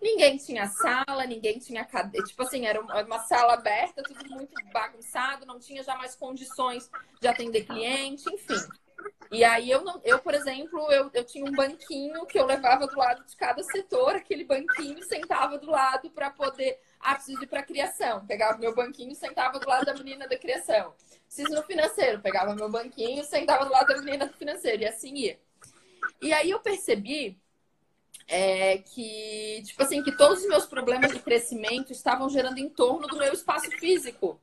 Ninguém 0.00 0.36
tinha 0.36 0.68
sala, 0.68 1.26
ninguém 1.26 1.58
tinha 1.58 1.84
cadeira. 1.84 2.24
Tipo 2.24 2.42
assim, 2.42 2.64
era 2.64 2.80
uma 2.80 3.18
sala 3.20 3.54
aberta, 3.54 4.04
tudo 4.04 4.24
muito 4.30 4.54
bagunçado, 4.72 5.44
não 5.44 5.58
tinha 5.58 5.82
já 5.82 5.96
mais 5.96 6.14
condições 6.14 6.88
de 7.20 7.26
atender 7.26 7.64
cliente, 7.64 8.22
enfim. 8.32 8.54
E 9.30 9.42
aí 9.44 9.70
eu 9.70 9.82
não, 9.82 10.00
eu, 10.04 10.18
por 10.18 10.34
exemplo, 10.34 10.90
eu, 10.92 11.10
eu 11.12 11.24
tinha 11.24 11.44
um 11.44 11.52
banquinho 11.52 12.24
que 12.26 12.38
eu 12.38 12.46
levava 12.46 12.86
do 12.86 12.96
lado 12.96 13.24
de 13.24 13.36
cada 13.36 13.62
setor, 13.62 14.16
aquele 14.16 14.44
banquinho 14.44 15.02
sentava 15.04 15.58
do 15.58 15.70
lado 15.70 16.10
para 16.10 16.30
poder. 16.30 16.78
Ah, 17.00 17.14
preciso 17.14 17.42
ir 17.42 17.46
para 17.46 17.62
criação. 17.62 18.24
Pegava 18.26 18.58
meu 18.58 18.74
banquinho 18.74 19.14
sentava 19.14 19.58
do 19.58 19.68
lado 19.68 19.86
da 19.86 19.94
menina 19.94 20.28
da 20.28 20.38
criação. 20.38 20.94
Preciso 21.26 21.54
no 21.54 21.62
financeiro, 21.62 22.20
pegava 22.20 22.54
meu 22.54 22.70
banquinho 22.70 23.24
sentava 23.24 23.64
do 23.64 23.72
lado 23.72 23.86
da 23.86 23.98
menina 23.98 24.26
do 24.26 24.32
financeiro, 24.34 24.82
e 24.82 24.86
assim 24.86 25.14
ia. 25.14 25.38
E 26.22 26.32
aí 26.32 26.50
eu 26.50 26.60
percebi 26.60 27.38
é, 28.28 28.78
que, 28.78 29.62
tipo 29.64 29.82
assim, 29.82 30.02
que 30.02 30.16
todos 30.16 30.42
os 30.42 30.48
meus 30.48 30.66
problemas 30.66 31.12
de 31.12 31.20
crescimento 31.20 31.92
estavam 31.92 32.28
gerando 32.28 32.58
em 32.58 32.68
torno 32.68 33.06
do 33.06 33.18
meu 33.18 33.32
espaço 33.32 33.70
físico 33.72 34.40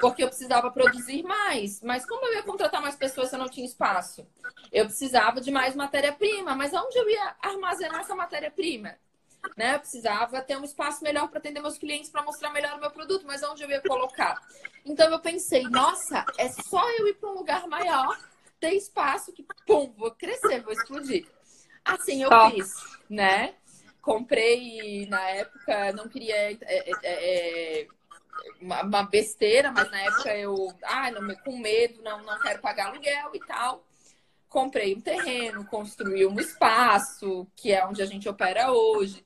porque 0.00 0.22
eu 0.22 0.28
precisava 0.28 0.70
produzir 0.70 1.22
mais. 1.22 1.80
Mas 1.82 2.06
como 2.06 2.26
eu 2.26 2.34
ia 2.34 2.42
contratar 2.42 2.82
mais 2.82 2.96
pessoas 2.96 3.28
se 3.28 3.34
eu 3.34 3.38
não 3.38 3.48
tinha 3.48 3.66
espaço? 3.66 4.26
Eu 4.72 4.86
precisava 4.86 5.40
de 5.40 5.50
mais 5.50 5.74
matéria-prima, 5.74 6.54
mas 6.54 6.72
onde 6.72 6.98
eu 6.98 7.08
ia 7.08 7.36
armazenar 7.40 8.00
essa 8.00 8.14
matéria-prima? 8.14 8.96
Né? 9.56 9.74
Eu 9.74 9.80
precisava 9.80 10.40
ter 10.40 10.56
um 10.56 10.64
espaço 10.64 11.04
melhor 11.04 11.28
para 11.28 11.38
atender 11.38 11.60
meus 11.60 11.78
clientes, 11.78 12.10
para 12.10 12.22
mostrar 12.22 12.50
melhor 12.50 12.76
o 12.76 12.80
meu 12.80 12.90
produto, 12.90 13.26
mas 13.26 13.42
onde 13.42 13.62
eu 13.62 13.70
ia 13.70 13.80
colocar? 13.82 14.40
Então 14.84 15.10
eu 15.10 15.20
pensei, 15.20 15.62
nossa, 15.64 16.24
é 16.38 16.48
só 16.48 16.82
eu 16.98 17.08
ir 17.08 17.14
para 17.14 17.28
um 17.28 17.34
lugar 17.34 17.66
maior, 17.68 18.18
ter 18.58 18.72
espaço 18.72 19.32
que, 19.32 19.46
pum, 19.66 19.92
vou 19.96 20.10
crescer, 20.12 20.62
vou 20.62 20.72
explodir. 20.72 21.26
Assim 21.84 22.22
eu 22.22 22.30
fiz, 22.50 22.72
né? 23.08 23.54
Comprei 24.00 25.06
na 25.06 25.20
época, 25.30 25.92
não 25.92 26.08
queria 26.08 26.34
é, 26.34 26.58
é, 26.62 26.92
é, 27.02 27.86
uma, 28.60 28.82
uma, 28.82 29.02
besteira, 29.04 29.70
mas 29.70 29.90
na 29.90 30.00
época 30.00 30.36
eu, 30.36 30.72
ah, 30.82 31.10
não, 31.10 31.34
com 31.36 31.58
medo, 31.58 32.02
não, 32.02 32.22
não 32.22 32.38
quero 32.40 32.60
pagar 32.60 32.88
aluguel 32.88 33.30
e 33.34 33.40
tal. 33.40 33.84
Comprei 34.48 34.94
um 34.94 35.00
terreno, 35.00 35.66
construí 35.66 36.24
um 36.26 36.38
espaço, 36.38 37.46
que 37.56 37.72
é 37.72 37.84
onde 37.84 38.02
a 38.02 38.06
gente 38.06 38.28
opera 38.28 38.72
hoje. 38.72 39.24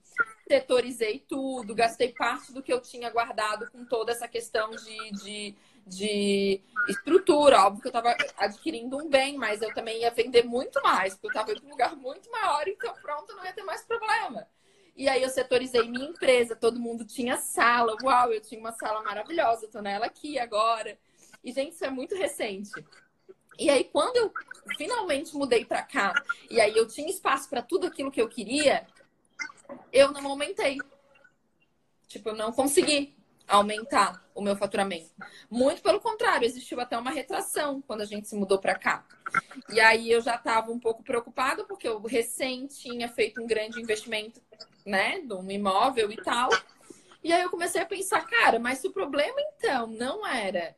Setorizei 0.48 1.18
tudo, 1.28 1.74
gastei 1.74 2.12
parte 2.12 2.52
do 2.52 2.62
que 2.62 2.72
eu 2.72 2.80
tinha 2.80 3.10
guardado 3.10 3.70
com 3.70 3.84
toda 3.84 4.12
essa 4.12 4.26
questão 4.26 4.70
de, 4.70 5.10
de, 5.12 5.54
de 5.86 6.62
estrutura. 6.88 7.66
Óbvio 7.66 7.82
que 7.82 7.88
eu 7.88 8.00
estava 8.00 8.16
adquirindo 8.38 8.96
um 8.96 9.08
bem, 9.08 9.36
mas 9.36 9.60
eu 9.60 9.72
também 9.74 10.00
ia 10.00 10.10
vender 10.10 10.44
muito 10.44 10.82
mais, 10.82 11.12
porque 11.14 11.26
eu 11.26 11.30
estava 11.30 11.52
em 11.52 11.66
um 11.66 11.70
lugar 11.70 11.94
muito 11.94 12.30
maior, 12.30 12.66
então 12.66 12.94
pronto, 13.02 13.36
não 13.36 13.44
ia 13.44 13.52
ter 13.52 13.64
mais 13.64 13.84
problema. 13.84 14.48
E 14.98 15.08
aí 15.08 15.22
eu 15.22 15.28
setorizei 15.28 15.88
minha 15.88 16.08
empresa, 16.08 16.56
todo 16.56 16.80
mundo 16.80 17.04
tinha 17.04 17.36
sala. 17.36 17.96
Uau, 18.02 18.32
eu 18.32 18.40
tinha 18.40 18.60
uma 18.60 18.72
sala 18.72 19.00
maravilhosa, 19.00 19.68
tô 19.68 19.80
nela 19.80 20.06
aqui 20.06 20.40
agora. 20.40 20.98
E, 21.42 21.52
gente, 21.52 21.74
isso 21.74 21.84
é 21.84 21.90
muito 21.90 22.16
recente. 22.16 22.84
E 23.56 23.70
aí, 23.70 23.84
quando 23.84 24.16
eu 24.16 24.32
finalmente 24.76 25.36
mudei 25.36 25.64
para 25.64 25.82
cá, 25.82 26.12
e 26.50 26.60
aí 26.60 26.76
eu 26.76 26.88
tinha 26.88 27.08
espaço 27.08 27.48
para 27.48 27.62
tudo 27.62 27.86
aquilo 27.86 28.10
que 28.10 28.20
eu 28.20 28.28
queria, 28.28 28.88
eu 29.92 30.10
não 30.10 30.26
aumentei. 30.26 30.78
Tipo, 32.08 32.30
eu 32.30 32.34
não 32.34 32.50
consegui 32.50 33.16
aumentar 33.46 34.28
o 34.34 34.42
meu 34.42 34.56
faturamento. 34.56 35.10
Muito 35.48 35.80
pelo 35.80 36.00
contrário, 36.00 36.44
existiu 36.44 36.80
até 36.80 36.98
uma 36.98 37.12
retração 37.12 37.80
quando 37.82 38.00
a 38.00 38.04
gente 38.04 38.26
se 38.26 38.34
mudou 38.34 38.58
para 38.58 38.76
cá. 38.76 39.06
E 39.70 39.80
aí 39.80 40.10
eu 40.10 40.20
já 40.20 40.36
estava 40.36 40.70
um 40.70 40.78
pouco 40.78 41.02
preocupada 41.02 41.64
porque 41.64 41.86
eu 41.86 42.00
recém 42.00 42.66
tinha 42.66 43.08
feito 43.08 43.42
um 43.42 43.46
grande 43.46 43.80
investimento 43.80 44.40
né, 44.84 45.20
de 45.20 45.32
um 45.34 45.50
imóvel 45.50 46.10
e 46.10 46.16
tal. 46.16 46.48
E 47.22 47.32
aí 47.32 47.42
eu 47.42 47.50
comecei 47.50 47.80
a 47.80 47.86
pensar, 47.86 48.26
cara, 48.26 48.58
mas 48.58 48.78
se 48.78 48.86
o 48.86 48.92
problema 48.92 49.40
então 49.40 49.86
não 49.86 50.26
era 50.26 50.74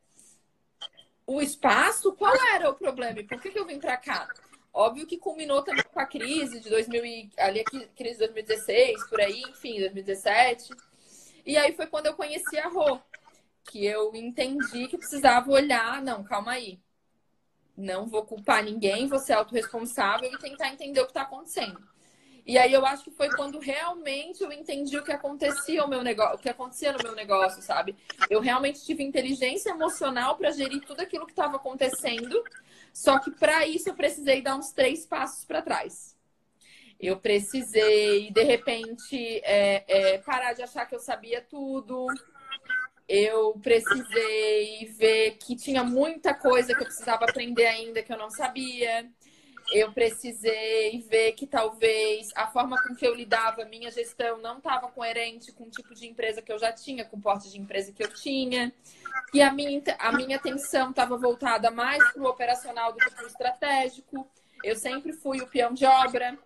o 1.26 1.40
espaço, 1.40 2.12
qual 2.14 2.34
era 2.54 2.68
o 2.68 2.74
problema? 2.74 3.20
E 3.20 3.24
por 3.24 3.40
que, 3.40 3.50
que 3.50 3.58
eu 3.58 3.66
vim 3.66 3.78
para 3.78 3.96
cá? 3.96 4.28
Óbvio 4.72 5.06
que 5.06 5.18
culminou 5.18 5.62
também 5.62 5.84
com 5.84 6.00
a 6.00 6.06
crise 6.06 6.60
de 6.60 6.68
2000 6.68 7.04
e, 7.04 7.30
ali 7.38 7.60
a 7.60 7.64
crise 7.64 8.14
de 8.14 8.18
2016, 8.18 9.04
por 9.08 9.20
aí, 9.20 9.42
enfim, 9.42 9.78
2017. 9.78 10.70
E 11.46 11.56
aí 11.56 11.72
foi 11.74 11.86
quando 11.86 12.06
eu 12.06 12.14
conheci 12.14 12.58
a 12.58 12.68
Rô, 12.68 12.98
que 13.64 13.84
eu 13.84 14.14
entendi 14.14 14.88
que 14.88 14.98
precisava 14.98 15.50
olhar, 15.50 16.02
não, 16.02 16.24
calma 16.24 16.52
aí. 16.52 16.80
Não 17.80 18.06
vou 18.06 18.24
culpar 18.24 18.62
ninguém, 18.62 19.08
vou 19.08 19.18
ser 19.18 19.32
autorresponsável 19.32 20.30
e 20.30 20.38
tentar 20.38 20.68
entender 20.68 21.00
o 21.00 21.04
que 21.04 21.10
está 21.10 21.22
acontecendo. 21.22 21.80
E 22.46 22.58
aí 22.58 22.72
eu 22.72 22.84
acho 22.84 23.04
que 23.04 23.10
foi 23.10 23.28
quando 23.30 23.58
realmente 23.58 24.42
eu 24.42 24.50
entendi 24.50 24.98
o 24.98 25.04
que 25.04 25.12
acontecia 25.12 25.84
o 25.84 25.88
meu 25.88 26.02
negócio, 26.02 26.36
o 26.36 26.38
que 26.38 26.48
acontecia 26.48 26.92
no 26.92 27.02
meu 27.02 27.14
negócio, 27.14 27.62
sabe? 27.62 27.96
Eu 28.28 28.40
realmente 28.40 28.84
tive 28.84 29.02
inteligência 29.02 29.70
emocional 29.70 30.36
para 30.36 30.50
gerir 30.50 30.80
tudo 30.80 31.00
aquilo 31.00 31.26
que 31.26 31.32
estava 31.32 31.56
acontecendo. 31.56 32.42
Só 32.92 33.18
que 33.18 33.30
para 33.30 33.66
isso 33.66 33.88
eu 33.88 33.94
precisei 33.94 34.42
dar 34.42 34.56
uns 34.56 34.72
três 34.72 35.06
passos 35.06 35.44
para 35.44 35.62
trás. 35.62 36.16
Eu 36.98 37.18
precisei, 37.18 38.30
de 38.30 38.42
repente, 38.42 39.40
é, 39.44 39.84
é, 39.86 40.18
parar 40.18 40.52
de 40.52 40.62
achar 40.62 40.86
que 40.86 40.94
eu 40.94 41.00
sabia 41.00 41.40
tudo. 41.40 42.06
Eu 43.12 43.58
precisei 43.60 44.86
ver 44.96 45.32
que 45.32 45.56
tinha 45.56 45.82
muita 45.82 46.32
coisa 46.32 46.74
que 46.74 46.80
eu 46.80 46.86
precisava 46.86 47.24
aprender 47.24 47.66
ainda 47.66 48.02
que 48.02 48.12
eu 48.12 48.18
não 48.18 48.30
sabia 48.30 49.10
eu 49.70 49.92
precisei 49.92 51.00
ver 51.08 51.32
que 51.32 51.46
talvez 51.46 52.30
a 52.34 52.48
forma 52.48 52.76
com 52.82 52.94
que 52.94 53.06
eu 53.06 53.14
lidava, 53.14 53.64
minha 53.64 53.90
gestão, 53.90 54.38
não 54.38 54.58
estava 54.58 54.88
coerente 54.88 55.52
com 55.52 55.64
o 55.64 55.70
tipo 55.70 55.94
de 55.94 56.08
empresa 56.08 56.42
que 56.42 56.52
eu 56.52 56.58
já 56.58 56.72
tinha, 56.72 57.04
com 57.04 57.16
o 57.16 57.20
porte 57.20 57.48
de 57.48 57.58
empresa 57.58 57.92
que 57.92 58.02
eu 58.02 58.12
tinha, 58.12 58.72
que 59.30 59.40
a 59.40 59.52
minha, 59.52 59.80
a 59.98 60.12
minha 60.12 60.36
atenção 60.36 60.90
estava 60.90 61.16
voltada 61.16 61.70
mais 61.70 62.02
para 62.12 62.22
o 62.22 62.26
operacional 62.26 62.92
do 62.92 62.98
que 62.98 63.10
para 63.10 63.24
o 63.24 63.28
estratégico. 63.28 64.28
Eu 64.64 64.74
sempre 64.74 65.12
fui 65.12 65.40
o 65.40 65.46
peão 65.46 65.72
de 65.72 65.86
obra. 65.86 66.36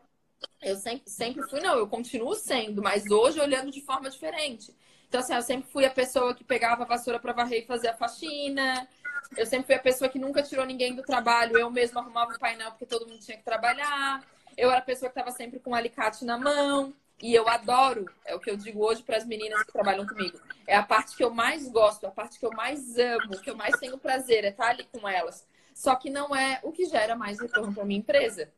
Eu 0.61 0.77
sempre, 0.77 1.11
sempre 1.11 1.43
fui, 1.49 1.61
não, 1.61 1.79
eu 1.79 1.89
continuo 1.89 2.35
sendo, 2.35 2.83
mas 2.83 3.11
hoje 3.11 3.41
olhando 3.41 3.71
de 3.71 3.81
forma 3.81 4.11
diferente. 4.11 4.75
Então, 5.15 5.23
assim, 5.23 5.33
eu 5.33 5.43
sempre 5.43 5.71
fui 5.71 5.85
a 5.85 5.91
pessoa 5.91 6.35
que 6.35 6.43
pegava 6.43 6.83
a 6.83 6.87
vassoura 6.87 7.21
para 7.21 7.33
varrer 7.33 7.63
e 7.63 7.67
fazer 7.67 7.87
a 7.87 7.95
faxina. 7.95 8.89
Eu 9.37 9.47
sempre 9.47 9.67
fui 9.67 9.77
a 9.77 9.79
pessoa 9.79 10.11
que 10.11 10.19
nunca 10.19 10.43
tirou 10.43 10.67
ninguém 10.67 10.93
do 10.93 11.05
trabalho. 11.05 11.57
Eu 11.57 11.71
mesma 11.71 12.01
arrumava 12.01 12.35
o 12.35 12.39
painel 12.41 12.73
porque 12.73 12.85
todo 12.85 13.07
mundo 13.07 13.21
tinha 13.21 13.37
que 13.37 13.45
trabalhar. 13.45 14.25
Eu 14.57 14.71
era 14.71 14.81
a 14.81 14.83
pessoa 14.83 15.09
que 15.09 15.17
estava 15.17 15.31
sempre 15.31 15.61
com 15.61 15.71
um 15.71 15.75
alicate 15.77 16.25
na 16.25 16.37
mão. 16.37 16.93
E 17.23 17.33
eu 17.33 17.49
adoro, 17.49 18.11
é 18.25 18.35
o 18.35 18.41
que 18.41 18.51
eu 18.51 18.57
digo 18.57 18.85
hoje 18.85 19.05
para 19.05 19.17
as 19.17 19.25
meninas 19.25 19.63
que 19.63 19.73
trabalham 19.73 20.05
comigo. 20.05 20.37
É 20.67 20.75
a 20.75 20.83
parte 20.83 21.17
que 21.17 21.23
eu 21.23 21.31
mais 21.31 21.69
gosto, 21.69 22.09
a 22.09 22.11
parte 22.11 22.41
que 22.41 22.45
eu 22.45 22.51
mais 22.51 22.99
amo, 22.99 23.41
que 23.41 23.49
eu 23.49 23.55
mais 23.55 23.79
tenho 23.79 23.97
prazer, 23.97 24.43
é 24.43 24.49
estar 24.49 24.71
ali 24.71 24.83
com 24.91 25.09
elas. 25.09 25.47
Só 25.73 25.95
que 25.95 26.11
não 26.11 26.35
é 26.35 26.59
o 26.65 26.73
que 26.73 26.87
gera 26.87 27.15
mais 27.15 27.39
retorno 27.39 27.73
para 27.73 27.85
minha 27.85 28.01
empresa 28.01 28.51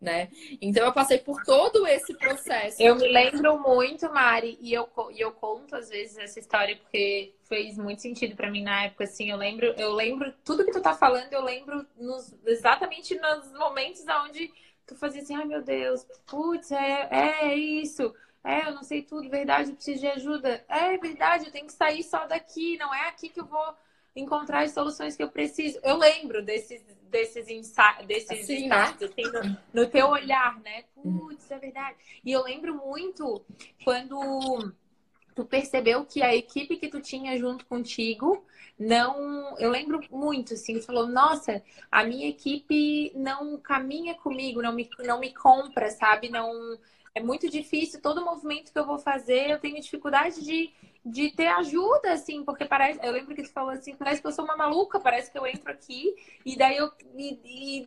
né? 0.00 0.28
Então 0.60 0.84
eu 0.84 0.92
passei 0.92 1.18
por 1.18 1.44
todo 1.44 1.86
esse 1.86 2.14
processo. 2.14 2.82
Eu 2.82 2.96
me 2.96 3.06
lembro 3.06 3.60
muito, 3.60 4.10
Mari, 4.10 4.58
e 4.60 4.72
eu, 4.72 4.88
e 5.12 5.20
eu 5.20 5.30
conto 5.32 5.76
às 5.76 5.90
vezes 5.90 6.16
essa 6.16 6.38
história 6.38 6.76
porque 6.76 7.34
fez 7.44 7.76
muito 7.76 8.00
sentido 8.00 8.34
para 8.34 8.50
mim 8.50 8.62
na 8.62 8.84
época, 8.84 9.04
assim, 9.04 9.30
eu 9.30 9.36
lembro, 9.36 9.66
eu 9.76 9.92
lembro 9.92 10.32
tudo 10.44 10.64
que 10.64 10.72
tu 10.72 10.80
tá 10.80 10.94
falando, 10.94 11.32
eu 11.32 11.42
lembro 11.42 11.84
nos, 11.98 12.34
exatamente 12.46 13.14
nos 13.18 13.52
momentos 13.52 14.04
onde 14.24 14.50
tu 14.86 14.96
fazia 14.96 15.20
assim, 15.20 15.36
ai 15.36 15.44
meu 15.44 15.62
Deus, 15.62 16.06
putz, 16.26 16.72
é, 16.72 17.08
é 17.10 17.54
isso. 17.54 18.14
É, 18.42 18.68
eu 18.68 18.72
não 18.72 18.82
sei 18.82 19.02
tudo, 19.02 19.28
verdade, 19.28 19.68
eu 19.68 19.74
preciso 19.74 20.00
de 20.00 20.06
ajuda. 20.06 20.64
É 20.66 20.96
verdade, 20.96 21.46
eu 21.46 21.52
tenho 21.52 21.66
que 21.66 21.72
sair 21.74 22.02
só 22.02 22.26
daqui, 22.26 22.78
não 22.78 22.94
é 22.94 23.08
aqui 23.08 23.28
que 23.28 23.40
eu 23.40 23.44
vou 23.44 23.74
encontrar 24.14 24.64
as 24.64 24.72
soluções 24.72 25.16
que 25.16 25.22
eu 25.22 25.30
preciso. 25.30 25.78
Eu 25.82 25.96
lembro 25.96 26.42
desses, 26.42 26.82
desses, 27.10 27.48
insights, 27.48 28.06
desses 28.06 28.30
assim, 28.30 28.66
insights, 28.66 29.02
assim, 29.02 29.22
no, 29.22 29.82
no, 29.82 29.88
teu 29.88 30.08
olhar, 30.08 30.58
né? 30.60 30.84
Putz, 30.94 31.50
é 31.50 31.58
verdade. 31.58 31.96
E 32.24 32.32
eu 32.32 32.42
lembro 32.42 32.74
muito 32.74 33.44
quando 33.84 34.72
tu 35.34 35.44
percebeu 35.44 36.04
que 36.04 36.22
a 36.22 36.34
equipe 36.34 36.76
que 36.76 36.88
tu 36.88 37.00
tinha 37.00 37.38
junto 37.38 37.64
contigo 37.66 38.44
não. 38.78 39.58
Eu 39.58 39.70
lembro 39.70 40.00
muito, 40.10 40.54
assim, 40.54 40.78
tu 40.78 40.86
falou, 40.86 41.06
nossa, 41.06 41.62
a 41.90 42.02
minha 42.02 42.28
equipe 42.28 43.12
não 43.14 43.58
caminha 43.58 44.14
comigo, 44.14 44.62
não 44.62 44.72
me, 44.72 44.88
não 45.00 45.20
me 45.20 45.34
compra, 45.34 45.90
sabe? 45.90 46.30
Não. 46.30 46.78
É 47.12 47.20
muito 47.20 47.50
difícil, 47.50 48.00
todo 48.00 48.24
movimento 48.24 48.72
que 48.72 48.78
eu 48.78 48.86
vou 48.86 48.96
fazer, 48.96 49.50
eu 49.50 49.58
tenho 49.58 49.80
dificuldade 49.80 50.44
de 50.44 50.72
de 51.04 51.30
ter 51.32 51.46
ajuda, 51.48 52.12
assim, 52.12 52.44
porque 52.44 52.64
parece. 52.64 53.00
Eu 53.02 53.12
lembro 53.12 53.34
que 53.34 53.42
tu 53.42 53.52
falou 53.52 53.70
assim, 53.70 53.94
parece 53.96 54.20
que 54.20 54.26
eu 54.26 54.32
sou 54.32 54.44
uma 54.44 54.56
maluca, 54.56 55.00
parece 55.00 55.30
que 55.30 55.38
eu 55.38 55.46
entro 55.46 55.70
aqui 55.70 56.14
e 56.44 56.56
daí 56.56 56.76
eu. 56.76 56.90
E, 57.16 57.40
e, 57.80 57.86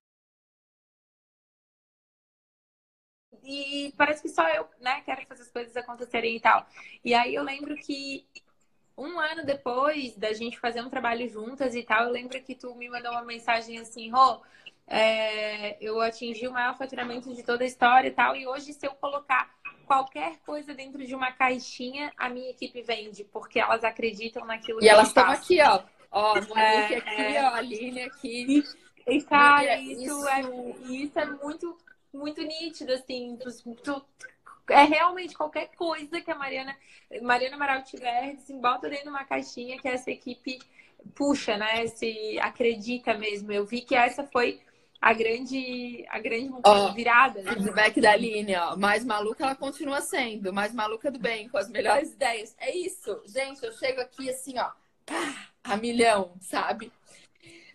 e 3.43 3.93
parece 3.97 4.21
que 4.21 4.29
só 4.29 4.47
eu, 4.49 4.67
né, 4.79 5.01
quero 5.01 5.25
fazer 5.27 5.43
as 5.43 5.51
coisas 5.51 5.75
acontecerem 5.75 6.35
e 6.35 6.39
tal. 6.39 6.65
E 7.03 7.13
aí 7.13 7.35
eu 7.35 7.43
lembro 7.43 7.75
que 7.75 8.25
um 8.97 9.19
ano 9.19 9.45
depois 9.45 10.15
da 10.17 10.33
gente 10.33 10.59
fazer 10.59 10.81
um 10.81 10.89
trabalho 10.89 11.27
juntas 11.29 11.75
e 11.75 11.83
tal, 11.83 12.05
eu 12.05 12.11
lembro 12.11 12.41
que 12.43 12.55
tu 12.55 12.75
me 12.75 12.89
mandou 12.89 13.11
uma 13.11 13.23
mensagem 13.23 13.79
assim, 13.79 14.11
Rô, 14.11 14.41
é, 14.87 15.77
eu 15.83 15.99
atingi 16.01 16.47
o 16.47 16.53
maior 16.53 16.77
faturamento 16.77 17.33
de 17.33 17.43
toda 17.43 17.63
a 17.63 17.67
história 17.67 18.09
e 18.09 18.11
tal, 18.11 18.35
e 18.35 18.47
hoje 18.47 18.73
se 18.73 18.85
eu 18.87 18.93
colocar 18.95 19.53
qualquer 19.85 20.37
coisa 20.45 20.73
dentro 20.73 21.05
de 21.05 21.13
uma 21.15 21.31
caixinha, 21.31 22.11
a 22.17 22.29
minha 22.29 22.49
equipe 22.49 22.81
vende, 22.81 23.23
porque 23.25 23.59
elas 23.59 23.83
acreditam 23.83 24.45
naquilo 24.45 24.79
e 24.79 24.83
que 24.83 24.89
elas 24.89 25.07
estão 25.07 25.29
aqui, 25.29 25.61
ó. 25.61 25.83
Ó, 26.11 26.35
Monique 26.47 26.55
é, 26.59 26.97
aqui, 26.97 27.21
é... 27.21 27.43
ó, 27.43 27.53
Aline 27.53 28.01
aqui. 28.03 28.63
E, 29.07 29.21
cara, 29.23 29.77
isso, 29.79 30.01
isso, 30.01 30.27
é, 30.27 30.41
isso 30.91 31.19
é 31.19 31.25
muito, 31.25 31.77
muito 32.13 32.41
nítido, 32.41 32.93
assim. 32.93 33.37
Tu, 33.83 34.05
é 34.69 34.83
realmente 34.83 35.35
qualquer 35.35 35.69
coisa 35.75 36.21
que 36.21 36.31
a 36.31 36.35
Mariana, 36.35 36.75
Mariana 37.21 37.55
Amaral 37.55 37.83
tiver, 37.83 38.35
assim, 38.37 38.59
bota 38.59 38.89
dentro 38.89 39.05
de 39.05 39.09
uma 39.09 39.25
caixinha 39.25 39.79
que 39.79 39.87
essa 39.87 40.09
equipe 40.09 40.59
puxa, 41.15 41.57
né? 41.57 41.85
Se 41.87 42.39
acredita 42.39 43.13
mesmo. 43.13 43.51
Eu 43.51 43.65
vi 43.65 43.81
que 43.81 43.95
essa 43.95 44.23
foi 44.23 44.61
a 45.03 45.11
grande, 45.11 46.05
a 46.07 46.17
grande 46.17 46.49
oh, 46.63 46.93
virada. 46.93 47.41
Né? 47.41 47.51
Feedback 47.51 47.99
da 47.99 48.11
Aline, 48.11 48.55
ó. 48.55 48.77
Mais 48.77 49.03
maluca 49.03 49.43
ela 49.43 49.53
continua 49.53 49.99
sendo, 49.99 50.53
mais 50.53 50.73
maluca 50.73 51.11
do 51.11 51.19
bem, 51.19 51.49
com 51.49 51.57
as 51.57 51.67
melhores 51.67 52.13
ideias. 52.13 52.55
É 52.57 52.73
isso. 52.73 53.21
Gente, 53.25 53.61
eu 53.65 53.73
chego 53.73 53.99
aqui 53.99 54.29
assim, 54.29 54.57
ó, 54.57 54.71
pá, 55.05 55.49
a 55.61 55.75
milhão, 55.75 56.31
sabe? 56.39 56.89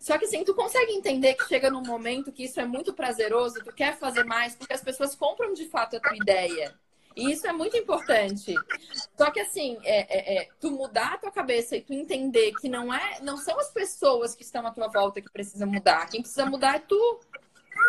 Só 0.01 0.17
que 0.17 0.25
assim, 0.25 0.43
tu 0.43 0.55
consegue 0.55 0.93
entender 0.93 1.35
que 1.35 1.47
chega 1.47 1.71
num 1.71 1.83
momento 1.83 2.33
que 2.33 2.45
isso 2.45 2.61
é 2.61 2.65
muito 2.65 2.95
prazeroso, 2.95 3.63
tu 3.63 3.75
quer 3.75 3.99
fazer 3.99 4.25
mais, 4.25 4.55
porque 4.55 4.73
as 4.73 4.81
pessoas 4.81 5.15
compram 5.15 5.53
de 5.53 5.67
fato 5.67 5.99
a 5.99 6.01
tua 6.01 6.17
ideia. 6.17 6.75
E 7.19 7.33
isso 7.33 7.49
é 7.49 7.53
muito 7.53 7.77
importante. 7.77 8.55
Só 9.17 9.29
que 9.33 9.41
assim, 9.41 9.77
é, 9.83 10.07
é, 10.09 10.37
é, 10.37 10.49
tu 10.61 10.71
mudar 10.71 11.15
a 11.15 11.19
tua 11.19 11.33
cabeça 11.33 11.77
e 11.77 11.81
tu 11.81 11.93
entender 11.93 12.53
que 12.61 12.69
não 12.69 12.95
é, 12.95 13.19
não 13.21 13.37
são 13.37 13.59
as 13.59 13.73
pessoas 13.73 14.37
que 14.37 14.45
estão 14.45 14.65
à 14.65 14.71
tua 14.71 14.87
volta 14.87 15.21
que 15.21 15.29
precisam 15.29 15.67
mudar. 15.67 16.09
Quem 16.09 16.21
precisa 16.21 16.47
mudar 16.47 16.77
é 16.77 16.79
tu. 16.79 17.21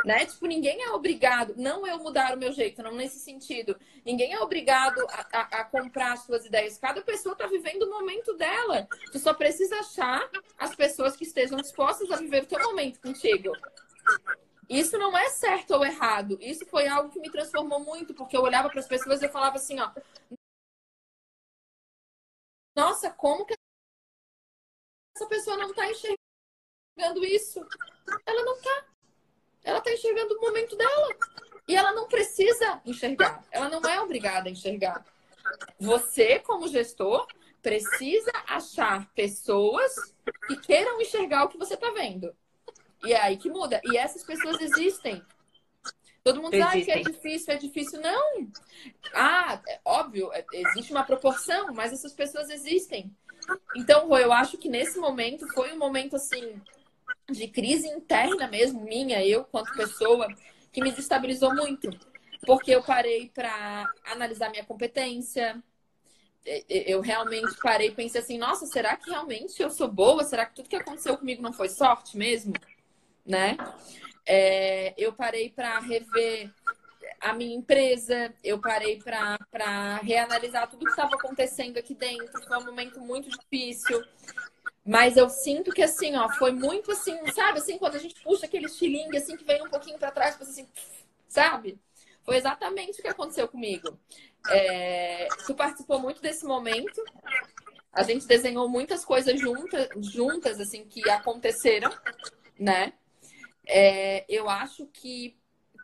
Né? 0.03 0.25
Tipo, 0.25 0.47
ninguém 0.47 0.81
é 0.81 0.91
obrigado, 0.91 1.53
não 1.57 1.85
eu 1.85 1.97
mudar 1.99 2.33
o 2.33 2.37
meu 2.37 2.51
jeito, 2.51 2.81
não 2.81 2.95
nesse 2.95 3.19
sentido. 3.19 3.75
Ninguém 4.05 4.33
é 4.33 4.39
obrigado 4.39 4.99
a, 5.09 5.27
a, 5.31 5.41
a 5.59 5.65
comprar 5.65 6.13
as 6.13 6.21
suas 6.21 6.45
ideias. 6.45 6.77
Cada 6.77 7.01
pessoa 7.01 7.33
está 7.33 7.45
vivendo 7.45 7.83
o 7.83 7.89
momento 7.89 8.33
dela. 8.35 8.87
Tu 9.11 9.19
só 9.19 9.33
precisa 9.33 9.75
achar 9.79 10.27
as 10.57 10.75
pessoas 10.75 11.15
que 11.15 11.23
estejam 11.23 11.57
dispostas 11.57 12.09
a 12.11 12.15
viver 12.15 12.43
o 12.43 12.47
teu 12.47 12.59
momento 12.63 12.99
contigo. 12.99 13.51
Isso 14.69 14.97
não 14.99 15.17
é 15.17 15.29
certo 15.29 15.71
ou 15.71 15.83
errado. 15.83 16.37
Isso 16.39 16.63
foi 16.67 16.87
algo 16.87 17.09
que 17.09 17.19
me 17.19 17.31
transformou 17.31 17.79
muito, 17.79 18.13
porque 18.13 18.37
eu 18.37 18.43
olhava 18.43 18.69
para 18.69 18.79
as 18.79 18.87
pessoas 18.87 19.19
e 19.21 19.25
eu 19.25 19.31
falava 19.31 19.55
assim, 19.55 19.79
ó. 19.79 19.91
Nossa, 22.75 23.11
como 23.11 23.45
que 23.45 23.55
essa 25.15 25.27
pessoa 25.27 25.57
não 25.57 25.71
está 25.71 25.89
enxergando 25.89 27.25
isso? 27.25 27.59
Ela 28.25 28.43
não 28.43 28.55
está. 28.55 28.85
Ela 29.63 29.79
está 29.79 29.91
enxergando 29.91 30.35
o 30.35 30.41
momento 30.41 30.75
dela. 30.75 31.15
E 31.67 31.75
ela 31.75 31.91
não 31.91 32.07
precisa 32.07 32.79
enxergar. 32.85 33.43
Ela 33.51 33.69
não 33.69 33.81
é 33.89 33.99
obrigada 34.01 34.49
a 34.49 34.51
enxergar. 34.51 35.03
Você, 35.79 36.39
como 36.39 36.67
gestor, 36.67 37.27
precisa 37.61 38.31
achar 38.47 39.11
pessoas 39.13 40.13
que 40.47 40.57
queiram 40.57 41.01
enxergar 41.01 41.45
o 41.45 41.49
que 41.49 41.57
você 41.57 41.73
está 41.73 41.91
vendo. 41.91 42.35
E 43.03 43.13
é 43.13 43.21
aí 43.21 43.37
que 43.37 43.49
muda. 43.49 43.81
E 43.83 43.97
essas 43.97 44.23
pessoas 44.23 44.59
existem. 44.61 45.23
Todo 46.23 46.41
mundo 46.41 46.57
sabe 46.57 46.83
que 46.83 46.91
é 46.91 47.01
difícil, 47.01 47.53
é 47.53 47.57
difícil. 47.57 48.01
Não! 48.01 48.51
Ah, 49.13 49.61
é 49.67 49.79
óbvio, 49.85 50.31
é, 50.33 50.45
existe 50.51 50.91
uma 50.91 51.03
proporção, 51.03 51.73
mas 51.73 51.93
essas 51.93 52.13
pessoas 52.13 52.49
existem. 52.49 53.15
Então, 53.75 54.07
Rô, 54.07 54.17
eu 54.17 54.31
acho 54.31 54.57
que 54.57 54.69
nesse 54.69 54.99
momento 54.99 55.47
foi 55.53 55.73
um 55.73 55.77
momento 55.77 56.15
assim 56.15 56.61
de 57.31 57.47
crise 57.47 57.87
interna 57.87 58.47
mesmo, 58.47 58.83
minha, 58.83 59.25
eu, 59.25 59.43
quanto 59.45 59.73
pessoa, 59.73 60.27
que 60.71 60.81
me 60.81 60.91
destabilizou 60.91 61.53
muito. 61.55 61.89
Porque 62.45 62.71
eu 62.71 62.83
parei 62.83 63.29
para 63.29 63.91
analisar 64.05 64.49
minha 64.49 64.65
competência, 64.65 65.61
eu 66.67 67.01
realmente 67.01 67.55
parei 67.61 67.89
e 67.89 67.91
pensei 67.91 68.21
assim, 68.21 68.37
nossa, 68.37 68.65
será 68.65 68.95
que 68.95 69.09
realmente 69.09 69.61
eu 69.61 69.69
sou 69.69 69.87
boa? 69.87 70.23
Será 70.23 70.45
que 70.45 70.55
tudo 70.55 70.69
que 70.69 70.75
aconteceu 70.75 71.17
comigo 71.17 71.41
não 71.41 71.53
foi 71.53 71.69
sorte 71.69 72.17
mesmo? 72.17 72.53
Né? 73.29 73.55
É, 74.25 74.93
eu 74.97 75.13
parei 75.13 75.49
para 75.51 75.79
rever 75.79 76.51
a 77.21 77.33
minha 77.33 77.55
empresa, 77.55 78.33
eu 78.43 78.59
parei 78.59 78.99
para 78.99 79.97
reanalisar 79.97 80.69
tudo 80.69 80.85
que 80.85 80.91
estava 80.91 81.15
acontecendo 81.15 81.77
aqui 81.77 81.93
dentro. 81.93 82.43
Foi 82.47 82.57
um 82.57 82.65
momento 82.65 82.99
muito 82.99 83.29
difícil. 83.29 84.03
Mas 84.85 85.17
eu 85.17 85.29
sinto 85.29 85.71
que 85.71 85.83
assim, 85.83 86.15
ó, 86.15 86.27
foi 86.29 86.51
muito 86.51 86.91
assim, 86.91 87.15
sabe? 87.31 87.59
Assim, 87.59 87.77
quando 87.77 87.95
a 87.95 87.99
gente 87.99 88.19
puxa 88.23 88.45
aquele 88.47 88.65
estilingue 88.65 89.17
assim 89.17 89.37
que 89.37 89.43
vem 89.43 89.61
um 89.61 89.69
pouquinho 89.69 89.99
para 89.99 90.11
trás, 90.11 90.41
assim, 90.41 90.67
sabe? 91.27 91.79
Foi 92.23 92.37
exatamente 92.37 92.99
o 92.99 93.03
que 93.03 93.07
aconteceu 93.07 93.47
comigo. 93.47 93.99
É, 94.49 95.27
tu 95.45 95.53
participou 95.53 95.99
muito 95.99 96.21
desse 96.21 96.45
momento. 96.45 97.03
A 97.93 98.03
gente 98.03 98.25
desenhou 98.25 98.67
muitas 98.67 99.05
coisas 99.05 99.39
juntas, 99.39 99.89
juntas 99.97 100.59
assim, 100.59 100.85
que 100.85 101.07
aconteceram, 101.09 101.91
né? 102.57 102.93
É, 103.71 104.25
eu 104.27 104.49
acho 104.49 104.87
que 104.87 105.37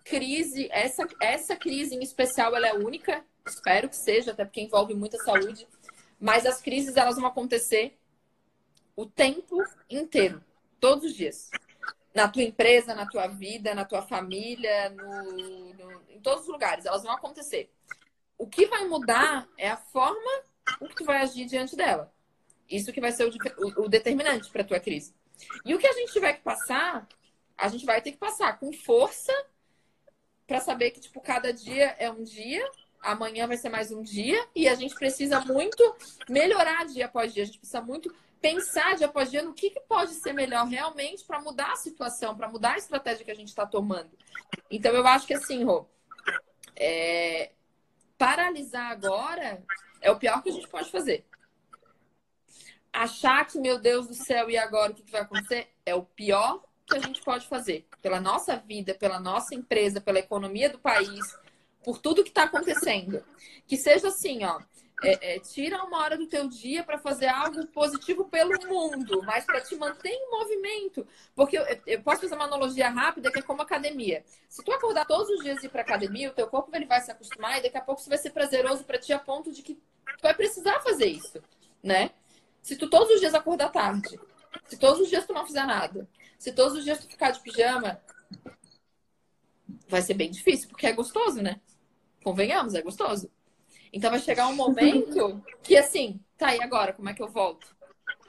crise, 0.03 0.67
essa, 0.71 1.07
essa 1.21 1.55
crise 1.55 1.95
em 1.95 2.01
especial, 2.01 2.55
ela 2.55 2.67
é 2.67 2.73
única. 2.73 3.23
Espero 3.45 3.87
que 3.87 3.95
seja, 3.95 4.31
até 4.31 4.43
porque 4.43 4.59
envolve 4.59 4.95
muita 4.95 5.19
saúde. 5.19 5.67
Mas 6.19 6.47
as 6.47 6.61
crises, 6.61 6.97
elas 6.97 7.15
vão 7.15 7.27
acontecer 7.27 7.95
o 8.95 9.05
tempo 9.05 9.63
inteiro, 9.87 10.43
todos 10.79 11.05
os 11.05 11.13
dias. 11.13 11.51
Na 12.13 12.27
tua 12.27 12.41
empresa, 12.41 12.95
na 12.95 13.05
tua 13.05 13.27
vida, 13.27 13.75
na 13.75 13.85
tua 13.85 14.01
família, 14.01 14.89
no, 14.89 15.73
no, 15.73 16.01
em 16.09 16.19
todos 16.21 16.45
os 16.45 16.49
lugares, 16.49 16.85
elas 16.85 17.03
vão 17.03 17.11
acontecer. 17.11 17.71
O 18.35 18.47
que 18.47 18.65
vai 18.65 18.85
mudar 18.85 19.47
é 19.57 19.69
a 19.69 19.77
forma 19.77 20.43
com 20.79 20.87
que 20.87 20.95
tu 20.95 21.05
vai 21.05 21.21
agir 21.21 21.45
diante 21.45 21.75
dela. 21.75 22.11
Isso 22.67 22.91
que 22.91 23.01
vai 23.01 23.11
ser 23.11 23.25
o, 23.25 23.29
o, 23.29 23.85
o 23.85 23.89
determinante 23.89 24.49
para 24.49 24.63
a 24.63 24.65
tua 24.65 24.79
crise. 24.79 25.13
E 25.63 25.75
o 25.75 25.77
que 25.77 25.85
a 25.85 25.93
gente 25.93 26.13
tiver 26.13 26.33
que 26.33 26.41
passar 26.41 27.07
a 27.57 27.67
gente 27.67 27.85
vai 27.85 28.01
ter 28.01 28.11
que 28.11 28.17
passar 28.17 28.59
com 28.59 28.71
força 28.73 29.33
para 30.45 30.59
saber 30.59 30.91
que, 30.91 30.99
tipo, 30.99 31.19
cada 31.21 31.51
dia 31.51 31.95
é 31.97 32.09
um 32.09 32.23
dia, 32.23 32.63
amanhã 33.01 33.47
vai 33.47 33.57
ser 33.57 33.69
mais 33.69 33.91
um 33.91 34.03
dia, 34.03 34.47
e 34.53 34.67
a 34.67 34.75
gente 34.75 34.95
precisa 34.95 35.39
muito 35.41 35.95
melhorar 36.29 36.85
dia 36.85 37.05
após 37.05 37.33
dia. 37.33 37.43
A 37.43 37.45
gente 37.45 37.57
precisa 37.57 37.81
muito 37.81 38.13
pensar 38.41 38.95
dia 38.95 39.07
após 39.07 39.31
dia 39.31 39.41
no 39.41 39.53
que, 39.53 39.71
que 39.71 39.79
pode 39.81 40.13
ser 40.13 40.33
melhor 40.33 40.67
realmente 40.67 41.23
para 41.23 41.41
mudar 41.41 41.71
a 41.71 41.77
situação, 41.77 42.35
para 42.35 42.47
mudar 42.47 42.73
a 42.73 42.77
estratégia 42.77 43.25
que 43.25 43.31
a 43.31 43.35
gente 43.35 43.47
está 43.47 43.65
tomando. 43.65 44.11
Então, 44.69 44.93
eu 44.93 45.05
acho 45.07 45.25
que 45.25 45.33
assim, 45.33 45.63
Rô, 45.63 45.87
é... 46.75 47.51
paralisar 48.17 48.91
agora 48.91 49.63
é 50.01 50.11
o 50.11 50.19
pior 50.19 50.43
que 50.43 50.49
a 50.49 50.53
gente 50.53 50.67
pode 50.67 50.91
fazer. 50.91 51.25
Achar 52.93 53.45
que, 53.45 53.59
meu 53.59 53.79
Deus 53.79 54.07
do 54.07 54.13
céu, 54.13 54.49
e 54.49 54.57
agora 54.57 54.91
o 54.91 54.95
que, 54.95 55.03
que 55.03 55.11
vai 55.11 55.21
acontecer? 55.21 55.69
É 55.85 55.93
o 55.95 56.03
pior 56.03 56.64
que 56.85 56.97
a 56.97 57.01
gente 57.01 57.21
pode 57.21 57.47
fazer 57.47 57.85
pela 58.01 58.21
nossa 58.21 58.55
vida, 58.55 58.93
pela 58.93 59.19
nossa 59.19 59.55
empresa, 59.55 59.99
pela 59.99 60.19
economia 60.19 60.69
do 60.69 60.79
país, 60.79 61.37
por 61.83 61.99
tudo 61.99 62.23
que 62.23 62.29
está 62.29 62.43
acontecendo. 62.43 63.23
Que 63.67 63.77
seja 63.77 64.09
assim, 64.09 64.43
ó. 64.43 64.59
É, 65.03 65.35
é, 65.35 65.39
tira 65.39 65.83
uma 65.83 66.01
hora 66.01 66.17
do 66.17 66.25
teu 66.25 66.47
dia 66.47 66.81
para 66.81 66.97
fazer 66.97 67.27
algo 67.27 67.67
positivo 67.67 68.25
pelo 68.29 68.51
mundo, 68.65 69.21
mas 69.23 69.43
para 69.43 69.59
te 69.59 69.75
manter 69.75 70.09
em 70.09 70.31
movimento. 70.31 71.05
Porque 71.35 71.57
eu, 71.57 71.65
eu, 71.85 72.01
posso 72.01 72.21
fazer 72.21 72.35
uma 72.35 72.45
analogia 72.45 72.89
rápida 72.89 73.29
que 73.29 73.39
é 73.39 73.41
como 73.41 73.61
academia. 73.61 74.23
Se 74.47 74.63
tu 74.63 74.71
acordar 74.71 75.05
todos 75.05 75.29
os 75.29 75.43
dias 75.43 75.61
e 75.61 75.65
ir 75.65 75.69
para 75.69 75.81
academia, 75.81 76.29
o 76.29 76.33
teu 76.33 76.47
corpo 76.47 76.73
ele 76.73 76.85
vai 76.85 77.01
se 77.01 77.11
acostumar 77.11 77.59
e 77.59 77.63
daqui 77.63 77.77
a 77.77 77.81
pouco 77.81 77.99
isso 77.99 78.09
vai 78.09 78.17
ser 78.17 78.29
prazeroso 78.29 78.85
para 78.85 78.97
ti 78.97 79.11
a 79.11 79.19
ponto 79.19 79.51
de 79.51 79.61
que 79.61 79.73
tu 79.73 80.21
vai 80.23 80.33
precisar 80.33 80.79
fazer 80.79 81.07
isso, 81.07 81.43
né? 81.83 82.11
Se 82.61 82.77
tu 82.77 82.89
todos 82.89 83.13
os 83.13 83.19
dias 83.19 83.35
acordar 83.35 83.71
tarde, 83.71 84.17
se 84.65 84.77
todos 84.77 85.01
os 85.01 85.09
dias 85.09 85.25
tu 85.25 85.33
não 85.33 85.45
fizer 85.45 85.65
nada, 85.65 86.07
se 86.37 86.51
todos 86.53 86.77
os 86.77 86.83
dias 86.83 86.99
tu 86.99 87.07
ficar 87.07 87.31
de 87.31 87.39
pijama, 87.39 88.01
vai 89.87 90.01
ser 90.01 90.13
bem 90.13 90.29
difícil, 90.29 90.69
porque 90.69 90.87
é 90.87 90.93
gostoso, 90.93 91.41
né? 91.41 91.59
Convenhamos, 92.23 92.73
é 92.73 92.81
gostoso. 92.81 93.29
Então 93.91 94.09
vai 94.09 94.19
chegar 94.19 94.47
um 94.47 94.55
momento 94.55 95.43
que 95.63 95.77
assim, 95.77 96.19
tá 96.37 96.47
aí 96.47 96.61
agora, 96.61 96.93
como 96.93 97.09
é 97.09 97.13
que 97.13 97.21
eu 97.21 97.29
volto? 97.29 97.75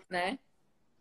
Né? 0.09 0.39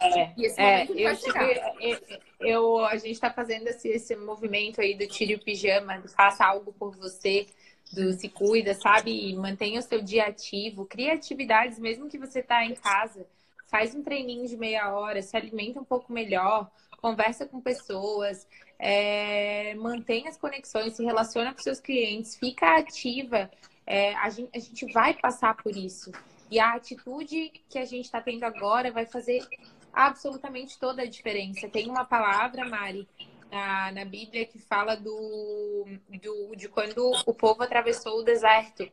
É, 0.02 0.34
e 0.38 0.46
esse 0.46 0.60
é, 0.60 0.86
momento 0.86 1.04
vai 1.04 1.16
chegar. 1.16 1.76
Eu, 1.82 2.00
eu, 2.40 2.86
a 2.86 2.96
gente 2.98 3.12
está 3.12 3.32
fazendo 3.32 3.68
esse, 3.68 3.88
esse 3.88 4.16
movimento 4.16 4.82
aí 4.82 4.96
do 4.96 5.08
tire 5.08 5.36
o 5.36 5.40
pijama, 5.40 6.04
faça 6.16 6.46
algo 6.46 6.74
por 6.74 6.96
você, 6.96 7.48
do 7.94 8.14
se 8.14 8.30
cuida, 8.30 8.74
sabe? 8.74 9.34
Mantenha 9.36 9.80
o 9.80 9.84
seu 9.84 10.02
dia 10.02 10.26
ativo, 10.26 10.86
cria 10.86 11.14
atividades, 11.14 11.80
mesmo 11.80 12.10
que 12.10 12.18
você 12.18 12.42
tá 12.42 12.66
em 12.66 12.76
casa, 12.76 13.26
faz 13.68 13.96
um 13.96 14.04
treininho 14.04 14.48
de 14.48 14.58
meia 14.58 14.94
hora, 14.94 15.22
se 15.22 15.36
alimenta 15.36 15.80
um 15.80 15.86
pouco 15.86 16.12
melhor, 16.12 16.70
conversa 17.06 17.46
com 17.46 17.62
pessoas, 17.62 18.48
é, 18.80 19.76
mantém 19.76 20.28
as 20.28 20.38
conexões, 20.38 20.94
se 20.94 21.06
relaciona 21.06 21.54
com 21.54 21.62
seus 21.62 21.80
clientes, 21.80 22.36
fica 22.36 22.80
ativa. 22.80 23.52
É, 23.86 24.16
a, 24.16 24.28
gente, 24.32 24.50
a 24.56 24.60
gente 24.60 24.92
vai 24.92 25.14
passar 25.14 25.56
por 25.56 25.78
isso. 25.78 26.12
E 26.50 26.60
a 26.60 26.74
atitude 26.74 27.52
que 27.70 27.78
a 27.78 27.86
gente 27.86 28.06
está 28.06 28.20
tendo 28.20 28.44
agora 28.44 28.92
vai 28.92 29.06
fazer 29.06 29.48
absolutamente 29.94 30.80
toda 30.80 31.04
a 31.04 31.06
diferença. 31.06 31.70
Tem 31.70 31.88
uma 31.88 32.06
palavra, 32.06 32.68
Mari, 32.68 33.08
na, 33.52 33.92
na 33.92 34.06
Bíblia 34.06 34.44
que 34.48 34.58
fala 34.58 34.96
do, 34.96 35.86
do, 36.24 36.56
de 36.56 36.68
quando 36.68 37.12
o 37.28 37.34
povo 37.36 37.62
atravessou 37.62 38.22
o 38.22 38.24
deserto. 38.24 38.92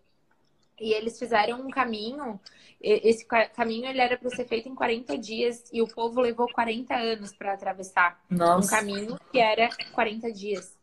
E 0.80 0.92
eles 0.92 1.18
fizeram 1.18 1.60
um 1.60 1.70
caminho. 1.70 2.40
Esse 2.80 3.24
caminho 3.24 3.86
ele 3.86 4.00
era 4.00 4.16
para 4.16 4.30
ser 4.30 4.46
feito 4.46 4.68
em 4.68 4.74
40 4.74 5.16
dias 5.16 5.70
e 5.72 5.80
o 5.80 5.86
povo 5.86 6.20
levou 6.20 6.50
40 6.52 6.94
anos 6.94 7.32
para 7.32 7.52
atravessar 7.52 8.20
Nossa. 8.28 8.66
um 8.66 8.78
caminho 8.78 9.18
que 9.30 9.38
era 9.38 9.68
40 9.92 10.32
dias, 10.32 10.76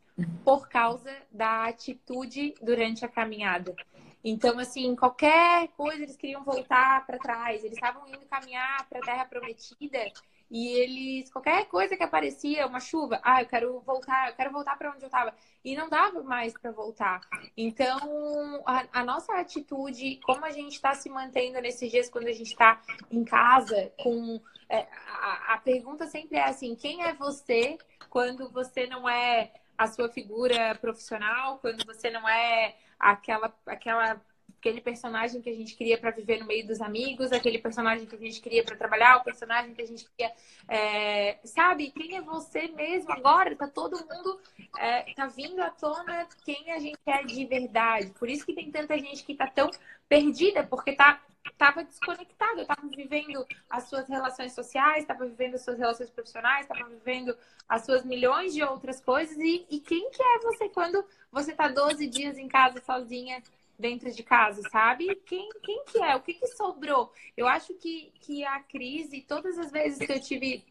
por 0.45 0.69
causa 0.69 1.13
da 1.31 1.65
atitude 1.65 2.53
durante 2.61 3.03
a 3.03 3.07
caminhada. 3.09 3.75
Então, 4.23 4.59
assim, 4.59 4.95
qualquer 4.95 5.69
coisa 5.69 6.03
eles 6.03 6.15
queriam 6.15 6.43
voltar 6.43 7.05
para 7.05 7.17
trás. 7.17 7.63
Eles 7.63 7.75
estavam 7.75 8.07
indo 8.07 8.25
caminhar 8.29 8.87
para 8.89 8.99
a 8.99 9.01
Terra 9.01 9.25
Prometida 9.25 10.11
e 10.49 10.67
eles, 10.69 11.31
qualquer 11.31 11.65
coisa 11.65 11.95
que 11.95 12.03
aparecia, 12.03 12.65
uma 12.65 12.79
chuva, 12.79 13.19
ah, 13.23 13.41
eu 13.41 13.45
quero 13.47 13.79
voltar, 13.81 14.29
eu 14.29 14.35
quero 14.35 14.51
voltar 14.51 14.77
para 14.77 14.91
onde 14.91 15.03
eu 15.03 15.07
estava. 15.07 15.33
E 15.63 15.75
não 15.75 15.89
dava 15.89 16.23
mais 16.23 16.53
para 16.53 16.71
voltar. 16.71 17.21
Então, 17.55 18.63
a, 18.65 18.85
a, 18.99 19.03
nossa 19.03 19.33
atitude, 19.33 20.19
como 20.23 20.45
a 20.45 20.51
gente 20.51 20.73
está 20.73 20.93
se 20.95 21.09
mantendo 21.09 21.61
nesses 21.61 21.91
dias 21.91 22.09
quando 22.09 22.27
a 22.27 22.33
gente 22.33 22.51
está 22.51 22.81
em 23.11 23.23
casa, 23.23 23.91
com. 24.01 24.41
É, 24.67 24.87
a, 25.07 25.53
a 25.53 25.57
pergunta 25.57 26.07
sempre 26.07 26.37
é 26.37 26.45
assim: 26.45 26.75
quem 26.75 27.03
é 27.03 27.13
você 27.13 27.77
quando 28.09 28.49
você 28.49 28.87
não 28.87 29.07
é 29.07 29.51
a 29.77 29.87
sua 29.87 30.09
figura 30.09 30.75
profissional, 30.75 31.59
quando 31.59 31.85
você 31.85 32.09
não 32.09 32.27
é 32.27 32.75
aquela, 32.99 33.53
aquela 33.65 34.21
aquele 34.59 34.81
personagem 34.81 35.41
que 35.41 35.49
a 35.49 35.55
gente 35.55 35.75
queria 35.75 35.97
para 35.97 36.11
viver 36.11 36.39
no 36.39 36.45
meio 36.45 36.67
dos 36.67 36.81
amigos, 36.81 37.31
aquele 37.31 37.57
personagem 37.57 38.05
que 38.05 38.15
a 38.15 38.19
gente 38.19 38.41
queria 38.41 38.63
para 38.63 38.75
trabalhar, 38.75 39.17
o 39.17 39.23
personagem 39.23 39.73
que 39.73 39.81
a 39.81 39.87
gente 39.87 40.05
queria, 40.05 40.31
é, 40.67 41.39
sabe? 41.43 41.91
Quem 41.91 42.17
é 42.17 42.21
você 42.21 42.67
mesmo 42.67 43.11
agora? 43.11 43.55
Tá 43.55 43.67
todo 43.67 43.97
mundo 43.97 44.39
é, 44.77 45.13
tá 45.13 45.27
vindo 45.27 45.61
à 45.61 45.69
tona 45.69 46.27
quem 46.45 46.71
a 46.71 46.79
gente 46.79 46.99
é 47.05 47.23
de 47.23 47.45
verdade. 47.45 48.11
Por 48.19 48.29
isso 48.29 48.45
que 48.45 48.53
tem 48.53 48.69
tanta 48.69 48.97
gente 48.99 49.23
que 49.23 49.33
tá 49.33 49.47
tão 49.47 49.71
perdida, 50.07 50.63
porque 50.63 50.93
tá 50.93 51.21
estava 51.51 51.83
desconectado, 51.83 52.61
estava 52.61 52.87
vivendo 52.87 53.45
as 53.69 53.83
suas 53.83 54.07
relações 54.07 54.53
sociais, 54.53 54.99
estava 54.99 55.25
vivendo 55.25 55.55
as 55.55 55.61
suas 55.61 55.77
relações 55.77 56.09
profissionais, 56.09 56.61
estava 56.61 56.89
vivendo 56.89 57.35
as 57.67 57.85
suas 57.85 58.03
milhões 58.05 58.53
de 58.53 58.63
outras 58.63 59.01
coisas. 59.01 59.37
E, 59.37 59.65
e 59.69 59.79
quem 59.79 60.09
que 60.09 60.21
é 60.21 60.39
você 60.39 60.69
quando 60.69 61.03
você 61.31 61.51
está 61.51 61.67
12 61.67 62.07
dias 62.07 62.37
em 62.37 62.47
casa 62.47 62.81
sozinha, 62.81 63.41
dentro 63.79 64.11
de 64.11 64.21
casa, 64.21 64.61
sabe? 64.69 65.15
Quem, 65.25 65.47
quem 65.63 65.83
que 65.85 66.03
é? 66.03 66.15
O 66.15 66.21
que, 66.21 66.33
que 66.33 66.47
sobrou? 66.47 67.11
Eu 67.35 67.47
acho 67.47 67.73
que, 67.75 68.11
que 68.19 68.43
a 68.43 68.59
crise, 68.59 69.21
todas 69.21 69.57
as 69.57 69.71
vezes 69.71 70.05
que 70.05 70.11
eu 70.11 70.19
tive 70.19 70.65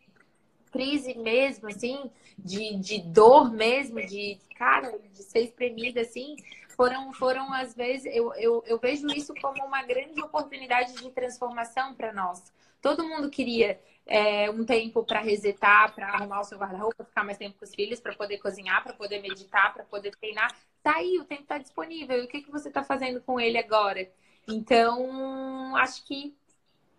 crise 0.71 1.17
mesmo, 1.17 1.69
assim, 1.69 2.11
de, 2.39 2.77
de 2.77 3.01
dor 3.01 3.51
mesmo, 3.51 4.05
de, 4.05 4.39
cara, 4.57 4.99
de 4.99 5.23
ser 5.23 5.41
espremida, 5.41 6.03
assim, 6.03 6.37
foram, 6.77 7.13
foram 7.13 7.53
às 7.53 7.75
vezes, 7.75 8.07
eu, 8.15 8.33
eu, 8.35 8.63
eu 8.67 8.79
vejo 8.79 9.09
isso 9.09 9.35
como 9.41 9.65
uma 9.65 9.83
grande 9.83 10.21
oportunidade 10.23 10.95
de 10.95 11.11
transformação 11.11 11.95
para 11.95 12.13
nós. 12.13 12.53
Todo 12.81 13.09
mundo 13.09 13.31
queria 13.31 13.81
é, 14.09 14.51
um 14.51 14.65
tempo 14.65 15.05
para 15.05 15.21
resetar, 15.21 15.95
para 15.95 16.09
arrumar 16.09 16.41
o 16.41 16.45
seu 16.45 16.57
guarda-roupa, 16.57 17.05
ficar 17.05 17.23
mais 17.23 17.37
tempo 17.37 17.59
com 17.59 17.65
os 17.67 17.75
filhos, 17.75 18.01
para 18.01 18.15
poder 18.15 18.39
cozinhar, 18.39 18.83
para 18.83 18.95
poder 18.95 19.21
meditar, 19.21 19.75
para 19.75 19.85
poder 19.85 20.17
treinar. 20.17 20.51
Tá 20.83 20.97
aí, 20.97 21.19
o 21.19 21.25
tempo 21.27 21.43
está 21.43 21.59
disponível. 21.59 22.17
E 22.17 22.25
o 22.25 22.27
que, 22.27 22.41
que 22.41 22.51
você 22.51 22.69
está 22.69 22.83
fazendo 22.83 23.21
com 23.21 23.39
ele 23.39 23.59
agora? 23.59 24.11
Então, 24.49 25.77
acho 25.77 26.07
que 26.07 26.35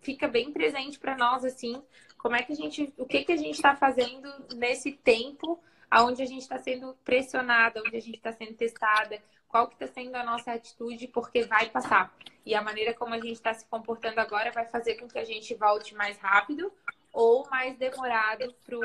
fica 0.02 0.28
bem 0.28 0.54
presente 0.54 1.00
para 1.00 1.18
nós, 1.18 1.44
assim, 1.44 1.82
como 2.16 2.36
é 2.36 2.44
que 2.44 2.54
a 2.54 2.56
gente, 2.56 2.94
o 2.96 3.08
que, 3.08 3.24
que 3.24 3.32
a 3.32 3.38
gente 3.38 3.56
está 3.56 3.76
fazendo 3.76 4.32
nesse 4.56 4.92
tempo 4.92 5.60
onde 5.92 6.22
a 6.22 6.26
gente 6.28 6.42
está 6.42 6.60
sendo 6.60 6.96
pressionada, 7.04 7.82
onde 7.82 7.98
a 7.98 8.00
gente 8.00 8.18
está 8.18 8.32
sendo 8.32 8.54
testada, 8.54 9.20
qual 9.48 9.68
que 9.68 9.74
está 9.74 9.88
sendo 9.88 10.16
a 10.16 10.24
nossa 10.24 10.52
atitude, 10.52 11.08
porque 11.08 11.42
vai 11.46 11.72
passar. 11.72 12.16
E 12.46 12.54
a 12.54 12.62
maneira 12.62 12.94
como 12.94 13.16
a 13.16 13.20
gente 13.20 13.32
está 13.32 13.52
se 13.52 13.66
comportando 13.66 14.20
agora 14.20 14.52
vai 14.52 14.68
fazer 14.68 14.96
com 14.96 15.08
que 15.08 15.18
a 15.18 15.26
gente 15.26 15.56
volte 15.56 15.96
mais 15.96 16.20
rápido 16.20 16.72
ou 17.14 17.48
mais 17.50 17.78
demorado 17.78 18.54
pro, 18.66 18.82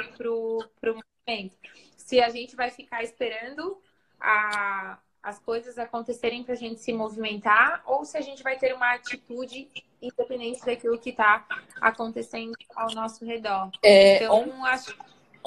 pro 0.81 0.99
momento. 1.27 1.57
Se 1.97 2.21
a 2.21 2.29
gente 2.29 2.55
vai 2.55 2.71
ficar 2.71 3.03
esperando 3.03 3.81
a, 4.21 4.99
as 5.23 5.39
coisas 5.39 5.79
acontecerem 5.79 6.45
para 6.45 6.55
a 6.55 6.57
gente 6.57 6.81
se 6.81 6.93
movimentar 6.93 7.83
ou 7.87 8.05
se 8.05 8.17
a 8.17 8.21
gente 8.21 8.43
vai 8.43 8.59
ter 8.59 8.75
uma 8.75 8.95
atitude 8.95 9.69
independente 10.01 10.65
daquilo 10.65 10.99
que 10.99 11.11
está 11.11 11.47
acontecendo 11.81 12.53
ao 12.77 12.91
nosso 12.95 13.25
redor. 13.25 13.71
É, 13.83 14.17
então, 14.17 14.49
on... 14.49 14.65
acho... 14.65 14.97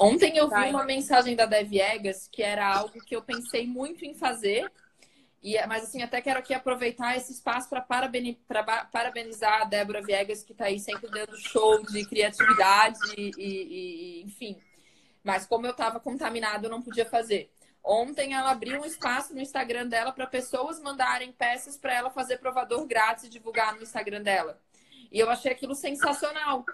Ontem 0.00 0.36
eu 0.36 0.48
vi 0.48 0.70
uma 0.70 0.84
mensagem 0.84 1.34
da 1.34 1.44
Dev 1.44 1.72
Egas 1.74 2.28
que 2.30 2.40
era 2.40 2.72
algo 2.72 3.00
que 3.04 3.16
eu 3.16 3.22
pensei 3.22 3.66
muito 3.66 4.04
em 4.04 4.14
fazer 4.14 4.70
e, 5.42 5.56
mas 5.66 5.84
assim, 5.84 6.02
até 6.02 6.20
quero 6.20 6.40
aqui 6.40 6.52
aproveitar 6.52 7.16
esse 7.16 7.32
espaço 7.32 7.68
para 7.68 7.80
parabenizar 7.80 9.62
a 9.62 9.64
Débora 9.64 10.02
Viegas, 10.02 10.42
que 10.42 10.52
está 10.52 10.64
aí 10.64 10.80
sempre 10.80 11.08
dando 11.10 11.36
show 11.36 11.80
de 11.86 12.04
criatividade 12.06 12.98
e, 13.16 13.32
e, 13.38 14.22
enfim. 14.24 14.60
Mas 15.22 15.46
como 15.46 15.66
eu 15.66 15.70
estava 15.70 16.00
contaminado, 16.00 16.66
eu 16.66 16.70
não 16.70 16.82
podia 16.82 17.06
fazer. 17.06 17.50
Ontem 17.84 18.34
ela 18.34 18.50
abriu 18.50 18.80
um 18.80 18.84
espaço 18.84 19.32
no 19.32 19.40
Instagram 19.40 19.86
dela 19.86 20.12
para 20.12 20.26
pessoas 20.26 20.80
mandarem 20.80 21.32
peças 21.32 21.76
para 21.76 21.94
ela 21.94 22.10
fazer 22.10 22.38
provador 22.38 22.84
grátis 22.86 23.24
e 23.24 23.28
divulgar 23.28 23.74
no 23.74 23.82
Instagram 23.82 24.22
dela. 24.22 24.60
E 25.10 25.18
eu 25.18 25.30
achei 25.30 25.50
aquilo 25.52 25.74
sensacional, 25.74 26.64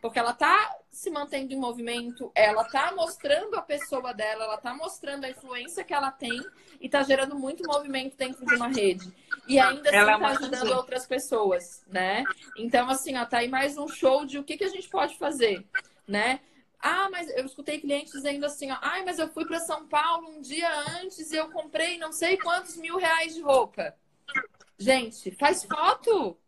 porque 0.00 0.18
ela 0.18 0.32
tá 0.32 0.76
se 0.94 1.10
mantendo 1.10 1.52
em 1.52 1.56
movimento, 1.56 2.30
ela 2.34 2.64
tá 2.64 2.92
mostrando 2.94 3.56
a 3.56 3.62
pessoa 3.62 4.14
dela, 4.14 4.44
ela 4.44 4.56
tá 4.56 4.72
mostrando 4.72 5.24
a 5.24 5.30
influência 5.30 5.82
que 5.82 5.92
ela 5.92 6.10
tem 6.10 6.40
e 6.80 6.88
tá 6.88 7.02
gerando 7.02 7.34
muito 7.34 7.66
movimento 7.66 8.16
dentro 8.16 8.46
de 8.46 8.54
uma 8.54 8.68
rede. 8.68 9.12
E 9.48 9.58
ainda 9.58 9.88
assim 9.90 9.98
ela 9.98 10.18
tá 10.18 10.28
ajudando 10.28 10.70
outras 10.70 11.04
pessoas, 11.04 11.84
né? 11.88 12.22
Então, 12.56 12.88
assim, 12.88 13.16
ó, 13.16 13.26
tá 13.26 13.38
aí 13.38 13.48
mais 13.48 13.76
um 13.76 13.88
show 13.88 14.24
de 14.24 14.38
o 14.38 14.44
que, 14.44 14.56
que 14.56 14.64
a 14.64 14.68
gente 14.68 14.88
pode 14.88 15.18
fazer, 15.18 15.66
né? 16.06 16.40
Ah, 16.78 17.08
mas 17.10 17.28
eu 17.30 17.44
escutei 17.44 17.80
clientes 17.80 18.12
dizendo 18.12 18.46
assim, 18.46 18.70
ó, 18.70 18.76
ai, 18.80 19.04
mas 19.04 19.18
eu 19.18 19.28
fui 19.28 19.44
para 19.46 19.58
São 19.58 19.88
Paulo 19.88 20.28
um 20.28 20.40
dia 20.40 20.70
antes 21.00 21.32
e 21.32 21.36
eu 21.36 21.50
comprei 21.50 21.98
não 21.98 22.12
sei 22.12 22.36
quantos 22.36 22.76
mil 22.76 22.98
reais 22.98 23.34
de 23.34 23.40
roupa. 23.40 23.96
Gente, 24.78 25.32
faz 25.32 25.64
foto. 25.64 26.38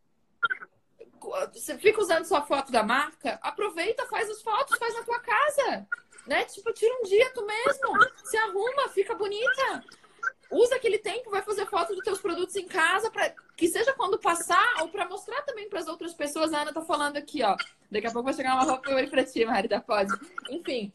Você 1.53 1.79
fica 1.79 2.01
usando 2.01 2.25
sua 2.25 2.43
foto 2.43 2.73
da 2.73 2.83
marca, 2.83 3.39
aproveita, 3.43 4.07
faz 4.07 4.29
as 4.31 4.43
fotos, 4.43 4.79
faz 4.79 4.95
na 4.95 5.03
tua 5.05 5.21
casa. 5.21 5.89
Né? 6.27 6.45
Tipo, 6.45 6.73
tira 6.73 6.95
um 7.01 7.05
dia 7.05 7.33
tu 7.33 7.47
mesmo, 7.47 7.89
se 8.25 8.37
arruma, 8.37 8.89
fica 8.89 9.14
bonita 9.14 9.85
usa 10.51 10.77
aquele 10.77 10.99
tempo, 10.99 11.31
vai 11.31 11.43
fazer 11.43 11.67
foto 11.67 11.95
dos 11.95 12.05
teus 12.05 12.21
produtos 12.21 12.55
em 12.57 12.67
casa, 12.67 13.11
para 13.11 13.35
que 13.57 13.69
seja 13.69 13.93
quando 13.93 14.19
passar 14.19 14.83
ou 14.83 14.89
para 14.89 15.09
mostrar 15.09 15.43
também 15.43 15.69
para 15.69 15.81
as 15.81 15.89
outras 15.89 16.14
pessoas. 16.14 16.53
A 16.53 16.62
Ana 16.62 16.73
tá 16.73 16.83
falando 16.83 17.17
aqui, 17.17 17.43
ó. 17.43 17.57
Daqui 17.91 18.07
a 18.07 18.11
pouco 18.11 18.27
vai 18.27 18.35
chegar 18.35 18.55
uma 18.55 18.64
roupa 18.64 18.91
para 19.11 19.25
ti, 19.25 19.45
Marida, 19.45 19.81
pode. 19.81 20.12
Enfim, 20.51 20.93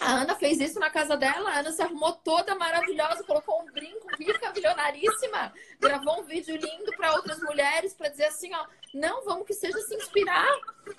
a 0.00 0.22
Ana 0.22 0.34
fez 0.36 0.60
isso 0.60 0.78
na 0.78 0.90
casa 0.90 1.16
dela, 1.16 1.50
a 1.50 1.58
Ana 1.60 1.72
se 1.72 1.82
arrumou 1.82 2.12
toda 2.12 2.54
maravilhosa, 2.54 3.24
colocou 3.24 3.62
um 3.62 3.72
brinco, 3.72 4.08
rica, 4.18 4.52
milionaríssima, 4.52 5.52
gravou 5.78 6.20
um 6.20 6.24
vídeo 6.24 6.56
lindo 6.56 6.92
para 6.96 7.14
outras 7.14 7.40
mulheres 7.40 7.94
para 7.94 8.08
dizer 8.08 8.26
assim, 8.26 8.54
ó, 8.54 8.66
não, 8.94 9.24
vamos 9.24 9.46
que 9.46 9.54
seja 9.54 9.78
se 9.78 9.94
inspirar, 9.94 10.48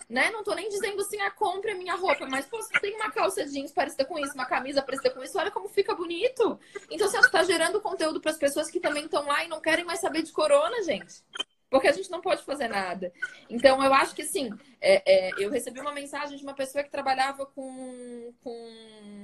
né? 0.10 0.30
Não 0.32 0.44
tô 0.44 0.54
nem 0.54 0.70
dizendo 0.70 1.02
assim, 1.02 1.20
a 1.22 1.28
ah, 1.28 1.32
compre 1.32 1.72
a 1.72 1.76
minha 1.76 1.96
roupa, 1.96 2.28
mas 2.28 2.46
pô, 2.46 2.62
você 2.62 2.80
tem 2.80 2.96
uma 2.96 3.12
calça 3.12 3.46
jeans 3.46 3.72
parecida 3.72 4.06
com 4.06 4.20
isso, 4.20 4.34
uma 4.34 4.46
camisa 4.46 4.82
parecida 4.82 5.12
com 5.12 5.24
isso, 5.24 5.38
olha 5.38 5.52
como 5.52 5.70
fica 5.70 5.96
bonito. 5.96 6.60
Então 6.92 7.08
você 7.08 7.18
está 7.20 7.44
gerando 7.44 7.82
conteúdo 7.82 8.20
para 8.20 8.32
as 8.32 8.38
pessoas 8.38 8.70
que 8.70 8.80
também 8.80 9.06
estão 9.06 9.26
lá 9.26 9.44
e 9.44 9.48
não 9.48 9.62
querem 9.62 9.86
mais 9.86 10.00
saber 10.00 10.22
de 10.24 10.32
corona, 10.32 10.84
gente 10.84 11.24
porque 11.70 11.90
a 11.90 11.92
gente 11.92 12.10
não 12.10 12.22
pode 12.22 12.42
fazer 12.44 12.70
nada. 12.70 13.12
Então, 13.50 13.84
eu 13.84 13.94
acho 13.94 14.16
que, 14.16 14.22
assim, 14.22 14.50
é, 14.80 15.04
é, 15.06 15.32
eu 15.38 15.50
recebi 15.50 15.82
uma 15.82 15.92
mensagem 15.92 16.38
de 16.38 16.44
uma 16.44 16.54
pessoa 16.54 16.84
que 16.84 16.90
trabalhava 16.90 17.46
com, 17.46 18.34
com. 18.42 19.24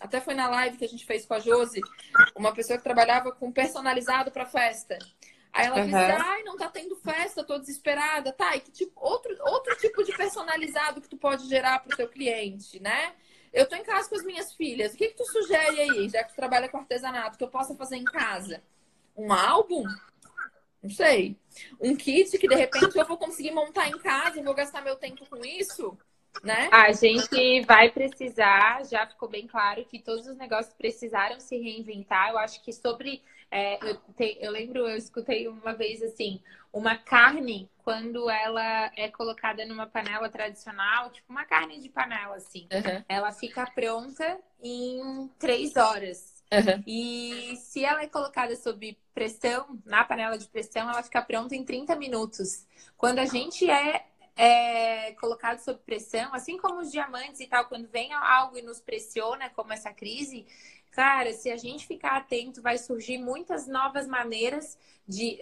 Até 0.00 0.20
foi 0.20 0.34
na 0.34 0.48
live 0.48 0.76
que 0.76 0.84
a 0.84 0.88
gente 0.88 1.06
fez 1.06 1.24
com 1.24 1.34
a 1.34 1.38
Josi, 1.38 1.80
uma 2.36 2.52
pessoa 2.52 2.76
que 2.76 2.82
trabalhava 2.82 3.30
com 3.30 3.52
personalizado 3.52 4.32
para 4.32 4.44
festa. 4.44 4.98
Aí 5.52 5.66
ela 5.66 5.78
uhum. 5.78 5.84
disse, 5.84 5.96
ai, 5.96 6.42
não 6.42 6.56
tá 6.56 6.68
tendo 6.68 6.96
festa, 6.96 7.44
tô 7.44 7.58
desesperada. 7.58 8.32
Tá, 8.32 8.56
e 8.56 8.60
que 8.60 8.70
tipo, 8.70 8.92
outro, 9.00 9.36
outro 9.40 9.76
tipo 9.76 10.02
de 10.04 10.16
personalizado 10.16 11.00
que 11.00 11.08
tu 11.08 11.16
pode 11.16 11.48
gerar 11.48 11.80
pro 11.80 11.96
teu 11.96 12.08
cliente, 12.08 12.80
né? 12.80 13.14
Eu 13.52 13.66
tô 13.68 13.74
em 13.76 13.82
casa 13.82 14.08
com 14.08 14.16
as 14.16 14.24
minhas 14.24 14.52
filhas. 14.52 14.92
O 14.92 14.96
que, 14.96 15.08
que 15.08 15.16
tu 15.16 15.24
sugere 15.24 15.80
aí, 15.80 16.08
já 16.08 16.22
que 16.22 16.32
tu 16.32 16.36
trabalha 16.36 16.68
com 16.68 16.78
artesanato, 16.78 17.38
que 17.38 17.44
eu 17.44 17.48
possa 17.48 17.74
fazer 17.74 17.96
em 17.96 18.04
casa? 18.04 18.62
Um 19.16 19.32
álbum? 19.32 19.84
Não 20.82 20.90
sei. 20.90 21.36
Um 21.80 21.96
kit 21.96 22.38
que 22.38 22.46
de 22.46 22.54
repente 22.54 22.96
eu 22.96 23.06
vou 23.06 23.16
conseguir 23.16 23.50
montar 23.50 23.88
em 23.88 23.98
casa 23.98 24.38
e 24.38 24.42
vou 24.42 24.54
gastar 24.54 24.82
meu 24.82 24.96
tempo 24.96 25.26
com 25.26 25.44
isso, 25.44 25.98
né? 26.42 26.68
A 26.70 26.92
gente 26.92 27.62
vai 27.62 27.90
precisar, 27.90 28.84
já 28.86 29.06
ficou 29.06 29.28
bem 29.28 29.46
claro 29.46 29.84
que 29.84 29.98
todos 29.98 30.26
os 30.26 30.36
negócios 30.36 30.74
precisaram 30.74 31.40
se 31.40 31.56
reinventar. 31.56 32.30
Eu 32.30 32.38
acho 32.38 32.62
que 32.62 32.72
sobre 32.72 33.22
É, 33.50 33.78
eu, 33.82 33.96
te, 34.16 34.36
eu 34.40 34.50
lembro, 34.50 34.80
eu 34.80 34.96
escutei 34.96 35.48
uma 35.48 35.72
vez 35.72 36.02
assim, 36.02 36.40
uma 36.72 36.96
carne, 36.96 37.70
quando 37.78 38.28
ela 38.28 38.92
é 38.94 39.08
colocada 39.08 39.64
numa 39.64 39.86
panela 39.86 40.28
tradicional, 40.28 41.10
tipo 41.10 41.32
uma 41.32 41.44
carne 41.44 41.80
de 41.80 41.88
panela, 41.88 42.36
assim, 42.36 42.68
uhum. 42.72 43.04
ela 43.08 43.32
fica 43.32 43.66
pronta 43.66 44.38
em 44.62 45.30
três 45.38 45.76
horas. 45.76 46.38
Uhum. 46.52 46.82
E 46.86 47.56
se 47.56 47.84
ela 47.84 48.02
é 48.02 48.06
colocada 48.06 48.56
sob 48.56 48.96
pressão, 49.14 49.78
na 49.84 50.04
panela 50.04 50.38
de 50.38 50.46
pressão, 50.46 50.88
ela 50.88 51.02
fica 51.02 51.20
pronta 51.22 51.54
em 51.54 51.64
30 51.64 51.94
minutos. 51.96 52.66
Quando 52.96 53.18
a 53.18 53.26
gente 53.26 53.68
é, 53.70 54.06
é 54.36 55.12
colocado 55.14 55.58
sob 55.58 55.78
pressão, 55.80 56.34
assim 56.34 56.56
como 56.56 56.80
os 56.80 56.90
diamantes 56.90 57.40
e 57.40 57.46
tal, 57.46 57.66
quando 57.66 57.88
vem 57.88 58.12
algo 58.12 58.56
e 58.56 58.62
nos 58.62 58.80
pressiona, 58.80 59.50
como 59.50 59.72
essa 59.72 59.92
crise, 59.92 60.46
Cara, 60.98 61.32
se 61.32 61.48
a 61.48 61.56
gente 61.56 61.86
ficar 61.86 62.16
atento, 62.16 62.60
vai 62.60 62.76
surgir 62.76 63.18
muitas 63.18 63.68
novas 63.68 64.04
maneiras 64.08 64.76
de. 65.06 65.38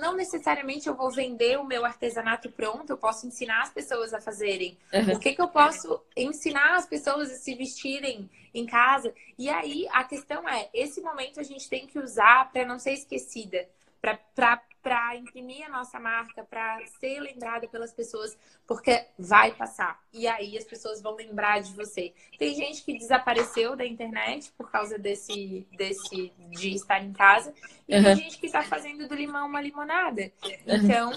Não 0.00 0.14
necessariamente 0.14 0.88
eu 0.88 0.94
vou 0.94 1.10
vender 1.10 1.58
o 1.58 1.64
meu 1.64 1.84
artesanato 1.84 2.48
pronto, 2.48 2.90
eu 2.90 2.96
posso 2.96 3.26
ensinar 3.26 3.60
as 3.62 3.70
pessoas 3.70 4.14
a 4.14 4.20
fazerem. 4.20 4.78
Uhum. 4.92 5.16
O 5.16 5.18
que, 5.18 5.34
que 5.34 5.42
eu 5.42 5.48
posso 5.48 6.00
ensinar 6.16 6.76
as 6.76 6.86
pessoas 6.86 7.28
a 7.28 7.34
se 7.34 7.56
vestirem 7.56 8.30
em 8.54 8.64
casa? 8.64 9.12
E 9.36 9.50
aí 9.50 9.84
a 9.90 10.04
questão 10.04 10.48
é: 10.48 10.70
esse 10.72 11.00
momento 11.00 11.40
a 11.40 11.42
gente 11.42 11.68
tem 11.68 11.88
que 11.88 11.98
usar 11.98 12.48
para 12.52 12.64
não 12.64 12.78
ser 12.78 12.92
esquecida, 12.92 13.68
para 14.00 14.62
para 14.82 15.16
imprimir 15.16 15.66
a 15.66 15.68
nossa 15.68 16.00
marca, 16.00 16.44
para 16.44 16.78
ser 16.98 17.20
lembrada 17.20 17.68
pelas 17.68 17.92
pessoas, 17.92 18.36
porque 18.66 19.06
vai 19.18 19.52
passar. 19.52 20.00
E 20.12 20.26
aí 20.26 20.56
as 20.56 20.64
pessoas 20.64 21.02
vão 21.02 21.14
lembrar 21.14 21.60
de 21.60 21.72
você. 21.74 22.14
Tem 22.38 22.54
gente 22.54 22.82
que 22.82 22.96
desapareceu 22.96 23.76
da 23.76 23.86
internet 23.86 24.52
por 24.56 24.70
causa 24.70 24.98
desse, 24.98 25.66
desse 25.76 26.32
de 26.50 26.74
estar 26.74 27.02
em 27.02 27.12
casa, 27.12 27.52
e 27.86 27.96
uhum. 27.96 28.04
tem 28.04 28.16
gente 28.16 28.38
que 28.38 28.46
está 28.46 28.62
fazendo 28.62 29.06
do 29.06 29.14
limão 29.14 29.46
uma 29.46 29.60
limonada. 29.60 30.32
Então. 30.66 31.12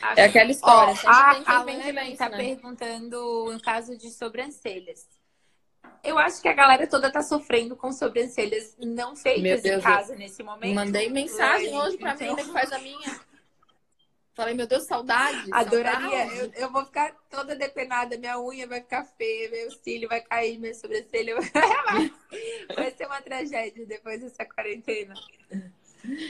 Acho... 0.00 0.20
É 0.20 0.24
aquela 0.26 0.50
história. 0.50 0.94
Ó, 1.04 1.08
a, 1.08 1.56
a 1.56 1.62
Lana 1.64 2.08
está 2.08 2.28
né? 2.28 2.36
perguntando 2.36 3.50
no 3.52 3.60
caso 3.60 3.98
de 3.98 4.10
sobrancelhas 4.10 5.17
eu 6.08 6.18
acho 6.18 6.40
que 6.40 6.48
a 6.48 6.52
galera 6.52 6.86
toda 6.86 7.10
tá 7.10 7.22
sofrendo 7.22 7.76
com 7.76 7.92
sobrancelhas 7.92 8.76
não 8.78 9.14
feitas 9.14 9.64
em 9.64 9.80
casa 9.80 10.14
nesse 10.14 10.42
momento. 10.42 10.74
Mandei 10.74 11.08
mensagem 11.08 11.76
hoje 11.76 11.96
pra 11.96 12.14
então... 12.14 12.34
mim, 12.34 12.36
que 12.36 12.52
faz 12.52 12.72
a 12.72 12.78
minha. 12.78 13.20
Falei, 14.34 14.54
meu 14.54 14.68
Deus, 14.68 14.84
saudade. 14.84 15.48
Adoraria. 15.52 16.26
Eu, 16.36 16.52
eu, 16.54 16.70
vou 16.70 16.84
ficar 16.84 17.12
toda 17.28 17.56
depenada, 17.56 18.16
minha 18.16 18.40
unha 18.40 18.68
vai 18.68 18.80
ficar 18.80 19.04
feia, 19.04 19.50
meu 19.50 19.70
cílio 19.72 20.08
vai 20.08 20.20
cair, 20.20 20.58
minha 20.58 20.74
sobrancelha 20.74 21.34
vai... 21.34 21.50
vai 22.74 22.90
ser 22.92 23.06
uma 23.06 23.20
tragédia 23.20 23.84
depois 23.84 24.20
dessa 24.20 24.44
quarentena. 24.44 25.14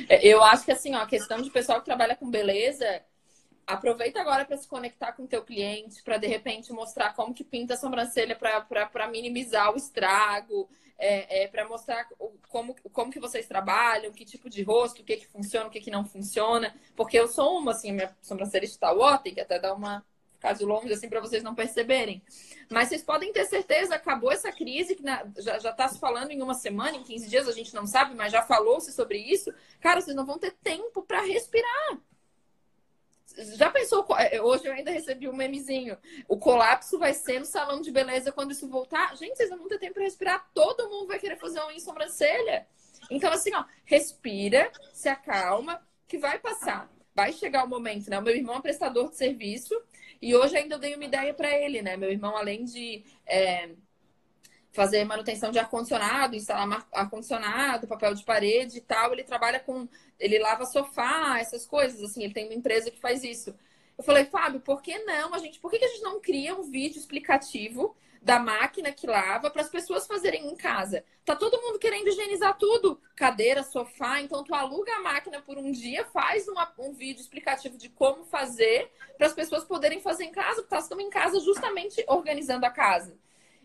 É, 0.08 0.26
eu 0.26 0.42
acho 0.42 0.64
que 0.64 0.72
assim, 0.72 0.94
ó, 0.94 1.02
a 1.02 1.06
questão 1.06 1.42
de 1.42 1.50
pessoal 1.50 1.80
que 1.80 1.84
trabalha 1.84 2.16
com 2.16 2.30
beleza 2.30 3.04
aproveita 3.68 4.20
agora 4.20 4.46
para 4.46 4.56
se 4.56 4.66
conectar 4.66 5.12
com 5.12 5.24
o 5.24 5.28
teu 5.28 5.44
cliente, 5.44 6.02
para 6.02 6.16
de 6.16 6.26
repente 6.26 6.72
mostrar 6.72 7.14
como 7.14 7.34
que 7.34 7.44
pinta 7.44 7.74
a 7.74 7.76
sobrancelha 7.76 8.34
para 8.34 9.08
minimizar 9.08 9.72
o 9.72 9.76
estrago, 9.76 10.68
é, 10.98 11.42
é, 11.42 11.48
para 11.48 11.68
mostrar 11.68 12.08
como, 12.48 12.74
como 12.92 13.12
que 13.12 13.20
vocês 13.20 13.46
trabalham, 13.46 14.10
que 14.10 14.24
tipo 14.24 14.48
de 14.48 14.62
rosto, 14.62 15.02
o 15.02 15.04
que, 15.04 15.18
que 15.18 15.26
funciona, 15.28 15.66
o 15.66 15.70
que, 15.70 15.80
que 15.80 15.90
não 15.90 16.04
funciona. 16.04 16.74
Porque 16.96 17.18
eu 17.18 17.28
sou 17.28 17.58
uma, 17.58 17.72
assim, 17.72 17.92
minha 17.92 18.16
sobrancelha 18.22 18.64
está 18.64 18.92
ó, 18.92 19.18
tem 19.18 19.34
que 19.34 19.40
até 19.40 19.58
dar 19.58 19.74
uma 19.74 20.04
caso 20.40 20.64
longe, 20.64 20.92
assim, 20.92 21.08
para 21.08 21.20
vocês 21.20 21.42
não 21.42 21.54
perceberem. 21.54 22.22
Mas 22.70 22.88
vocês 22.88 23.02
podem 23.02 23.32
ter 23.32 23.44
certeza, 23.46 23.96
acabou 23.96 24.30
essa 24.32 24.52
crise, 24.52 24.94
que 24.94 25.02
na, 25.02 25.26
já 25.36 25.56
está 25.56 25.88
se 25.88 25.98
falando 25.98 26.30
em 26.30 26.40
uma 26.40 26.54
semana, 26.54 26.96
em 26.96 27.02
15 27.02 27.28
dias, 27.28 27.48
a 27.48 27.52
gente 27.52 27.74
não 27.74 27.86
sabe, 27.86 28.14
mas 28.14 28.32
já 28.32 28.42
falou-se 28.42 28.92
sobre 28.92 29.18
isso. 29.18 29.52
Cara, 29.80 30.00
vocês 30.00 30.16
não 30.16 30.24
vão 30.24 30.38
ter 30.38 30.52
tempo 30.62 31.02
para 31.02 31.22
respirar. 31.22 31.98
Já 33.56 33.70
pensou? 33.70 34.06
É, 34.18 34.42
hoje 34.42 34.66
eu 34.66 34.72
ainda 34.72 34.90
recebi 34.90 35.28
um 35.28 35.36
memezinho. 35.36 35.96
O 36.26 36.36
colapso 36.36 36.98
vai 36.98 37.14
ser 37.14 37.38
no 37.38 37.44
salão 37.44 37.80
de 37.80 37.90
beleza 37.92 38.32
quando 38.32 38.50
isso 38.50 38.68
voltar. 38.68 39.16
Gente, 39.16 39.36
vocês 39.36 39.50
não 39.50 39.58
vão 39.58 39.68
ter 39.68 39.78
tempo 39.78 39.94
para 39.94 40.02
respirar. 40.02 40.50
Todo 40.52 40.88
mundo 40.88 41.06
vai 41.06 41.18
querer 41.18 41.36
fazer 41.36 41.60
unha 41.60 41.76
em 41.76 41.80
sobrancelha. 41.80 42.66
Então, 43.10 43.32
assim, 43.32 43.54
ó, 43.54 43.64
respira, 43.84 44.70
se 44.92 45.08
acalma, 45.08 45.80
que 46.06 46.18
vai 46.18 46.38
passar. 46.38 46.90
Vai 47.14 47.32
chegar 47.32 47.64
o 47.64 47.68
momento, 47.68 48.10
né? 48.10 48.18
O 48.18 48.22
meu 48.22 48.34
irmão 48.34 48.56
é 48.56 48.60
prestador 48.60 49.10
de 49.10 49.16
serviço 49.16 49.74
e 50.20 50.34
hoje 50.34 50.56
ainda 50.56 50.74
eu 50.74 50.78
dei 50.78 50.94
uma 50.94 51.04
ideia 51.04 51.32
para 51.32 51.50
ele, 51.56 51.80
né? 51.80 51.96
Meu 51.96 52.10
irmão, 52.10 52.36
além 52.36 52.64
de 52.64 53.04
é, 53.26 53.70
fazer 54.78 55.04
manutenção 55.04 55.50
de 55.50 55.58
ar-condicionado, 55.58 56.36
instalar 56.36 56.86
ar-condicionado, 56.92 57.88
papel 57.88 58.14
de 58.14 58.22
parede 58.22 58.78
e 58.78 58.80
tal. 58.80 59.12
Ele 59.12 59.24
trabalha 59.24 59.58
com. 59.58 59.88
Ele 60.20 60.38
lava 60.38 60.64
sofá, 60.66 61.40
essas 61.40 61.66
coisas, 61.66 62.00
assim, 62.00 62.22
ele 62.22 62.32
tem 62.32 62.44
uma 62.44 62.54
empresa 62.54 62.88
que 62.88 63.00
faz 63.00 63.24
isso. 63.24 63.52
Eu 63.96 64.04
falei, 64.04 64.24
Fábio, 64.24 64.60
por 64.60 64.80
que 64.80 64.96
não? 65.00 65.34
A 65.34 65.38
gente, 65.38 65.58
por 65.58 65.68
que, 65.68 65.84
a 65.84 65.88
gente 65.88 66.02
não 66.02 66.20
cria 66.20 66.54
um 66.54 66.62
vídeo 66.62 67.00
explicativo 67.00 67.96
da 68.22 68.38
máquina 68.38 68.92
que 68.92 69.08
lava 69.08 69.50
para 69.50 69.62
as 69.62 69.68
pessoas 69.68 70.06
fazerem 70.06 70.46
em 70.46 70.54
casa? 70.54 71.02
Tá 71.24 71.34
todo 71.34 71.60
mundo 71.60 71.80
querendo 71.80 72.06
higienizar 72.06 72.56
tudo, 72.56 73.00
cadeira, 73.16 73.64
sofá, 73.64 74.20
então 74.20 74.44
tu 74.44 74.54
aluga 74.54 74.94
a 74.94 75.02
máquina 75.02 75.42
por 75.42 75.58
um 75.58 75.72
dia, 75.72 76.04
faz 76.04 76.46
uma, 76.46 76.72
um 76.78 76.92
vídeo 76.92 77.20
explicativo 77.20 77.76
de 77.76 77.88
como 77.88 78.24
fazer 78.24 78.88
para 79.16 79.26
as 79.26 79.32
pessoas 79.32 79.64
poderem 79.64 80.00
fazer 80.00 80.22
em 80.22 80.30
casa, 80.30 80.62
porque 80.62 80.74
elas 80.74 80.84
estão 80.84 81.00
em 81.00 81.10
casa 81.10 81.40
justamente 81.40 82.04
organizando 82.06 82.64
a 82.64 82.70
casa. 82.70 83.18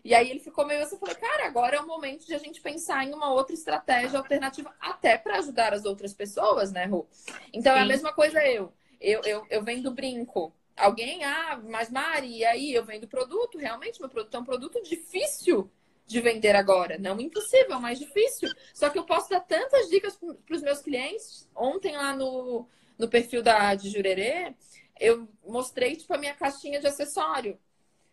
E 0.04 0.14
aí 0.14 0.30
ele 0.30 0.38
ficou 0.38 0.66
meio 0.66 0.82
assim, 0.82 0.96
eu 0.96 1.00
falei, 1.00 1.14
cara, 1.14 1.46
agora 1.46 1.76
é 1.76 1.80
o 1.80 1.86
momento 1.86 2.26
de 2.26 2.34
a 2.34 2.38
gente 2.38 2.60
pensar 2.60 3.04
em 3.04 3.14
uma 3.14 3.32
outra 3.32 3.54
estratégia 3.54 4.18
alternativa, 4.18 4.74
até 4.78 5.16
para 5.16 5.38
ajudar 5.38 5.72
as 5.72 5.86
outras 5.86 6.12
pessoas, 6.12 6.70
né, 6.70 6.84
Ru? 6.84 7.08
Então 7.54 7.72
Sim. 7.72 7.78
é 7.78 7.82
a 7.82 7.86
mesma 7.86 8.12
coisa 8.12 8.46
eu. 8.46 8.70
Eu, 9.00 9.22
eu, 9.24 9.46
eu 9.48 9.62
vendo 9.64 9.90
brinco. 9.90 10.52
Alguém, 10.76 11.24
ah, 11.24 11.58
mas 11.64 11.90
Mari, 11.90 12.38
e 12.38 12.44
aí 12.44 12.74
eu 12.74 12.84
vendo 12.84 13.08
produto, 13.08 13.56
realmente 13.56 13.98
meu 13.98 14.10
produto 14.10 14.34
é 14.34 14.40
um 14.40 14.44
produto 14.44 14.82
difícil 14.82 15.70
de 16.06 16.20
vender 16.20 16.54
agora. 16.54 16.98
Não 16.98 17.18
impossível, 17.18 17.80
mas 17.80 17.98
difícil. 17.98 18.50
Só 18.74 18.90
que 18.90 18.98
eu 18.98 19.04
posso 19.04 19.30
dar 19.30 19.40
tantas 19.40 19.88
dicas 19.88 20.16
para 20.16 20.54
os 20.54 20.62
meus 20.62 20.80
clientes. 20.80 21.48
Ontem 21.54 21.96
lá 21.96 22.14
no, 22.14 22.68
no 22.98 23.08
perfil 23.08 23.42
da 23.42 23.74
de 23.74 23.88
Jurerê, 23.88 24.54
eu 25.00 25.26
mostrei 25.46 25.96
tipo 25.96 26.12
a 26.12 26.18
minha 26.18 26.34
caixinha 26.34 26.78
de 26.78 26.86
acessório 26.86 27.58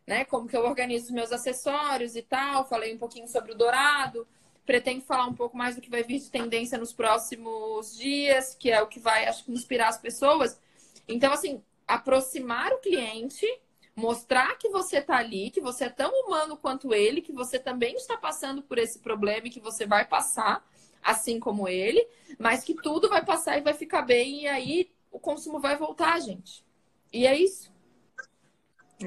né? 0.06 0.26
Como 0.26 0.48
que 0.48 0.56
eu 0.56 0.64
organizo 0.66 1.06
os 1.06 1.12
meus 1.12 1.32
acessórios 1.32 2.16
e 2.16 2.22
tal. 2.22 2.68
Falei 2.68 2.94
um 2.94 2.98
pouquinho 2.98 3.28
sobre 3.28 3.52
o 3.52 3.56
dourado. 3.56 4.28
Pretendo 4.66 5.02
falar 5.02 5.26
um 5.26 5.34
pouco 5.34 5.58
mais 5.58 5.76
do 5.76 5.82
que 5.82 5.90
vai 5.90 6.04
vir 6.04 6.20
de 6.20 6.30
tendência 6.30 6.78
nos 6.78 6.94
próximos 6.94 7.98
dias, 7.98 8.56
que 8.56 8.70
é 8.70 8.82
o 8.82 8.88
que 8.88 9.00
vai, 9.00 9.26
acho 9.26 9.44
que, 9.44 9.52
inspirar 9.52 9.90
as 9.90 9.98
pessoas. 9.98 10.60
Então, 11.08 11.34
assim, 11.34 11.64
aproximar 11.88 12.72
o 12.72 12.78
cliente, 12.78 13.46
mostrar 13.96 14.58
que 14.58 14.70
você 14.70 14.98
está 14.98 15.18
ali, 15.18 15.50
que 15.50 15.60
você 15.60 15.86
é 15.86 15.90
tão 15.90 16.12
humano 16.12 16.56
quanto 16.56 16.94
ele, 16.94 17.22
que 17.22 17.34
você 17.34 17.60
também 17.60 17.96
está 17.96 18.18
passando 18.18 18.62
por 18.62 18.78
esse 18.78 19.00
problema 19.00 19.48
e 19.48 19.50
que 19.50 19.60
você 19.60 19.86
vai 19.86 20.06
passar, 20.06 20.66
assim 21.04 21.40
como 21.40 21.68
ele, 21.68 22.08
mas 22.40 22.64
que 22.64 22.76
tudo 22.76 23.10
vai 23.10 23.26
passar 23.26 23.58
e 23.58 23.62
vai 23.62 23.74
ficar 23.74 24.04
bem, 24.04 24.44
e 24.44 24.48
aí 24.48 24.92
o 25.12 25.20
consumo 25.20 25.60
vai 25.60 25.76
voltar, 25.76 26.20
gente. 26.20 26.64
E 27.12 27.26
é 27.28 27.36
isso. 27.38 27.72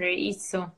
Isso. 0.03 0.71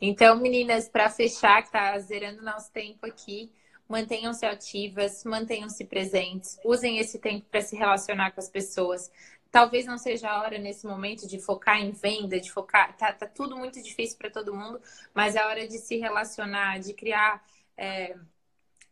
Então, 0.00 0.36
meninas, 0.36 0.88
para 0.88 1.08
fechar, 1.08 1.62
que 1.62 1.70
tá 1.70 1.98
zerando 1.98 2.42
nosso 2.42 2.70
tempo 2.72 3.06
aqui, 3.06 3.50
mantenham-se 3.88 4.44
ativas, 4.44 5.24
mantenham-se 5.24 5.84
presentes, 5.84 6.58
usem 6.64 6.98
esse 6.98 7.18
tempo 7.18 7.46
para 7.50 7.60
se 7.60 7.76
relacionar 7.76 8.32
com 8.32 8.40
as 8.40 8.48
pessoas. 8.48 9.10
Talvez 9.50 9.86
não 9.86 9.96
seja 9.96 10.28
a 10.28 10.42
hora 10.42 10.58
nesse 10.58 10.86
momento 10.86 11.28
de 11.28 11.38
focar 11.38 11.80
em 11.80 11.92
venda, 11.92 12.40
de 12.40 12.50
focar. 12.50 12.96
Tá, 12.96 13.12
tá 13.12 13.26
tudo 13.26 13.56
muito 13.56 13.80
difícil 13.82 14.18
para 14.18 14.30
todo 14.30 14.54
mundo, 14.54 14.80
mas 15.14 15.36
é 15.36 15.44
hora 15.44 15.66
de 15.68 15.78
se 15.78 15.96
relacionar, 15.96 16.80
de 16.80 16.92
criar. 16.92 17.42
É, 17.76 18.16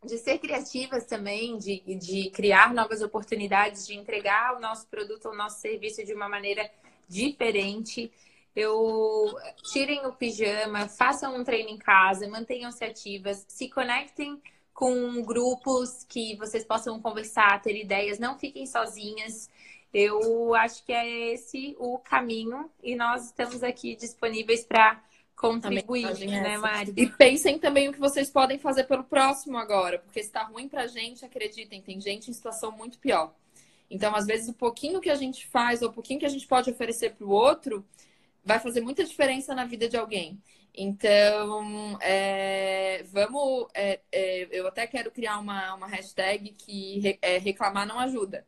de 0.05 0.19
ser 0.19 0.39
criativas 0.39 1.05
também, 1.05 1.57
de, 1.59 1.81
de 1.97 2.29
criar 2.31 2.75
novas 2.75 3.03
oportunidades, 3.03 3.87
de 3.87 3.95
entregar 3.95 4.57
o 4.57 4.61
nosso 4.61 4.89
produto 4.89 5.29
o 5.29 5.35
nosso 5.35 5.61
serviço 5.61 6.05
de 6.05 6.13
uma 6.13 6.29
maneira 6.29 6.69
diferente 7.09 8.11
eu 8.55 9.35
tirem 9.73 10.07
o 10.07 10.13
pijama, 10.13 10.89
façam 10.89 11.37
um 11.37 11.45
treino 11.45 11.71
em 11.71 11.79
casa, 11.79 12.29
mantenham-se 12.29 12.85
ativas, 12.85 13.45
se 13.49 13.69
conectem 13.69 14.41
com 14.73 15.23
grupos 15.23 16.05
que 16.09 16.37
vocês 16.37 16.65
possam 16.65 17.01
conversar, 17.01 17.61
ter 17.63 17.77
ideias, 17.77 18.19
não 18.19 18.39
fiquem 18.39 18.67
sozinhas. 18.67 19.49
Eu 19.93 20.55
acho 20.55 20.85
que 20.85 20.93
é 20.93 21.33
esse 21.35 21.77
o 21.79 21.99
caminho 21.99 22.71
e 22.83 22.97
nós 22.97 23.27
estamos 23.27 23.63
aqui 23.63 23.95
disponíveis 23.95 24.65
para 24.65 25.03
contribuir, 25.37 26.27
né, 26.27 26.57
Mari? 26.57 26.93
E 26.97 27.07
pensem 27.07 27.59
também 27.59 27.89
o 27.89 27.93
que 27.93 27.99
vocês 27.99 28.31
podem 28.31 28.59
fazer 28.59 28.85
pelo 28.85 29.05
próximo 29.05 29.59
agora, 29.59 29.99
porque 29.99 30.21
se 30.21 30.29
está 30.29 30.45
ruim 30.45 30.69
para 30.69 30.83
a 30.83 30.87
gente, 30.87 31.25
acreditem, 31.25 31.83
tem 31.83 32.01
gente 32.01 32.31
em 32.31 32.33
situação 32.33 32.71
muito 32.73 32.99
pior. 32.99 33.35
Então, 33.91 34.15
às 34.15 34.25
vezes, 34.25 34.49
o 34.49 34.55
pouquinho 34.55 35.01
que 35.01 35.11
a 35.11 35.15
gente 35.15 35.47
faz, 35.49 35.83
ou 35.83 35.91
o 35.91 35.93
pouquinho 35.93 36.21
que 36.21 36.25
a 36.25 36.31
gente 36.31 36.47
pode 36.47 36.71
oferecer 36.71 37.15
para 37.15 37.27
o 37.27 37.31
outro, 37.31 37.85
vai 38.45 38.59
fazer 38.59 38.81
muita 38.81 39.05
diferença 39.05 39.55
na 39.55 39.65
vida 39.65 39.89
de 39.89 39.97
alguém. 39.97 40.41
Então, 40.75 41.99
é, 42.01 43.05
vamos. 43.11 43.69
É, 43.75 44.01
é, 44.11 44.49
eu 44.51 44.67
até 44.67 44.87
quero 44.87 45.11
criar 45.11 45.39
uma, 45.39 45.75
uma 45.75 45.87
hashtag 45.87 46.51
que 46.53 47.19
é, 47.21 47.39
reclamar 47.39 47.87
não 47.87 47.99
ajuda. 47.99 48.47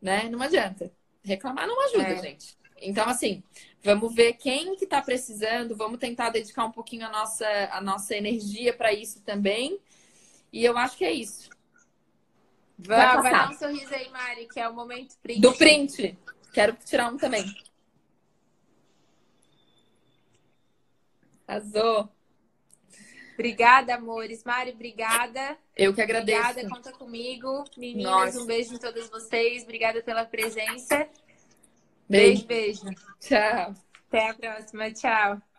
Né? 0.00 0.28
Não 0.28 0.40
adianta. 0.40 0.92
Reclamar 1.24 1.66
não 1.66 1.84
ajuda, 1.86 2.08
é. 2.08 2.22
gente. 2.22 2.56
Então, 2.80 3.08
assim, 3.08 3.42
vamos 3.82 4.14
ver 4.14 4.34
quem 4.34 4.76
que 4.76 4.84
está 4.84 5.00
precisando, 5.00 5.76
vamos 5.76 5.98
tentar 5.98 6.30
dedicar 6.30 6.64
um 6.64 6.72
pouquinho 6.72 7.06
a 7.06 7.10
nossa, 7.10 7.46
a 7.70 7.80
nossa 7.80 8.16
energia 8.16 8.72
para 8.72 8.92
isso 8.92 9.20
também. 9.22 9.78
E 10.52 10.64
eu 10.64 10.76
acho 10.76 10.96
que 10.96 11.04
é 11.04 11.12
isso. 11.12 11.48
Vai, 12.78 13.22
vai 13.22 13.32
dar 13.32 13.50
um 13.50 13.58
sorriso 13.58 13.94
aí, 13.94 14.08
Mari, 14.10 14.48
que 14.48 14.58
é 14.58 14.68
o 14.68 14.74
momento 14.74 15.16
print. 15.22 15.40
Do 15.40 15.52
print. 15.54 16.18
Quero 16.52 16.76
tirar 16.84 17.08
um 17.08 17.16
também. 17.16 17.44
Arrasou. 21.46 22.08
Obrigada, 23.34 23.94
amores. 23.94 24.44
Mari, 24.44 24.70
obrigada. 24.70 25.56
Eu 25.76 25.94
que 25.94 26.00
agradeço. 26.00 26.50
Obrigada, 26.50 26.68
conta 26.68 26.92
comigo. 26.92 27.64
Meninas, 27.76 28.10
Nossa. 28.10 28.40
um 28.40 28.46
beijo 28.46 28.74
em 28.74 28.78
todas 28.78 29.08
vocês. 29.08 29.62
Obrigada 29.62 30.02
pela 30.02 30.24
presença. 30.24 31.08
Beijo, 32.08 32.46
beijo. 32.46 32.84
beijo. 32.84 33.00
Tchau. 33.20 33.74
Até 34.08 34.28
a 34.28 34.34
próxima. 34.34 34.92
Tchau. 34.92 35.51